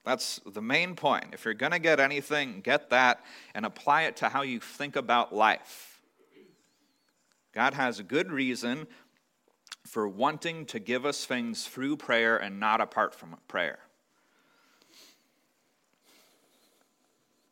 That's 0.04 0.40
the 0.46 0.62
main 0.62 0.96
point. 0.96 1.28
If 1.34 1.46
you're 1.46 1.54
going 1.54 1.72
to 1.72 1.80
get 1.80 2.00
anything, 2.00 2.62
get 2.62 2.90
that 2.90 3.24
and 3.54 3.66
apply 3.66 4.04
it 4.04 4.18
to 4.18 4.30
how 4.30 4.42
you 4.42 4.60
think 4.60 4.96
about 4.96 5.34
life. 5.34 6.02
God 7.54 7.74
has 7.74 8.00
a 8.00 8.04
good 8.04 8.32
reason 8.32 8.88
for 9.86 10.08
wanting 10.08 10.66
to 10.68 10.80
give 10.80 11.06
us 11.06 11.26
things 11.26 11.66
through 11.68 11.98
prayer 11.98 12.38
and 12.38 12.60
not 12.60 12.82
apart 12.82 13.16
from 13.16 13.36
prayer. 13.48 13.80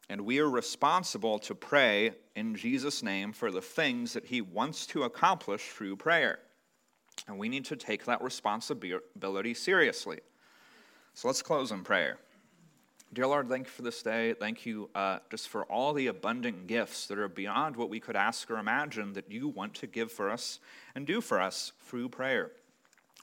And 0.10 0.22
we 0.22 0.40
are 0.40 0.50
responsible 0.50 1.38
to 1.40 1.56
pray 1.56 2.12
in 2.36 2.56
Jesus' 2.56 3.04
name 3.04 3.34
for 3.34 3.52
the 3.52 3.62
things 3.62 4.14
that 4.14 4.26
He 4.26 4.42
wants 4.42 4.86
to 4.88 5.04
accomplish 5.04 5.64
through 5.70 5.98
prayer. 5.98 6.40
And 7.28 7.38
we 7.38 7.50
need 7.50 7.66
to 7.66 7.76
take 7.76 8.06
that 8.06 8.22
responsibility 8.22 9.54
seriously. 9.54 10.20
So 11.14 11.28
let's 11.28 11.42
close 11.42 11.72
in 11.72 11.84
prayer. 11.84 12.20
Dear 13.14 13.28
Lord, 13.28 13.50
thank 13.50 13.68
you 13.68 13.72
for 13.72 13.82
this 13.82 14.04
day. 14.04 14.34
Thank 14.34 14.66
you 14.66 14.90
uh, 14.94 15.20
just 15.32 15.48
for 15.48 15.64
all 15.66 15.94
the 15.94 16.08
abundant 16.08 16.68
gifts 16.68 17.08
that 17.08 17.18
are 17.18 17.30
beyond 17.30 17.76
what 17.76 17.90
we 17.90 18.00
could 18.00 18.18
ask 18.18 18.52
or 18.52 18.58
imagine 18.58 19.14
that 19.14 19.32
you 19.32 19.48
want 19.48 19.74
to 19.76 19.88
give 19.88 20.12
for 20.12 20.30
us 20.30 20.60
and 20.94 21.08
do 21.08 21.22
for 21.22 21.42
us 21.42 21.72
through 21.80 22.10
prayer. 22.10 22.52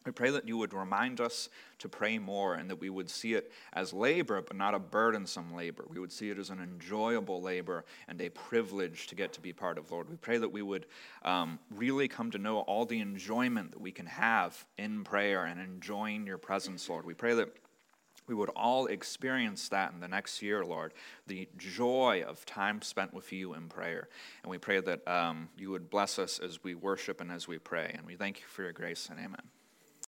We 0.05 0.13
pray 0.13 0.31
that 0.31 0.47
you 0.47 0.59
would 0.59 0.75
remind 0.75 1.21
us 1.21 1.49
to 1.79 1.89
pray 1.89 2.19
more 2.19 2.55
and 2.55 2.69
that 2.69 2.81
we 2.81 2.91
would 2.91 3.09
see 3.09 3.35
it 3.35 3.51
as 3.73 3.93
labor, 3.93 4.43
but 4.43 4.57
not 4.57 4.75
a 4.75 4.79
burdensome 4.79 5.55
labor. 5.55 5.85
We 5.89 5.99
would 5.99 6.13
see 6.13 6.29
it 6.31 6.39
as 6.39 6.51
an 6.51 6.61
enjoyable 6.61 7.41
labor 7.41 7.85
and 8.07 8.21
a 8.21 8.29
privilege 8.29 9.07
to 9.09 9.15
get 9.15 9.33
to 9.35 9.41
be 9.41 9.53
part 9.53 9.79
of, 9.79 9.91
Lord. 9.91 10.11
We 10.11 10.17
pray 10.17 10.37
that 10.37 10.53
we 10.53 10.61
would 10.61 10.87
um, 11.23 11.59
really 11.71 12.07
come 12.07 12.31
to 12.33 12.39
know 12.39 12.61
all 12.61 12.85
the 12.85 13.01
enjoyment 13.01 13.73
that 13.73 13.81
we 13.81 13.93
can 13.93 14.07
have 14.07 14.67
in 14.77 15.05
prayer 15.05 15.47
and 15.47 15.59
enjoying 15.59 16.27
your 16.27 16.39
presence, 16.39 16.89
Lord. 16.89 17.07
We 17.07 17.15
pray 17.15 17.35
that 17.35 17.49
we 18.27 18.35
would 18.35 18.51
all 18.51 18.87
experience 18.87 19.69
that 19.69 19.93
in 19.93 20.01
the 20.01 20.09
next 20.09 20.41
year, 20.43 20.65
Lord, 20.65 20.95
the 21.27 21.49
joy 21.59 22.25
of 22.27 22.45
time 22.47 22.81
spent 22.83 23.13
with 23.13 23.33
you 23.33 23.55
in 23.55 23.69
prayer. 23.69 24.09
And 24.43 24.51
we 24.51 24.59
pray 24.59 24.81
that 24.81 25.07
um, 25.07 25.49
you 25.59 25.71
would 25.71 25.91
bless 25.91 26.19
us 26.19 26.39
as 26.39 26.63
we 26.65 26.75
worship 26.75 27.21
and 27.21 27.31
as 27.31 27.47
we 27.47 27.59
pray. 27.59 27.91
And 27.95 28.07
we 28.07 28.17
thank 28.17 28.41
you 28.41 28.47
for 28.47 28.63
your 28.63 28.73
grace 28.73 29.09
and 29.11 29.19
amen. 29.19 29.43